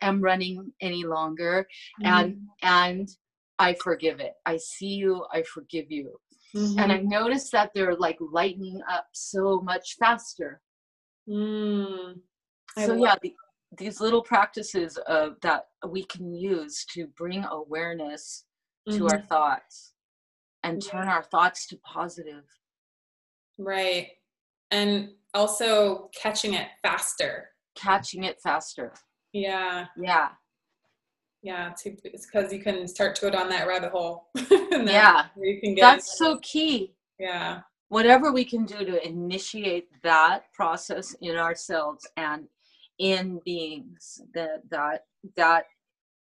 am 0.00 0.20
running 0.20 0.72
any 0.80 1.04
longer 1.04 1.66
mm-hmm. 2.02 2.12
and 2.12 2.36
and 2.62 3.08
i 3.58 3.74
forgive 3.74 4.18
it 4.18 4.32
i 4.46 4.56
see 4.56 4.94
you 4.94 5.24
i 5.32 5.42
forgive 5.42 5.90
you 5.90 6.12
Mm-hmm. 6.54 6.78
And 6.78 6.92
I 6.92 6.98
mm-hmm. 6.98 7.08
noticed 7.08 7.52
that 7.52 7.70
they're 7.74 7.96
like 7.96 8.18
lightening 8.20 8.80
up 8.90 9.06
so 9.12 9.60
much 9.62 9.96
faster. 9.98 10.60
Mm. 11.28 12.16
So 12.78 12.94
yeah, 12.94 13.14
the, 13.22 13.34
these 13.78 14.00
little 14.00 14.22
practices 14.22 14.98
of 15.06 15.36
that 15.42 15.66
we 15.88 16.04
can 16.04 16.34
use 16.34 16.84
to 16.94 17.06
bring 17.16 17.44
awareness 17.44 18.44
mm-hmm. 18.88 18.98
to 18.98 19.04
our 19.06 19.18
mm-hmm. 19.18 19.26
thoughts 19.28 19.94
and 20.62 20.84
turn 20.84 21.08
our 21.08 21.22
thoughts 21.22 21.66
to 21.68 21.78
positive. 21.78 22.44
Right. 23.58 24.08
And 24.70 25.10
also 25.34 26.10
catching 26.14 26.54
it 26.54 26.68
faster. 26.82 27.48
Catching 27.74 28.24
it 28.24 28.40
faster. 28.40 28.92
Yeah. 29.32 29.86
Yeah 29.96 30.28
yeah 31.42 31.72
it's 31.84 32.22
because 32.22 32.52
you 32.52 32.60
can 32.60 32.86
start 32.86 33.14
to 33.16 33.22
go 33.22 33.30
down 33.30 33.48
that 33.48 33.66
rabbit 33.66 33.90
hole 33.90 34.28
yeah 34.70 35.26
you 35.36 35.60
can 35.60 35.74
get 35.74 35.82
that's 35.82 36.18
so 36.18 36.38
key 36.38 36.94
yeah 37.18 37.60
whatever 37.88 38.32
we 38.32 38.44
can 38.44 38.64
do 38.64 38.84
to 38.84 39.06
initiate 39.06 39.88
that 40.02 40.44
process 40.52 41.14
in 41.20 41.36
ourselves 41.36 42.08
and 42.16 42.46
in 42.98 43.40
beings 43.44 44.22
that 44.34 44.62
that 44.70 45.04
that 45.36 45.64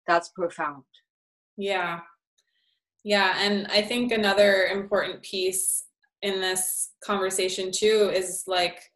that's 0.06 0.30
profound 0.30 0.82
yeah 1.56 2.00
yeah 3.04 3.36
and 3.38 3.66
i 3.68 3.82
think 3.82 4.12
another 4.12 4.64
important 4.72 5.22
piece 5.22 5.84
in 6.22 6.40
this 6.40 6.90
conversation 7.04 7.70
too 7.72 8.10
is 8.14 8.44
like 8.46 8.90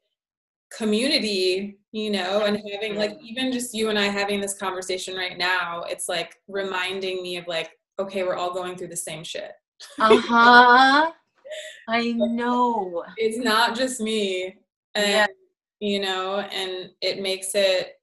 community 0.77 1.79
you 1.93 2.11
know 2.11 2.45
and 2.45 2.61
having 2.73 2.97
like 2.97 3.17
even 3.23 3.53
just 3.53 3.73
you 3.73 3.89
and 3.89 3.99
i 3.99 4.07
having 4.07 4.41
this 4.41 4.55
conversation 4.55 5.15
right 5.15 5.39
now 5.39 5.83
it's 5.89 6.09
like 6.09 6.37
reminding 6.49 7.23
me 7.23 7.37
of 7.37 7.47
like 7.47 7.71
okay 7.99 8.23
we're 8.23 8.37
all 8.37 8.53
going 8.53 8.77
through 8.77 8.89
the 8.89 8.97
same 8.97 9.25
shit. 9.25 9.53
Uh-huh. 9.99 11.11
I 11.89 12.13
know. 12.17 13.05
it's 13.17 13.39
not 13.39 13.77
just 13.77 14.01
me. 14.01 14.57
And 14.95 15.09
yeah. 15.09 15.27
you 15.81 16.01
know 16.01 16.41
and 16.41 16.91
it 17.01 17.21
makes 17.21 17.55
it 17.55 18.01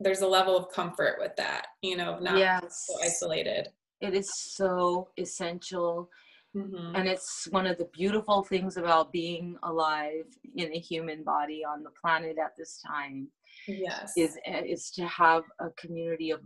there's 0.00 0.20
a 0.20 0.26
level 0.26 0.56
of 0.56 0.72
comfort 0.72 1.16
with 1.20 1.34
that 1.36 1.68
you 1.82 1.96
know 1.96 2.14
of 2.14 2.22
not 2.22 2.38
yes. 2.38 2.86
so 2.86 2.94
isolated. 3.04 3.68
It 4.00 4.14
is 4.14 4.32
so 4.34 5.08
essential 5.16 6.08
Mm-hmm. 6.56 6.94
And 6.94 7.08
it's 7.08 7.48
one 7.50 7.66
of 7.66 7.78
the 7.78 7.88
beautiful 7.92 8.42
things 8.42 8.76
about 8.76 9.10
being 9.10 9.56
alive 9.62 10.26
in 10.54 10.72
a 10.72 10.78
human 10.78 11.24
body 11.24 11.62
on 11.64 11.82
the 11.82 11.90
planet 12.00 12.36
at 12.38 12.52
this 12.58 12.80
time. 12.86 13.28
Yes. 13.66 14.12
Is 14.16 14.36
eh, 14.44 14.62
is 14.66 14.90
to 14.96 15.06
have 15.06 15.44
a 15.60 15.70
community 15.78 16.30
of 16.30 16.40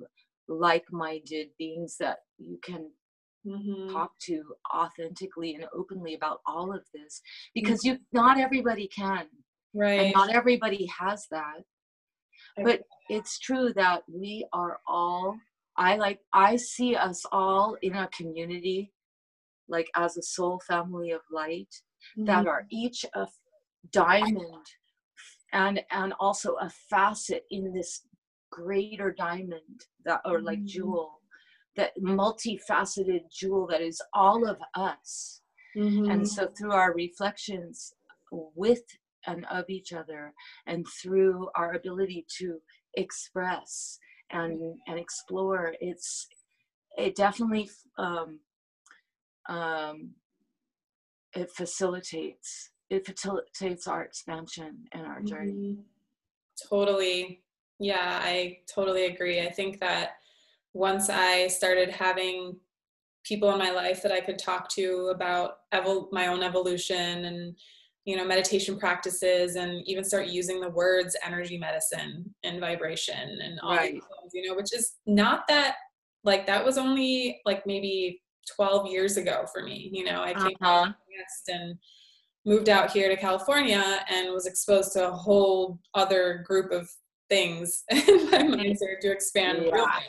like-minded 0.48 1.48
beings 1.58 1.96
that 1.98 2.18
you 2.38 2.58
can 2.62 2.90
mm-hmm. 3.46 3.92
talk 3.92 4.12
to 4.22 4.42
authentically 4.72 5.54
and 5.54 5.64
openly 5.74 6.14
about 6.14 6.40
all 6.46 6.72
of 6.72 6.84
this 6.94 7.20
because 7.54 7.80
mm-hmm. 7.80 7.94
you 7.94 7.98
not 8.12 8.38
everybody 8.38 8.88
can. 8.88 9.26
Right. 9.74 10.00
And 10.02 10.14
not 10.14 10.30
everybody 10.30 10.88
has 10.98 11.26
that. 11.30 11.62
But 12.62 12.82
it's 13.10 13.38
true 13.38 13.72
that 13.74 14.02
we 14.08 14.46
are 14.52 14.78
all 14.88 15.36
I 15.76 15.96
like 15.96 16.20
I 16.32 16.56
see 16.56 16.96
us 16.96 17.22
all 17.32 17.76
in 17.82 17.94
a 17.94 18.08
community 18.08 18.92
like 19.68 19.88
as 19.96 20.16
a 20.16 20.22
soul 20.22 20.60
family 20.66 21.10
of 21.10 21.20
light 21.32 21.74
mm-hmm. 22.18 22.24
that 22.24 22.46
are 22.46 22.66
each 22.70 23.04
a 23.14 23.26
diamond 23.92 24.66
and 25.52 25.80
and 25.90 26.12
also 26.18 26.54
a 26.60 26.70
facet 26.90 27.44
in 27.50 27.72
this 27.72 28.02
greater 28.50 29.14
diamond 29.16 29.84
that 30.04 30.20
or 30.24 30.40
like 30.40 30.58
mm-hmm. 30.58 30.66
jewel 30.66 31.20
that 31.76 31.92
multifaceted 32.00 33.20
jewel 33.30 33.66
that 33.66 33.82
is 33.82 34.00
all 34.14 34.48
of 34.48 34.56
us 34.74 35.42
mm-hmm. 35.76 36.10
and 36.10 36.26
so 36.26 36.48
through 36.58 36.72
our 36.72 36.94
reflections 36.94 37.92
with 38.54 38.82
and 39.26 39.44
of 39.50 39.64
each 39.68 39.92
other 39.92 40.32
and 40.66 40.86
through 41.02 41.48
our 41.54 41.74
ability 41.74 42.24
to 42.38 42.58
express 42.94 43.98
and 44.30 44.58
and 44.86 44.98
explore 44.98 45.74
it's 45.80 46.28
it 46.96 47.14
definitely 47.14 47.68
um, 47.98 48.40
um, 49.48 50.10
it 51.34 51.50
facilitates 51.50 52.70
it 52.88 53.04
facilitates 53.04 53.88
our 53.88 54.02
expansion 54.02 54.84
and 54.92 55.04
our 55.06 55.20
journey. 55.20 55.52
Mm-hmm. 55.52 55.80
Totally. 56.70 57.42
Yeah, 57.80 58.20
I 58.22 58.58
totally 58.72 59.06
agree. 59.06 59.40
I 59.40 59.50
think 59.50 59.80
that 59.80 60.10
once 60.72 61.10
I 61.10 61.48
started 61.48 61.90
having 61.90 62.56
people 63.24 63.50
in 63.50 63.58
my 63.58 63.72
life 63.72 64.02
that 64.02 64.12
I 64.12 64.20
could 64.20 64.38
talk 64.38 64.68
to 64.74 65.10
about 65.12 65.58
evol- 65.74 66.12
my 66.12 66.28
own 66.28 66.42
evolution 66.44 67.24
and 67.24 67.56
you 68.04 68.16
know 68.16 68.24
meditation 68.24 68.78
practices 68.78 69.56
and 69.56 69.82
even 69.88 70.04
start 70.04 70.28
using 70.28 70.60
the 70.60 70.70
words 70.70 71.16
energy 71.24 71.58
medicine 71.58 72.32
and 72.44 72.60
vibration 72.60 73.38
and 73.42 73.58
all 73.60 73.74
Right. 73.74 73.94
these 73.94 74.02
things 74.04 74.30
you 74.32 74.48
know 74.48 74.54
which 74.54 74.72
is 74.72 74.94
not 75.06 75.48
that 75.48 75.74
like 76.22 76.46
that 76.46 76.64
was 76.64 76.78
only 76.78 77.40
like 77.44 77.66
maybe 77.66 78.22
12 78.54 78.86
years 78.90 79.16
ago 79.16 79.44
for 79.52 79.62
me 79.62 79.90
you 79.92 80.04
know 80.04 80.22
i 80.22 80.32
came 80.32 80.46
Uh-huh. 80.62 80.84
from 80.84 80.94
West 81.18 81.48
and 81.48 81.78
moved 82.44 82.68
out 82.68 82.90
here 82.90 83.08
to 83.08 83.16
california 83.16 84.04
and 84.08 84.32
was 84.32 84.46
exposed 84.46 84.92
to 84.92 85.08
a 85.08 85.12
whole 85.12 85.78
other 85.94 86.44
group 86.46 86.70
of 86.72 86.88
things 87.28 87.84
and 87.90 88.30
my 88.30 88.42
mind 88.44 88.76
started 88.76 89.00
to 89.02 89.10
expand 89.12 89.64
Yeah. 89.66 90.00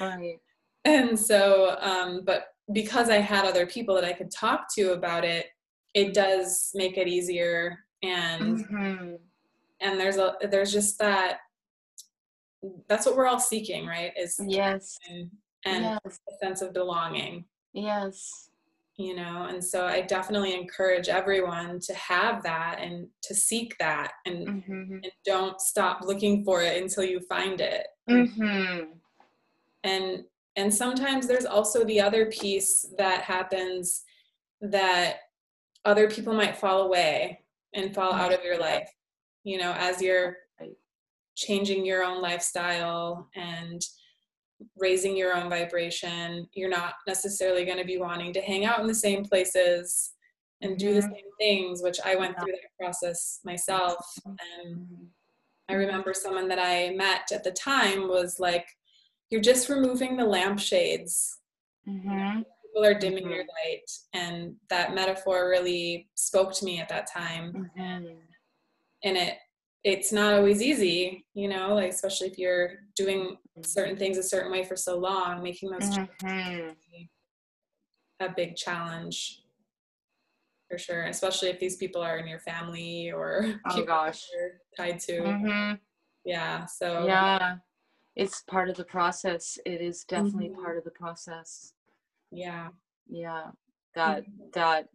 Right. 0.00 0.36
and 0.84 1.18
so 1.18 1.76
um, 1.80 2.22
but 2.24 2.48
because 2.72 3.08
i 3.08 3.18
had 3.18 3.44
other 3.44 3.66
people 3.66 3.94
that 3.94 4.04
i 4.04 4.12
could 4.12 4.30
talk 4.30 4.66
to 4.74 4.92
about 4.92 5.24
it 5.24 5.46
it 5.94 6.12
does 6.14 6.70
make 6.74 6.96
it 6.98 7.08
easier 7.08 7.78
and 8.02 8.64
Mhm. 8.66 9.18
and 9.80 10.00
there's 10.00 10.16
a 10.16 10.36
there's 10.50 10.72
just 10.72 10.98
that 10.98 11.38
that's 12.88 13.06
what 13.06 13.16
we're 13.16 13.26
all 13.26 13.40
seeking 13.40 13.86
right 13.86 14.12
is 14.18 14.38
Yes. 14.46 14.96
and, 15.08 15.30
and 15.64 15.84
yes. 15.84 16.18
a 16.30 16.44
sense 16.44 16.60
of 16.62 16.72
belonging 16.74 17.44
Yes. 17.72 18.46
you 18.96 19.14
know 19.16 19.44
and 19.48 19.64
so 19.64 19.86
i 19.86 20.00
definitely 20.02 20.52
encourage 20.52 21.08
everyone 21.08 21.78
to 21.80 21.94
have 21.94 22.42
that 22.42 22.78
and 22.80 23.08
to 23.22 23.34
seek 23.34 23.78
that 23.78 24.12
and, 24.26 24.46
Mhm. 24.64 24.90
and 25.04 25.12
don't 25.24 25.58
stop 25.60 26.02
looking 26.02 26.44
for 26.44 26.60
it 26.62 26.82
until 26.82 27.04
you 27.04 27.20
find 27.20 27.60
it 27.60 27.86
Mm-hmm. 28.08 28.90
and 29.84 30.24
and 30.56 30.74
sometimes 30.74 31.26
there's 31.26 31.46
also 31.46 31.84
the 31.84 32.00
other 32.00 32.26
piece 32.26 32.84
that 32.98 33.22
happens 33.22 34.02
that 34.60 35.20
other 35.84 36.10
people 36.10 36.34
might 36.34 36.56
fall 36.58 36.82
away 36.82 37.40
and 37.72 37.94
fall 37.94 38.12
out 38.12 38.32
of 38.34 38.44
your 38.44 38.58
life 38.58 38.90
you 39.44 39.56
know 39.56 39.72
as 39.78 40.02
you're 40.02 40.36
changing 41.36 41.86
your 41.86 42.02
own 42.02 42.20
lifestyle 42.20 43.30
and 43.34 43.80
raising 44.76 45.16
your 45.16 45.34
own 45.34 45.48
vibration 45.50 46.46
you're 46.54 46.68
not 46.68 46.94
necessarily 47.06 47.64
going 47.64 47.78
to 47.78 47.84
be 47.84 47.98
wanting 47.98 48.32
to 48.32 48.40
hang 48.40 48.64
out 48.64 48.80
in 48.80 48.86
the 48.86 48.94
same 48.94 49.24
places 49.24 50.12
and 50.62 50.76
do 50.78 50.92
the 50.94 51.00
Mhm. 51.00 51.12
same 51.14 51.30
things 51.38 51.82
which 51.82 51.98
i 52.04 52.14
went 52.14 52.36
through 52.38 52.52
that 52.52 52.76
process 52.78 53.40
myself 53.44 54.04
and 54.26 54.76
Mhm. 54.76 55.08
I 55.68 55.74
remember 55.74 56.12
someone 56.12 56.48
that 56.48 56.58
I 56.58 56.90
met 56.96 57.30
at 57.30 57.44
the 57.44 57.52
time 57.52 58.08
was 58.08 58.40
like, 58.40 58.66
You're 59.30 59.40
just 59.40 59.68
removing 59.68 60.16
the 60.16 60.24
lampshades. 60.24 61.38
Mhm. 61.86 62.44
People 62.64 62.84
are 62.84 62.94
dimming 62.98 63.30
your 63.30 63.44
light. 63.44 63.88
And 64.12 64.56
that 64.68 64.92
metaphor 64.94 65.48
really 65.48 66.10
spoke 66.16 66.52
to 66.54 66.64
me 66.64 66.80
at 66.80 66.88
that 66.88 67.06
time. 67.06 67.52
Mhm. 67.76 68.20
And 69.04 69.16
it 69.16 69.38
it's 69.84 70.12
not 70.12 70.34
always 70.34 70.60
easy, 70.62 71.26
you 71.34 71.48
know, 71.48 71.74
like 71.74 71.90
especially 71.90 72.28
if 72.28 72.38
you're 72.38 72.80
doing 72.96 73.36
certain 73.62 73.96
things 73.96 74.18
a 74.18 74.22
certain 74.22 74.52
way 74.52 74.62
for 74.64 74.76
so 74.76 74.98
long, 74.98 75.42
making 75.42 75.70
those 75.70 75.88
Mhm. 75.88 76.76
a 78.20 78.28
big 78.36 78.56
challenge 78.56 79.42
for 80.68 80.76
sure, 80.78 81.04
especially 81.04 81.48
if 81.48 81.58
these 81.58 81.76
people 81.76 82.02
are 82.02 82.18
in 82.18 82.26
your 82.28 82.40
family 82.40 83.10
or 83.10 83.58
Oh 83.66 83.84
gosh. 83.84 84.28
you're 84.32 84.60
tied 84.76 85.00
to. 85.00 85.20
Mhm. 85.22 85.80
Yeah. 86.24 86.66
So 86.66 87.06
Yeah. 87.06 87.58
It's 88.16 88.42
part 88.42 88.68
of 88.68 88.76
the 88.76 88.84
process. 88.84 89.58
It 89.64 89.80
is 89.80 90.04
definitely 90.04 90.50
Mhm. 90.50 90.62
part 90.62 90.76
of 90.76 90.84
the 90.84 90.90
process. 90.90 91.72
yeah. 92.30 92.70
Yeah. 93.08 93.52
That 93.94 94.24
Mhm. 94.26 94.52
that 94.52 94.88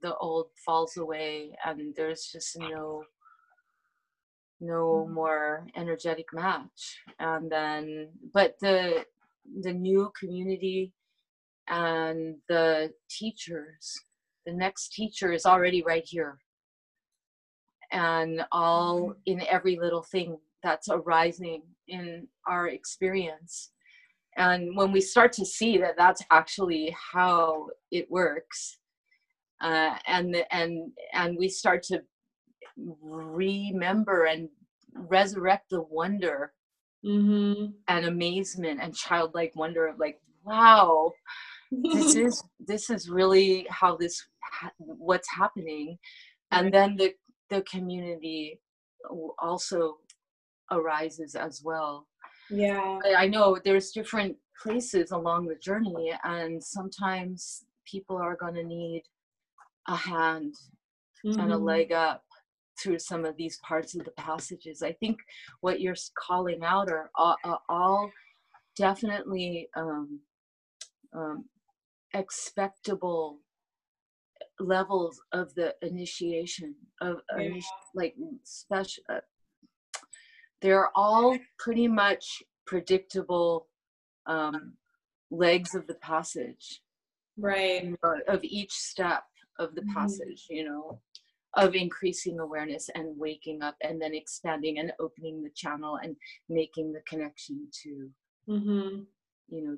the 0.00 0.16
old 0.16 0.48
falls 0.64 0.96
away 0.96 1.56
and 1.64 1.94
there's 1.94 2.26
just 2.32 2.58
no 2.58 3.04
no 4.62 5.06
Mhm. 5.08 5.14
more 5.14 5.66
energetic 5.76 6.32
match. 6.32 7.02
And 7.18 7.50
then 7.50 8.12
but 8.32 8.58
the 8.60 9.06
the 9.60 9.72
new 9.72 10.10
community 10.18 10.94
and 11.68 12.40
the 12.48 12.94
teachers 13.10 14.00
the 14.46 14.52
next 14.52 14.92
teacher 14.92 15.32
is 15.32 15.46
already 15.46 15.82
right 15.82 16.04
here. 16.04 16.38
And 17.92 18.44
all 18.52 19.14
in 19.26 19.40
every 19.42 19.76
little 19.78 20.02
thing 20.02 20.38
that's 20.62 20.88
arising 20.88 21.62
in 21.88 22.28
our 22.46 22.68
experience. 22.68 23.72
And 24.36 24.76
when 24.76 24.92
we 24.92 25.00
start 25.00 25.32
to 25.34 25.44
see 25.44 25.78
that 25.78 25.96
that's 25.96 26.22
actually 26.30 26.96
how 27.14 27.68
it 27.90 28.10
works 28.10 28.78
uh, 29.60 29.96
and 30.06 30.34
the- 30.34 30.54
and 30.54 30.92
and 31.12 31.38
we 31.38 31.48
start 31.48 31.82
to 31.84 32.02
remember 33.02 34.24
and 34.24 34.48
resurrect 34.94 35.70
the 35.70 35.82
wonder 35.82 36.52
Mm-hmm. 37.04 37.72
and 37.88 38.06
amazement 38.06 38.78
and 38.80 38.94
childlike 38.94 39.50
wonder 39.56 39.88
of 39.88 39.98
like 39.98 40.20
wow 40.44 41.12
this 41.92 42.14
is 42.14 42.44
this 42.60 42.90
is 42.90 43.10
really 43.10 43.66
how 43.70 43.96
this 43.96 44.24
ha- 44.40 44.70
what's 44.78 45.28
happening 45.28 45.98
and 46.52 46.72
then 46.72 46.94
the 46.96 47.12
the 47.50 47.60
community 47.62 48.60
also 49.40 49.96
arises 50.70 51.34
as 51.34 51.60
well 51.64 52.06
yeah. 52.50 52.98
I 53.16 53.26
know 53.26 53.58
there's 53.64 53.90
different 53.90 54.36
places 54.62 55.10
along 55.10 55.46
the 55.46 55.56
journey 55.56 56.12
and 56.22 56.62
sometimes 56.62 57.64
people 57.84 58.16
are 58.16 58.36
going 58.36 58.54
to 58.54 58.62
need 58.64 59.02
a 59.88 59.96
hand 59.96 60.54
and 61.24 61.52
a 61.52 61.56
Mhm. 61.56 61.62
leg 61.62 61.92
up 61.92 62.22
through 62.78 62.98
some 62.98 63.24
of 63.24 63.36
these 63.36 63.58
parts 63.58 63.94
of 63.94 64.04
the 64.04 64.10
passages. 64.12 64.82
I 64.82 64.92
think 64.92 65.18
what 65.60 65.80
you're 65.80 65.96
calling 66.14 66.62
out 66.64 66.90
are 66.90 67.10
all, 67.14 67.36
are 67.44 67.60
all 67.68 68.10
definitely 68.76 69.68
um, 69.76 70.20
um, 71.12 71.44
expectable 72.14 73.40
levels 74.60 75.20
of 75.32 75.54
the 75.54 75.74
initiation 75.82 76.74
of 77.00 77.20
Yeah. 77.36 77.48
initi- 77.48 77.64
like 77.94 78.14
special. 78.44 79.04
Uh, 79.08 79.20
they're 80.60 80.96
all 80.96 81.36
pretty 81.58 81.88
much 81.88 82.42
predictable 82.66 83.68
um, 84.26 84.76
legs 85.30 85.74
of 85.74 85.86
the 85.86 85.94
passage 85.96 86.82
Right. 87.36 87.94
of 88.28 88.44
each 88.44 88.72
step 88.72 89.24
of 89.58 89.74
the 89.74 89.80
Mhm. 89.82 89.94
passage 89.94 90.46
you 90.48 90.64
know 90.64 91.00
of 91.56 91.74
increasing 91.74 92.38
awareness 92.40 92.88
and 92.94 93.16
waking 93.18 93.62
up 93.62 93.76
and 93.82 94.00
then 94.00 94.14
expanding 94.14 94.78
and 94.78 94.92
opening 95.00 95.42
the 95.42 95.50
channel 95.54 95.98
and 96.02 96.16
making 96.48 96.92
the 96.92 97.00
connection 97.08 97.68
to 97.82 98.08
Mm-hmm. 98.48 99.02
you 99.48 99.64
know 99.64 99.76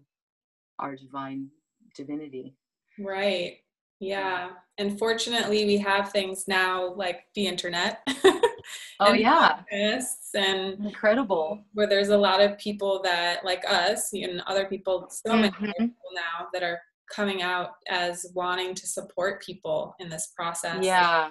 our 0.79 0.97
divine 0.97 1.49
divinity 1.95 2.55
Right. 2.99 3.59
Yeah. 4.01 4.51
And 4.79 4.99
fortunately, 4.99 5.65
we 5.65 5.79
have 5.79 6.11
things 6.13 6.47
now 6.49 6.95
like 6.95 7.25
the 7.35 7.47
internet. 7.47 8.01
oh 9.01 9.13
yeah 9.13 9.61
and 9.73 10.85
incredible 10.87 11.63
where 11.75 11.87
there's 11.87 12.09
a 12.11 12.17
lot 12.17 12.41
of 12.41 12.57
people 12.59 13.01
that 13.03 13.45
like 13.45 13.63
us 13.69 14.13
and 14.15 14.41
other 14.47 14.65
people, 14.67 15.09
so 15.11 15.35
many 15.35 15.49
other 15.49 15.67
Mhm. 15.67 15.73
people 15.79 16.11
now 16.15 16.47
that 16.53 16.63
are 16.63 16.81
coming 17.15 17.43
out 17.43 17.73
as 17.89 18.27
wanting 18.35 18.75
to 18.75 18.87
support 18.87 19.43
people 19.43 19.95
in 19.99 20.09
this 20.09 20.29
process. 20.37 20.83
yeah 20.85 21.31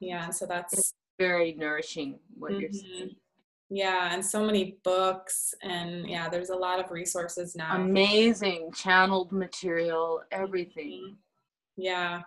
Yeah. 0.00 0.24
And 0.24 0.34
so 0.34 0.46
that's 0.46 0.94
very 1.18 1.52
nourishing 1.54 2.18
what 2.38 2.52
you're 2.58 2.70
Mhm. 2.70 2.74
saying 2.74 3.16
yeah, 3.72 4.12
and 4.12 4.24
so 4.26 4.44
many 4.44 4.78
books 4.82 5.54
and 5.62 6.08
yeah, 6.10 6.28
there's 6.28 6.50
a 6.50 6.56
lot 6.56 6.80
of 6.80 6.90
resources 6.90 7.54
now. 7.54 7.76
amazing 7.76 8.72
channeled 8.72 9.30
material 9.30 10.22
everything 10.32 11.02
Mhm. 11.12 11.16
Yeah. 11.76 12.22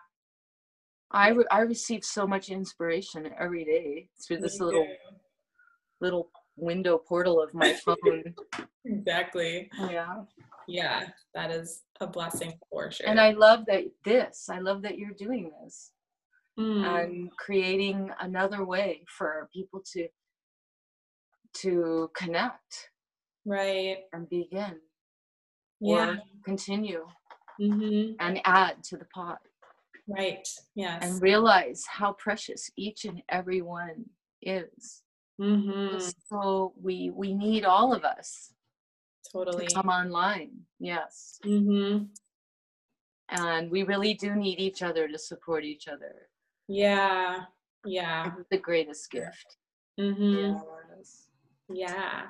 I 1.11 1.29
re- 1.29 1.45
I 1.51 1.59
receive 1.61 2.03
so 2.05 2.25
much 2.25 2.49
inspiration 2.49 3.31
every 3.37 3.65
day 3.65 4.09
through 4.25 4.37
this 4.37 4.59
me 4.59 4.65
little 4.67 4.85
too. 4.85 5.17
little 5.99 6.31
window 6.55 6.97
portal 6.97 7.41
of 7.41 7.53
my 7.53 7.73
phone 7.73 8.23
Exactly. 8.85 9.69
yeah 9.89 10.23
Yeah, 10.67 11.09
that 11.33 11.51
is 11.51 11.83
a 11.99 12.07
blessing 12.07 12.53
for 12.69 12.89
sure. 12.91 13.07
and 13.09 13.19
i 13.19 13.31
love 13.31 13.65
that 13.65 13.83
this 14.05 14.49
i 14.49 14.59
love 14.59 14.81
that 14.83 14.97
you're 14.97 15.11
doing 15.27 15.51
this 15.61 15.91
Mm, 16.59 16.85
and 16.85 17.31
creating 17.37 18.11
another 18.19 18.63
way 18.63 19.03
for 19.07 19.49
people 19.51 19.81
to 19.93 20.07
to 21.53 22.11
connect 22.15 22.89
right. 23.45 24.03
and 24.13 24.29
begin 24.29 24.79
Yeah. 25.79 26.11
or 26.11 26.17
continue 26.45 27.07
hmm 27.59 28.13
and 28.19 28.39
add 28.45 28.83
to 28.83 28.97
the 28.97 29.05
pot 29.05 29.39
Right. 30.07 30.47
Yes. 30.75 31.01
and 31.01 31.21
realize 31.21 31.85
how 31.87 32.13
precious 32.13 32.69
each 32.75 33.05
and 33.05 33.21
every 33.29 33.61
one 33.61 34.05
is 34.41 35.01
hmm 35.39 35.97
so 36.29 36.73
we 36.79 37.09
we 37.15 37.33
need 37.33 37.65
all 37.65 37.93
of 37.93 38.03
us 38.03 38.53
Totally. 39.31 39.67
to 39.67 39.73
come 39.73 39.89
online 39.89 40.51
yes 40.79 41.39
hmm 41.43 42.03
and 43.29 43.71
we 43.71 43.83
really 43.83 44.13
do 44.13 44.35
need 44.35 44.59
each 44.59 44.83
other 44.83 45.07
to 45.07 45.17
support 45.17 45.63
each 45.63 45.87
other 45.87 46.29
Yeah. 46.67 47.39
Yeah. 47.85 48.31
It's 48.39 48.49
the 48.49 48.57
greatest 48.57 49.09
gift. 49.11 49.57
Mm-hmm. 49.99 50.57
Yes. 50.97 51.27
Yeah. 51.69 52.21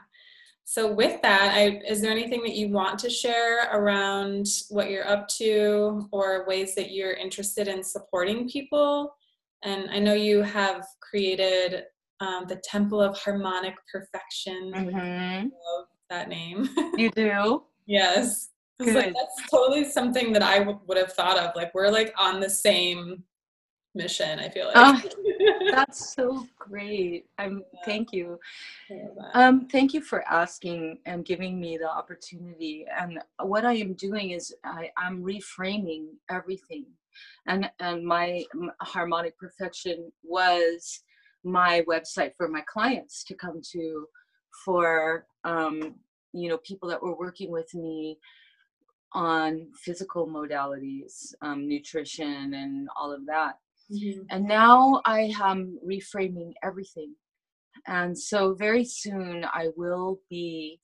So 0.66 0.92
with 0.92 1.22
that, 1.22 1.54
I, 1.54 1.82
is 1.88 2.02
there 2.02 2.12
anything 2.12 2.42
that 2.44 2.56
you 2.56 2.70
want 2.70 2.98
to 3.00 3.10
share 3.10 3.70
around 3.72 4.48
what 4.70 4.90
you're 4.90 5.08
up 5.08 5.28
to 5.38 6.08
or 6.12 6.46
ways 6.48 6.74
that 6.76 6.92
you're 6.92 7.14
interested 7.14 7.68
in 7.68 7.84
supporting 7.84 8.50
people? 8.50 9.14
And 9.64 9.90
I 9.92 10.00
know 10.00 10.14
you 10.14 10.42
have 10.42 10.86
created 11.02 11.84
um, 12.20 12.46
the 12.48 12.62
Temple 12.64 13.02
of 13.02 13.18
Harmonic 13.18 13.76
Perfection. 13.92 14.72
Mm-hmm. 14.74 15.48
love 15.48 15.88
that 16.10 16.30
name. 16.30 16.70
You 16.98 17.10
do? 17.10 17.64
yes. 17.86 18.50
Like, 18.80 19.14
that's 19.14 19.50
totally 19.50 19.86
something 19.86 20.34
that 20.34 20.44
I 20.44 20.60
w- 20.60 20.80
would 20.88 20.98
have 20.98 21.14
thought 21.14 21.38
of. 21.38 21.56
Like 21.56 21.74
we're 21.74 21.90
like 21.90 22.14
on 22.18 22.40
the 22.40 22.50
same 22.50 23.24
mission 23.96 24.39
i 24.39 24.50
feel 24.50 24.68
like. 24.68 24.76
oh, 24.76 25.02
that's 25.72 26.14
so 26.14 26.48
great. 26.58 27.26
I'm 27.38 27.64
yeah. 27.74 27.80
thank 27.86 28.14
you. 28.14 28.39
Um 29.34 29.68
thank 29.68 29.94
you 29.94 30.02
for 30.02 30.28
asking 30.30 31.00
and 31.06 31.26
giving 31.26 31.60
me 31.60 31.78
the 31.78 31.89
opportunity. 31.89 32.86
And 33.00 33.20
what 33.41 33.66
i 33.66 33.74
am 33.74 33.94
doing 33.94 34.32
is 34.32 34.54
i 34.64 34.89
i'm 34.98 35.24
reframing 35.24 36.06
everything. 36.30 36.86
And 37.48 37.70
and 37.80 38.06
my 38.06 38.44
harmonic 38.82 39.38
perfection 39.38 40.12
was 40.24 41.02
my 41.44 41.84
website 41.88 42.34
for 42.38 42.48
my 42.48 42.62
clients 42.62 43.24
to 43.26 43.36
come 43.36 43.62
to 43.72 44.08
for 44.66 45.26
um 45.44 45.96
you 46.34 46.50
know 46.50 46.58
people 46.58 46.89
that 46.89 47.02
were 47.02 47.18
working 47.18 47.52
with 47.52 47.74
me 47.76 48.18
on 49.14 49.68
physical 49.76 50.28
modalities 50.28 51.34
um, 51.44 51.68
nutrition 51.68 52.54
and 52.56 52.88
all 52.96 53.12
of 53.12 53.26
that 53.28 53.60
Mm-hmm. 53.94 54.22
And 54.30 54.48
now 54.48 55.02
I 55.06 55.34
am 55.41 55.80
reframing 55.88 56.54
everything. 56.64 57.16
And 57.88 58.18
so 58.18 58.54
very 58.54 58.86
soon 58.86 59.46
I 59.46 59.70
will 59.76 60.20
be 60.30 60.80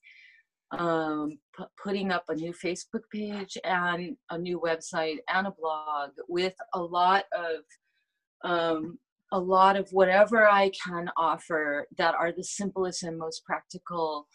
um, 0.77 1.39
p- 1.57 1.63
putting 1.81 2.11
up 2.11 2.25
a 2.29 2.35
new 2.35 2.53
Facebook 2.53 3.03
page 3.11 3.57
and 3.63 4.15
a 4.29 4.37
new 4.37 4.59
website 4.59 5.17
and 5.33 5.47
a 5.47 5.53
blog 5.59 6.11
with 6.27 6.55
a 6.73 6.81
lot 6.81 7.23
of 7.35 8.49
um, 8.49 8.99
a 9.31 9.39
lot 9.39 9.75
of 9.75 9.87
whatever 9.91 10.47
I 10.47 10.71
can 10.71 11.09
offer 11.17 11.87
that 11.97 12.15
are 12.15 12.31
the 12.31 12.43
simplest 12.43 13.03
and 13.03 13.17
most 13.17 13.45
practical 13.45 14.27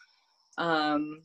um, 0.58 1.22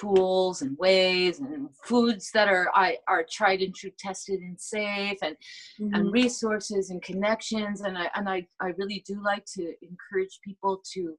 tools 0.00 0.62
and 0.62 0.76
ways 0.78 1.40
and 1.40 1.68
foods 1.84 2.30
that 2.32 2.48
are 2.48 2.70
I 2.74 2.98
are 3.08 3.24
tried 3.30 3.60
and 3.60 3.74
true 3.74 3.90
tested 3.98 4.40
and 4.40 4.60
safe 4.60 5.18
and 5.22 5.36
mm-hmm. 5.80 5.94
and 5.94 6.12
resources 6.12 6.90
and 6.90 7.02
connections. 7.02 7.82
And 7.82 7.98
I 7.98 8.10
and 8.14 8.28
I, 8.28 8.46
I 8.60 8.68
really 8.78 9.04
do 9.06 9.22
like 9.22 9.44
to 9.54 9.74
encourage 9.82 10.40
people 10.44 10.82
to 10.94 11.14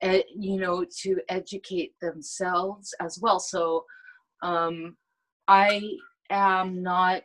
ed, 0.00 0.24
you 0.34 0.58
know 0.58 0.84
to 1.02 1.18
educate 1.28 1.94
themselves 2.00 2.94
as 3.00 3.18
well. 3.20 3.40
So 3.40 3.84
um 4.42 4.96
I 5.48 5.82
am 6.30 6.82
not 6.82 7.22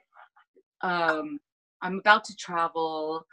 um 0.81 1.39
I'm 1.81 1.99
about 1.99 2.23
to 2.25 2.35
travel 2.35 3.25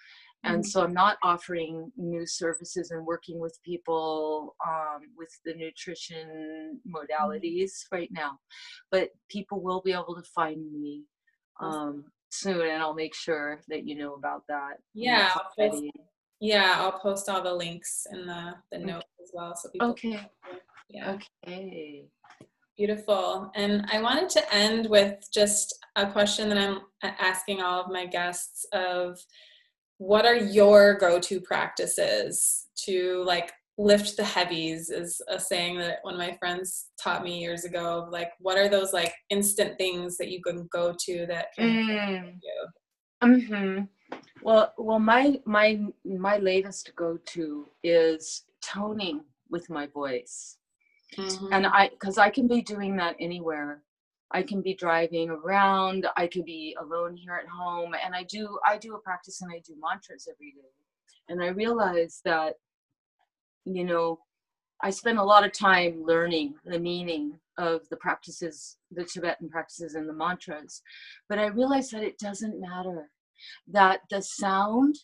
and 0.44 0.56
mm-hmm. 0.56 0.62
so 0.62 0.82
i'm 0.82 0.92
not 0.92 1.16
offering 1.22 1.90
new 1.96 2.26
services 2.26 2.90
and 2.90 3.04
working 3.04 3.38
with 3.40 3.58
people 3.64 4.54
um, 4.66 5.00
with 5.16 5.30
the 5.44 5.54
nutrition 5.54 6.80
mm-hmm. 6.86 6.94
modalities 6.94 7.72
right 7.92 8.10
now 8.12 8.38
but 8.90 9.10
people 9.28 9.60
will 9.60 9.82
be 9.82 9.92
able 9.92 10.14
to 10.14 10.22
find 10.34 10.70
me 10.72 11.02
um, 11.60 12.04
soon 12.30 12.68
and 12.68 12.82
i'll 12.82 12.94
make 12.94 13.14
sure 13.14 13.60
that 13.68 13.86
you 13.86 13.96
know 13.96 14.14
about 14.14 14.42
that 14.48 14.78
yeah 14.92 15.30
I'll 15.34 15.70
post, 15.70 15.84
yeah 16.40 16.74
i'll 16.78 16.98
post 16.98 17.28
all 17.28 17.42
the 17.42 17.54
links 17.54 18.06
in 18.12 18.26
the 18.26 18.54
the 18.70 18.78
okay. 18.78 18.86
notes 18.86 19.06
as 19.22 19.30
well 19.32 19.54
so 19.56 19.68
people 19.70 19.90
okay 19.90 20.28
yeah 20.88 21.12
okay 21.12 22.06
Beautiful. 22.76 23.52
And 23.54 23.86
I 23.92 24.00
wanted 24.00 24.28
to 24.30 24.54
end 24.54 24.90
with 24.90 25.28
just 25.32 25.78
a 25.94 26.10
question 26.10 26.48
that 26.48 26.58
I'm 26.58 26.80
asking 27.02 27.62
all 27.62 27.80
of 27.80 27.92
my 27.92 28.04
guests 28.04 28.66
of 28.72 29.16
what 29.98 30.26
are 30.26 30.36
your 30.36 30.94
go-to 30.94 31.40
practices 31.40 32.66
to 32.76 33.22
like 33.24 33.52
lift 33.76 34.16
the 34.16 34.24
heavies 34.24 34.90
is 34.90 35.20
a 35.28 35.38
saying 35.38 35.78
that 35.78 35.98
one 36.02 36.14
of 36.14 36.18
my 36.18 36.36
friends 36.38 36.90
taught 37.00 37.24
me 37.24 37.40
years 37.40 37.64
ago 37.64 38.06
like 38.10 38.30
what 38.38 38.56
are 38.56 38.68
those 38.68 38.92
like 38.92 39.12
instant 39.30 39.76
things 39.78 40.16
that 40.16 40.30
you 40.30 40.40
can 40.42 40.68
go 40.72 40.94
to 40.98 41.26
that 41.26 41.46
can 41.56 41.68
mm. 41.68 42.34
you 42.42 42.66
mm-hmm. 43.22 44.16
well 44.42 44.72
well 44.78 45.00
my 45.00 45.40
my 45.44 45.80
my 46.04 46.38
latest 46.38 46.92
go-to 46.94 47.66
is 47.82 48.44
toning 48.62 49.22
with 49.50 49.68
my 49.68 49.86
voice 49.88 50.58
mm-hmm. 51.16 51.52
and 51.52 51.66
i 51.66 51.88
because 51.88 52.16
i 52.16 52.30
can 52.30 52.46
be 52.46 52.62
doing 52.62 52.96
that 52.96 53.16
anywhere 53.18 53.82
I 54.30 54.42
can 54.42 54.62
be 54.62 54.74
driving 54.74 55.30
around, 55.30 56.06
I 56.16 56.26
could 56.26 56.44
be 56.44 56.76
alone 56.80 57.16
here 57.16 57.40
at 57.40 57.48
home, 57.48 57.94
and 57.94 58.14
I 58.14 58.24
do 58.24 58.58
I 58.66 58.78
do 58.78 58.94
a 58.94 59.00
practice 59.00 59.40
and 59.42 59.52
I 59.52 59.60
do 59.66 59.74
mantras 59.80 60.28
every 60.30 60.52
day. 60.52 60.68
And 61.28 61.42
I 61.42 61.48
realize 61.48 62.20
that, 62.24 62.54
you 63.64 63.84
know, 63.84 64.18
I 64.82 64.90
spend 64.90 65.18
a 65.18 65.24
lot 65.24 65.44
of 65.44 65.52
time 65.52 66.02
learning 66.04 66.54
the 66.64 66.78
meaning 66.78 67.38
of 67.58 67.88
the 67.88 67.96
practices, 67.96 68.76
the 68.90 69.04
Tibetan 69.04 69.48
practices 69.48 69.94
and 69.94 70.08
the 70.08 70.12
mantras, 70.12 70.82
but 71.28 71.38
I 71.38 71.46
realize 71.46 71.90
that 71.90 72.02
it 72.02 72.18
doesn't 72.18 72.60
matter. 72.60 73.10
That 73.68 74.00
the 74.10 74.22
sound 74.22 74.96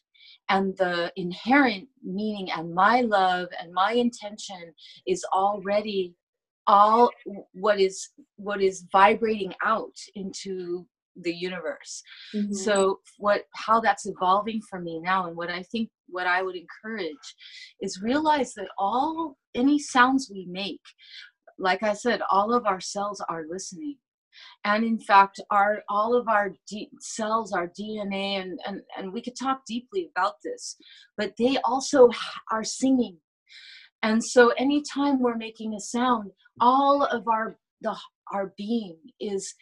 and 0.48 0.76
the 0.76 1.12
inherent 1.16 1.88
meaning 2.02 2.50
and 2.50 2.74
my 2.74 3.00
love 3.00 3.48
and 3.60 3.72
my 3.72 3.92
intention 3.92 4.72
is 5.06 5.24
already 5.32 6.14
all 6.66 7.10
what 7.52 7.80
is 7.80 8.10
what 8.36 8.60
is 8.62 8.84
vibrating 8.92 9.52
out 9.64 9.94
into 10.14 10.86
the 11.16 11.34
universe. 11.34 12.02
Mm-hmm. 12.34 12.52
so 12.52 13.00
what 13.18 13.44
how 13.54 13.80
that's 13.80 14.06
evolving 14.06 14.60
for 14.68 14.80
me 14.80 15.00
now 15.00 15.26
and 15.26 15.36
what 15.36 15.50
i 15.50 15.62
think 15.64 15.90
what 16.08 16.26
i 16.26 16.42
would 16.42 16.56
encourage 16.56 17.34
is 17.80 18.00
realize 18.02 18.54
that 18.54 18.68
all 18.78 19.36
any 19.54 19.78
sounds 19.78 20.30
we 20.32 20.46
make 20.48 20.80
like 21.58 21.82
i 21.82 21.92
said 21.92 22.20
all 22.30 22.54
of 22.54 22.66
our 22.66 22.80
cells 22.80 23.22
are 23.28 23.44
listening. 23.48 23.96
And 24.64 24.84
in 24.84 24.98
fact 25.00 25.40
our 25.50 25.82
all 25.88 26.14
of 26.14 26.28
our 26.28 26.52
D- 26.68 26.90
cells 27.00 27.52
our 27.52 27.68
dna 27.68 28.40
and, 28.40 28.60
and 28.66 28.80
and 28.96 29.12
we 29.12 29.20
could 29.20 29.36
talk 29.36 29.62
deeply 29.66 30.08
about 30.16 30.34
this 30.44 30.76
but 31.18 31.34
they 31.36 31.58
also 31.64 32.08
are 32.52 32.64
singing 32.64 33.16
and 34.02 34.22
so 34.22 34.48
anytime 34.50 35.20
we're 35.20 35.36
making 35.36 35.74
a 35.74 35.80
sound 35.80 36.30
all 36.60 37.04
of 37.04 37.26
our 37.28 37.56
the 37.80 37.96
our 38.32 38.52
being 38.56 38.96
is 39.20 39.54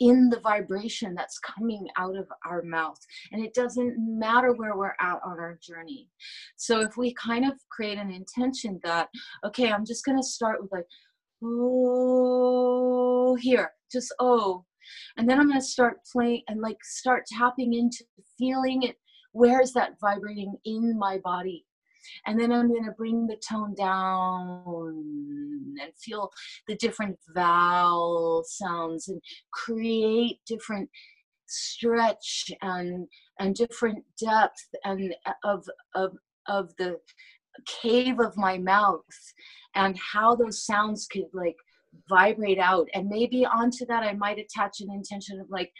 in 0.00 0.30
the 0.30 0.40
vibration 0.40 1.14
that's 1.14 1.38
coming 1.38 1.86
out 1.98 2.16
of 2.16 2.26
our 2.46 2.62
mouth. 2.62 2.98
And 3.32 3.44
it 3.44 3.52
doesn't 3.52 3.96
matter 3.98 4.52
where 4.54 4.74
we're 4.74 4.94
at 4.98 5.20
on 5.24 5.38
our 5.38 5.58
journey. 5.62 6.08
So 6.56 6.80
if 6.80 6.96
we 6.96 7.14
kind 7.14 7.44
of 7.44 7.52
create 7.70 7.98
an 7.98 8.10
intention 8.10 8.80
that 8.82 9.08
okay 9.44 9.70
i'm 9.70 9.84
just 9.86 10.04
to 10.18 10.22
start 10.22 10.60
with 10.60 10.70
like 10.72 10.86
oh 11.42 13.36
here 13.40 13.72
just 13.90 14.14
oh 14.20 14.64
and 15.16 15.28
then 15.28 15.38
i'm 15.38 15.48
to 15.58 15.60
start 15.60 15.98
playing 16.12 16.42
and 16.48 16.60
like 16.60 16.76
start 16.82 17.24
tapping 17.26 17.72
into 17.74 18.04
feeling 18.38 18.82
it 18.82 18.96
where 19.32 19.60
is 19.60 19.72
that 19.72 19.92
vibrating 20.00 20.54
in 20.64 20.98
my 20.98 21.18
body 21.24 21.64
and 22.26 22.38
then 22.38 22.52
I'm 22.52 22.68
going 22.68 22.84
to 22.84 22.92
bring 22.92 23.26
the 23.26 23.36
tone 23.36 23.74
down 23.74 24.64
and 25.80 25.92
feel 25.96 26.30
the 26.68 26.76
different 26.76 27.18
vowel 27.34 28.44
sounds 28.46 29.08
and 29.08 29.20
create 29.52 30.40
different 30.46 30.88
stretch 31.46 32.50
and 32.62 33.08
and 33.38 33.54
different 33.54 34.04
depth 34.22 34.68
and 34.84 35.14
of 35.44 35.66
of 35.94 36.16
of 36.46 36.70
the 36.78 36.96
cave 37.66 38.20
of 38.20 38.36
my 38.36 38.56
mouth 38.58 39.02
and 39.74 39.98
how 39.98 40.34
those 40.34 40.64
sounds 40.64 41.06
could 41.10 41.26
like 41.32 41.56
vibrate 42.08 42.58
out. 42.58 42.88
And 42.94 43.08
maybe 43.08 43.44
onto 43.44 43.84
that 43.86 44.04
i 44.04 44.12
might 44.12 44.38
attach 44.38 44.80
an 44.80 44.90
intention 44.92 45.40
of 45.40 45.50
like 45.50 45.72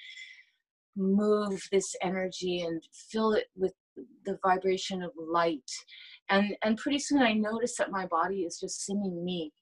move 0.96 1.62
this 1.72 1.94
energy 2.02 2.62
and 2.62 2.82
fill 3.10 3.32
it 3.32 3.46
with 3.56 3.72
the 4.24 4.38
vibration 4.42 5.02
of 5.02 5.12
light 5.16 5.70
and 6.30 6.56
and 6.62 6.76
pretty 6.78 6.98
soon 6.98 7.20
i 7.22 7.32
notice 7.32 7.76
that 7.76 7.90
my 7.90 8.06
body 8.06 8.40
is 8.40 8.58
just 8.58 8.84
singing 8.86 9.24
me 9.24 9.52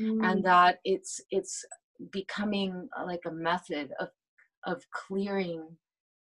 mm. 0.00 0.18
and 0.28 0.44
that 0.44 0.78
it's 0.84 1.20
it's 1.30 1.64
becoming 2.12 2.88
uh, 2.98 3.04
like 3.04 3.22
a 3.26 3.30
method 3.30 3.90
of 4.00 4.08
of 4.64 4.82
clearing 4.90 5.64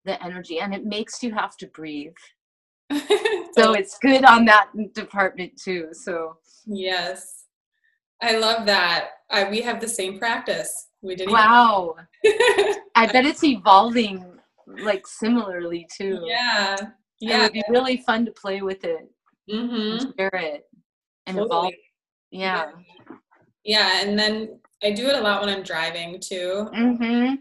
the 0.05 0.22
energy 0.22 0.61
and 0.61 0.74
it 0.74 0.84
makes 0.84 1.22
you 1.22 1.32
have 1.32 1.57
to 1.59 1.66
breathe. 1.68 2.12
So 3.55 3.74
it's 3.74 3.99
good 3.99 4.24
on 4.24 4.47
that 4.47 4.70
department 4.95 5.61
too 5.62 5.88
so. 5.93 6.38
Yes. 6.64 7.45
I 8.22 8.38
love 8.38 8.64
that. 8.64 9.11
I, 9.28 9.51
we 9.51 9.61
have 9.61 9.78
the 9.78 9.88
same 9.88 10.18
practice. 10.18 10.88
We 11.03 11.16
did 11.16 11.28
wow. 11.28 11.97
I 12.95 13.07
bet 13.12 13.26
it's 13.26 13.45
evolving 13.45 14.24
like 14.66 15.07
similarly 15.07 15.86
too. 15.95 16.22
Yeah. 16.24 16.76
Yeah. 17.20 17.40
it 17.40 17.43
would 17.43 17.53
be 17.53 17.62
really 17.68 17.99
fun 17.99 18.24
to 18.24 18.32
play 18.32 18.62
with 18.62 18.84
it, 18.84 19.07
mm-hmm. 19.51 20.11
share 20.16 20.30
it, 20.34 20.64
and 21.26 21.36
totally. 21.36 21.49
evolve. 21.49 21.72
Yeah. 22.30 22.70
yeah. 23.64 24.01
and 24.03 24.18
then 24.18 24.61
I 24.82 24.90
do 24.90 25.07
it 25.07 25.16
a 25.16 25.20
lot 25.20 25.40
when 25.40 25.55
I'm 25.55 25.62
driving 25.62 26.18
too. 26.20 26.68
Mm-hmm. 26.74 27.34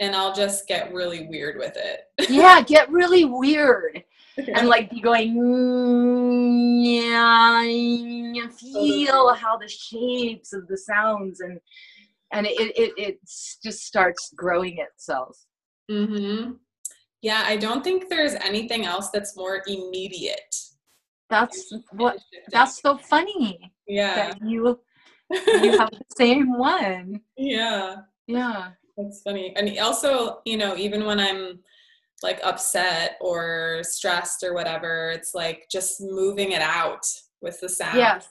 And 0.00 0.14
I'll 0.14 0.32
just 0.32 0.68
get 0.68 0.92
really 0.92 1.26
weird 1.26 1.58
with 1.58 1.76
it. 1.76 2.30
yeah, 2.30 2.62
get 2.62 2.90
really 2.90 3.24
weird. 3.24 4.04
and 4.36 4.68
like 4.68 4.90
be 4.90 5.00
going, 5.00 5.34
mm, 5.34 6.84
yeah, 6.84 8.48
feel 8.48 9.34
how 9.34 9.56
the 9.56 9.68
shapes 9.68 10.52
of 10.52 10.66
the 10.68 10.76
sounds 10.76 11.40
and 11.40 11.60
and 12.32 12.46
it 12.46 12.58
it, 12.76 12.92
it 12.96 13.20
just 13.62 13.84
starts 13.84 14.32
growing 14.36 14.78
itself. 14.78 15.38
Mm-hmm. 15.90 16.52
Yeah, 17.22 17.42
I 17.46 17.56
don't 17.56 17.82
think 17.82 18.08
there's 18.08 18.34
anything 18.34 18.84
else 18.86 19.10
that's 19.10 19.36
more 19.36 19.62
immediate. 19.66 20.54
That's 21.30 21.72
what 21.92 22.18
that's 22.50 22.80
so 22.80 22.96
funny. 22.96 23.72
Yeah. 23.86 24.32
you 24.42 24.78
you 25.30 25.78
have 25.78 25.90
the 25.90 26.04
same 26.16 26.56
one. 26.58 27.20
Yeah. 27.36 27.96
Yeah. 28.26 28.70
That's 28.96 29.22
funny. 29.22 29.54
And 29.56 29.78
also, 29.78 30.40
you 30.44 30.56
know, 30.56 30.76
even 30.76 31.04
when 31.04 31.20
I'm 31.20 31.60
like 32.22 32.40
upset 32.42 33.16
or 33.20 33.80
stressed 33.82 34.42
or 34.42 34.54
whatever, 34.54 35.10
it's 35.10 35.34
like 35.34 35.66
just 35.70 36.00
moving 36.00 36.52
it 36.52 36.62
out 36.62 37.04
with 37.40 37.60
the 37.60 37.68
sound. 37.68 37.98
Yes. 37.98 38.28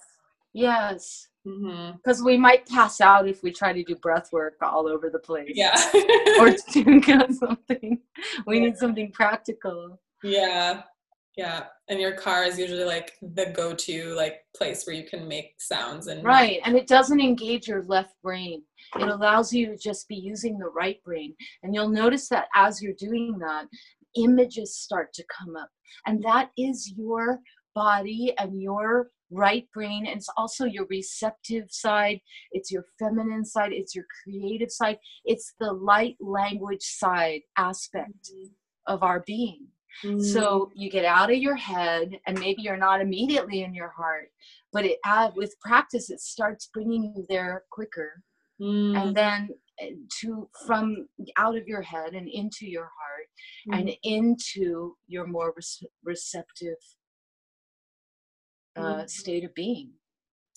Yes. 0.54 1.28
Because 1.43 2.18
mm-hmm. 2.18 2.26
we 2.26 2.38
might 2.38 2.68
pass 2.68 3.00
out 3.00 3.28
if 3.28 3.41
we 3.43 3.52
try 3.52 3.72
to 3.72 3.84
do 3.84 3.95
breath 3.95 4.30
work 4.34 4.56
all 4.62 4.89
over 4.89 5.10
the 5.10 5.20
place. 5.20 5.52
Yeah. 5.54 5.76
or 6.39 6.50
do 6.74 7.02
something. 7.39 8.00
We 8.45 8.60
yeah. 8.60 8.66
need 8.66 8.78
something 8.78 9.12
practical. 9.12 10.00
Yeah. 10.24 10.82
Yeah. 11.38 11.66
And 11.88 12.02
your 12.02 12.14
car 12.14 12.44
is 12.44 12.58
usually 12.58 12.84
like 12.84 13.14
the 13.22 13.54
go 13.56 13.74
to 13.74 14.14
like 14.16 14.42
place 14.56 14.86
where 14.86 14.96
you 14.96 15.04
can 15.04 15.28
make 15.28 15.54
sounds 15.60 16.08
and 16.08 16.24
Right. 16.24 16.60
And 16.66 16.76
it 16.76 16.88
doesn't 16.88 17.22
engage 17.22 17.68
your 17.68 17.84
left 17.84 18.16
brain. 18.24 18.64
It 19.00 19.08
allows 19.08 19.54
you 19.54 19.68
to 19.68 19.78
just 19.78 20.08
be 20.08 20.16
using 20.16 20.58
the 20.58 20.70
right 20.70 21.02
brain. 21.04 21.36
And 21.62 21.76
you'll 21.76 21.90
notice 21.90 22.28
that 22.30 22.48
as 22.56 22.82
you're 22.82 22.94
doing 22.98 23.38
that, 23.40 23.68
images 24.16 24.76
start 24.76 25.14
to 25.14 25.24
come 25.26 25.56
up. 25.56 25.70
And 26.08 26.24
that 26.24 26.50
is 26.58 26.92
your 26.98 27.40
body 27.76 28.34
and 28.40 28.60
your 28.60 29.12
right 29.30 29.68
brain 29.74 30.08
and 30.08 30.18
it's 30.18 30.30
also 30.38 30.64
your 30.64 30.86
receptive 30.90 31.66
side 31.70 32.18
it's 32.54 32.72
your 32.72 32.86
feminine 32.98 33.44
side 33.44 33.74
it's 33.74 33.94
your 33.94 34.06
creative 34.24 34.72
side 34.72 34.98
it's 35.26 35.54
the 35.60 35.72
light 35.72 36.16
language 36.22 36.82
side 36.82 37.42
aspect 37.58 38.32
mm-hmm. 38.32 38.94
of 38.94 39.04
our 39.04 39.22
being 39.28 39.68
mm-hmm. 40.04 40.20
so 40.20 40.72
you 40.76 40.89
get 40.89 41.06
out 41.06 41.32
of 41.32 41.38
your 41.38 41.56
head 41.56 42.12
and 42.28 42.39
maybe 42.39 42.62
you're 42.62 42.78
not 42.78 43.02
immediately 43.02 43.64
in 43.64 43.74
your 43.74 43.89
heart 43.89 44.30
but 44.72 44.86
it 44.86 44.98
add 45.06 45.34
with 45.36 45.56
practice 45.62 46.10
it 46.10 46.20
starts 46.20 46.70
bringing 46.74 47.14
you 47.16 47.26
there 47.30 47.64
quicker 47.72 48.22
mm-hmm. 48.62 48.98
and 48.98 49.16
then 49.16 49.50
eh, 49.80 49.91
to 50.20 50.50
from 50.66 51.08
out 51.38 51.58
of 51.58 51.68
your 51.68 51.82
head 51.82 52.14
and 52.14 52.28
into 52.28 52.66
your 52.66 52.89
heart 53.00 53.78
and 53.80 53.89
mm-hmm. 53.89 53.98
into 54.04 54.95
your 55.08 55.26
more 55.26 55.54
receptive 56.04 56.78
uh, 58.78 58.82
mm-hmm. 58.82 59.08
state 59.08 59.43
of 59.43 59.54
being. 59.56 59.91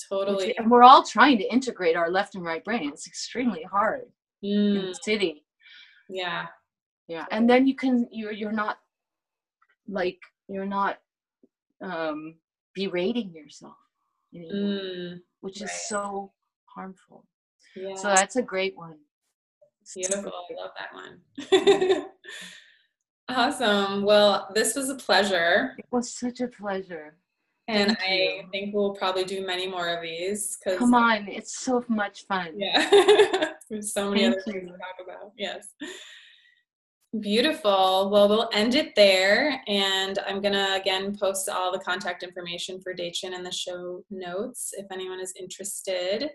Totally. 0.08 0.48
Which, 0.48 0.56
and 0.58 0.70
we're 0.70 0.82
all 0.82 1.02
trying 1.02 1.38
to 1.38 1.52
integrate 1.52 1.96
our 1.96 2.10
left 2.10 2.34
and 2.34 2.44
right 2.44 2.64
brain. 2.64 2.88
It's 2.88 3.06
extremely 3.06 3.62
hard 3.62 4.06
mm. 4.44 4.78
in 4.78 4.86
the 4.86 4.98
city. 5.02 5.44
Yeah. 6.08 6.46
Yeah. 7.08 7.26
And 7.30 7.48
then 7.48 7.66
you 7.66 7.74
can 7.74 8.08
you're 8.10 8.32
you're 8.32 8.52
not 8.52 8.78
like 9.90 10.18
you're 10.48 10.66
not 10.66 10.98
um 11.82 12.34
berating 12.74 13.32
yourself 13.32 13.76
anymore, 14.34 14.80
mm. 14.80 15.20
which 15.40 15.60
right. 15.60 15.70
is 15.70 15.88
so 15.88 16.32
harmful. 16.66 17.26
Yeah. 17.76 17.94
So 17.94 18.08
that's 18.08 18.36
a 18.36 18.42
great 18.42 18.76
one. 18.76 18.96
Beautiful. 19.94 20.32
I 20.32 20.54
love 20.62 20.70
that 20.78 21.94
one. 21.94 22.06
awesome. 23.28 24.04
Well, 24.04 24.50
this 24.54 24.74
was 24.74 24.88
a 24.88 24.94
pleasure. 24.94 25.74
It 25.78 25.86
was 25.90 26.12
such 26.12 26.40
a 26.40 26.48
pleasure. 26.48 27.16
And 27.68 27.96
I 28.00 28.42
think 28.50 28.74
we'll 28.74 28.94
probably 28.94 29.24
do 29.24 29.46
many 29.46 29.68
more 29.68 29.88
of 29.88 30.02
these. 30.02 30.58
Cause, 30.64 30.78
Come 30.78 30.94
on, 30.94 31.28
it's 31.28 31.58
so 31.60 31.84
much 31.88 32.26
fun. 32.26 32.54
Yeah. 32.56 33.52
There's 33.70 33.92
so 33.92 34.10
many 34.10 34.22
Thank 34.22 34.34
other 34.34 34.42
things 34.42 34.70
to 34.70 34.76
talk 34.76 34.96
about. 35.04 35.32
Yes. 35.38 35.68
Beautiful. 37.18 38.08
Well, 38.10 38.28
we'll 38.28 38.50
end 38.52 38.76
it 38.76 38.94
there. 38.94 39.60
And 39.66 40.18
I'm 40.28 40.40
going 40.40 40.54
to 40.54 40.74
again 40.74 41.16
post 41.16 41.48
all 41.48 41.72
the 41.72 41.80
contact 41.80 42.22
information 42.22 42.80
for 42.80 42.94
Dachin 42.94 43.34
in 43.34 43.42
the 43.42 43.50
show 43.50 44.04
notes 44.10 44.70
if 44.74 44.86
anyone 44.92 45.20
is 45.20 45.34
interested. 45.38 46.30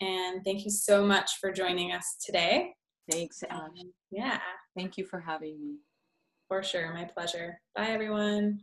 And 0.00 0.42
thank 0.42 0.64
you 0.64 0.70
so 0.70 1.04
much 1.04 1.32
for 1.40 1.52
joining 1.52 1.92
us 1.92 2.16
today. 2.24 2.72
Thanks, 3.10 3.44
um, 3.50 3.70
Yeah. 4.10 4.40
Thank 4.76 4.96
you 4.96 5.04
for 5.04 5.20
having 5.20 5.60
me. 5.60 5.76
For 6.48 6.62
sure. 6.62 6.94
My 6.94 7.04
pleasure. 7.04 7.60
Bye, 7.76 7.88
everyone. 7.88 8.60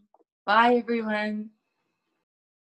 Bye, 0.48 0.76
everyone. 0.76 1.52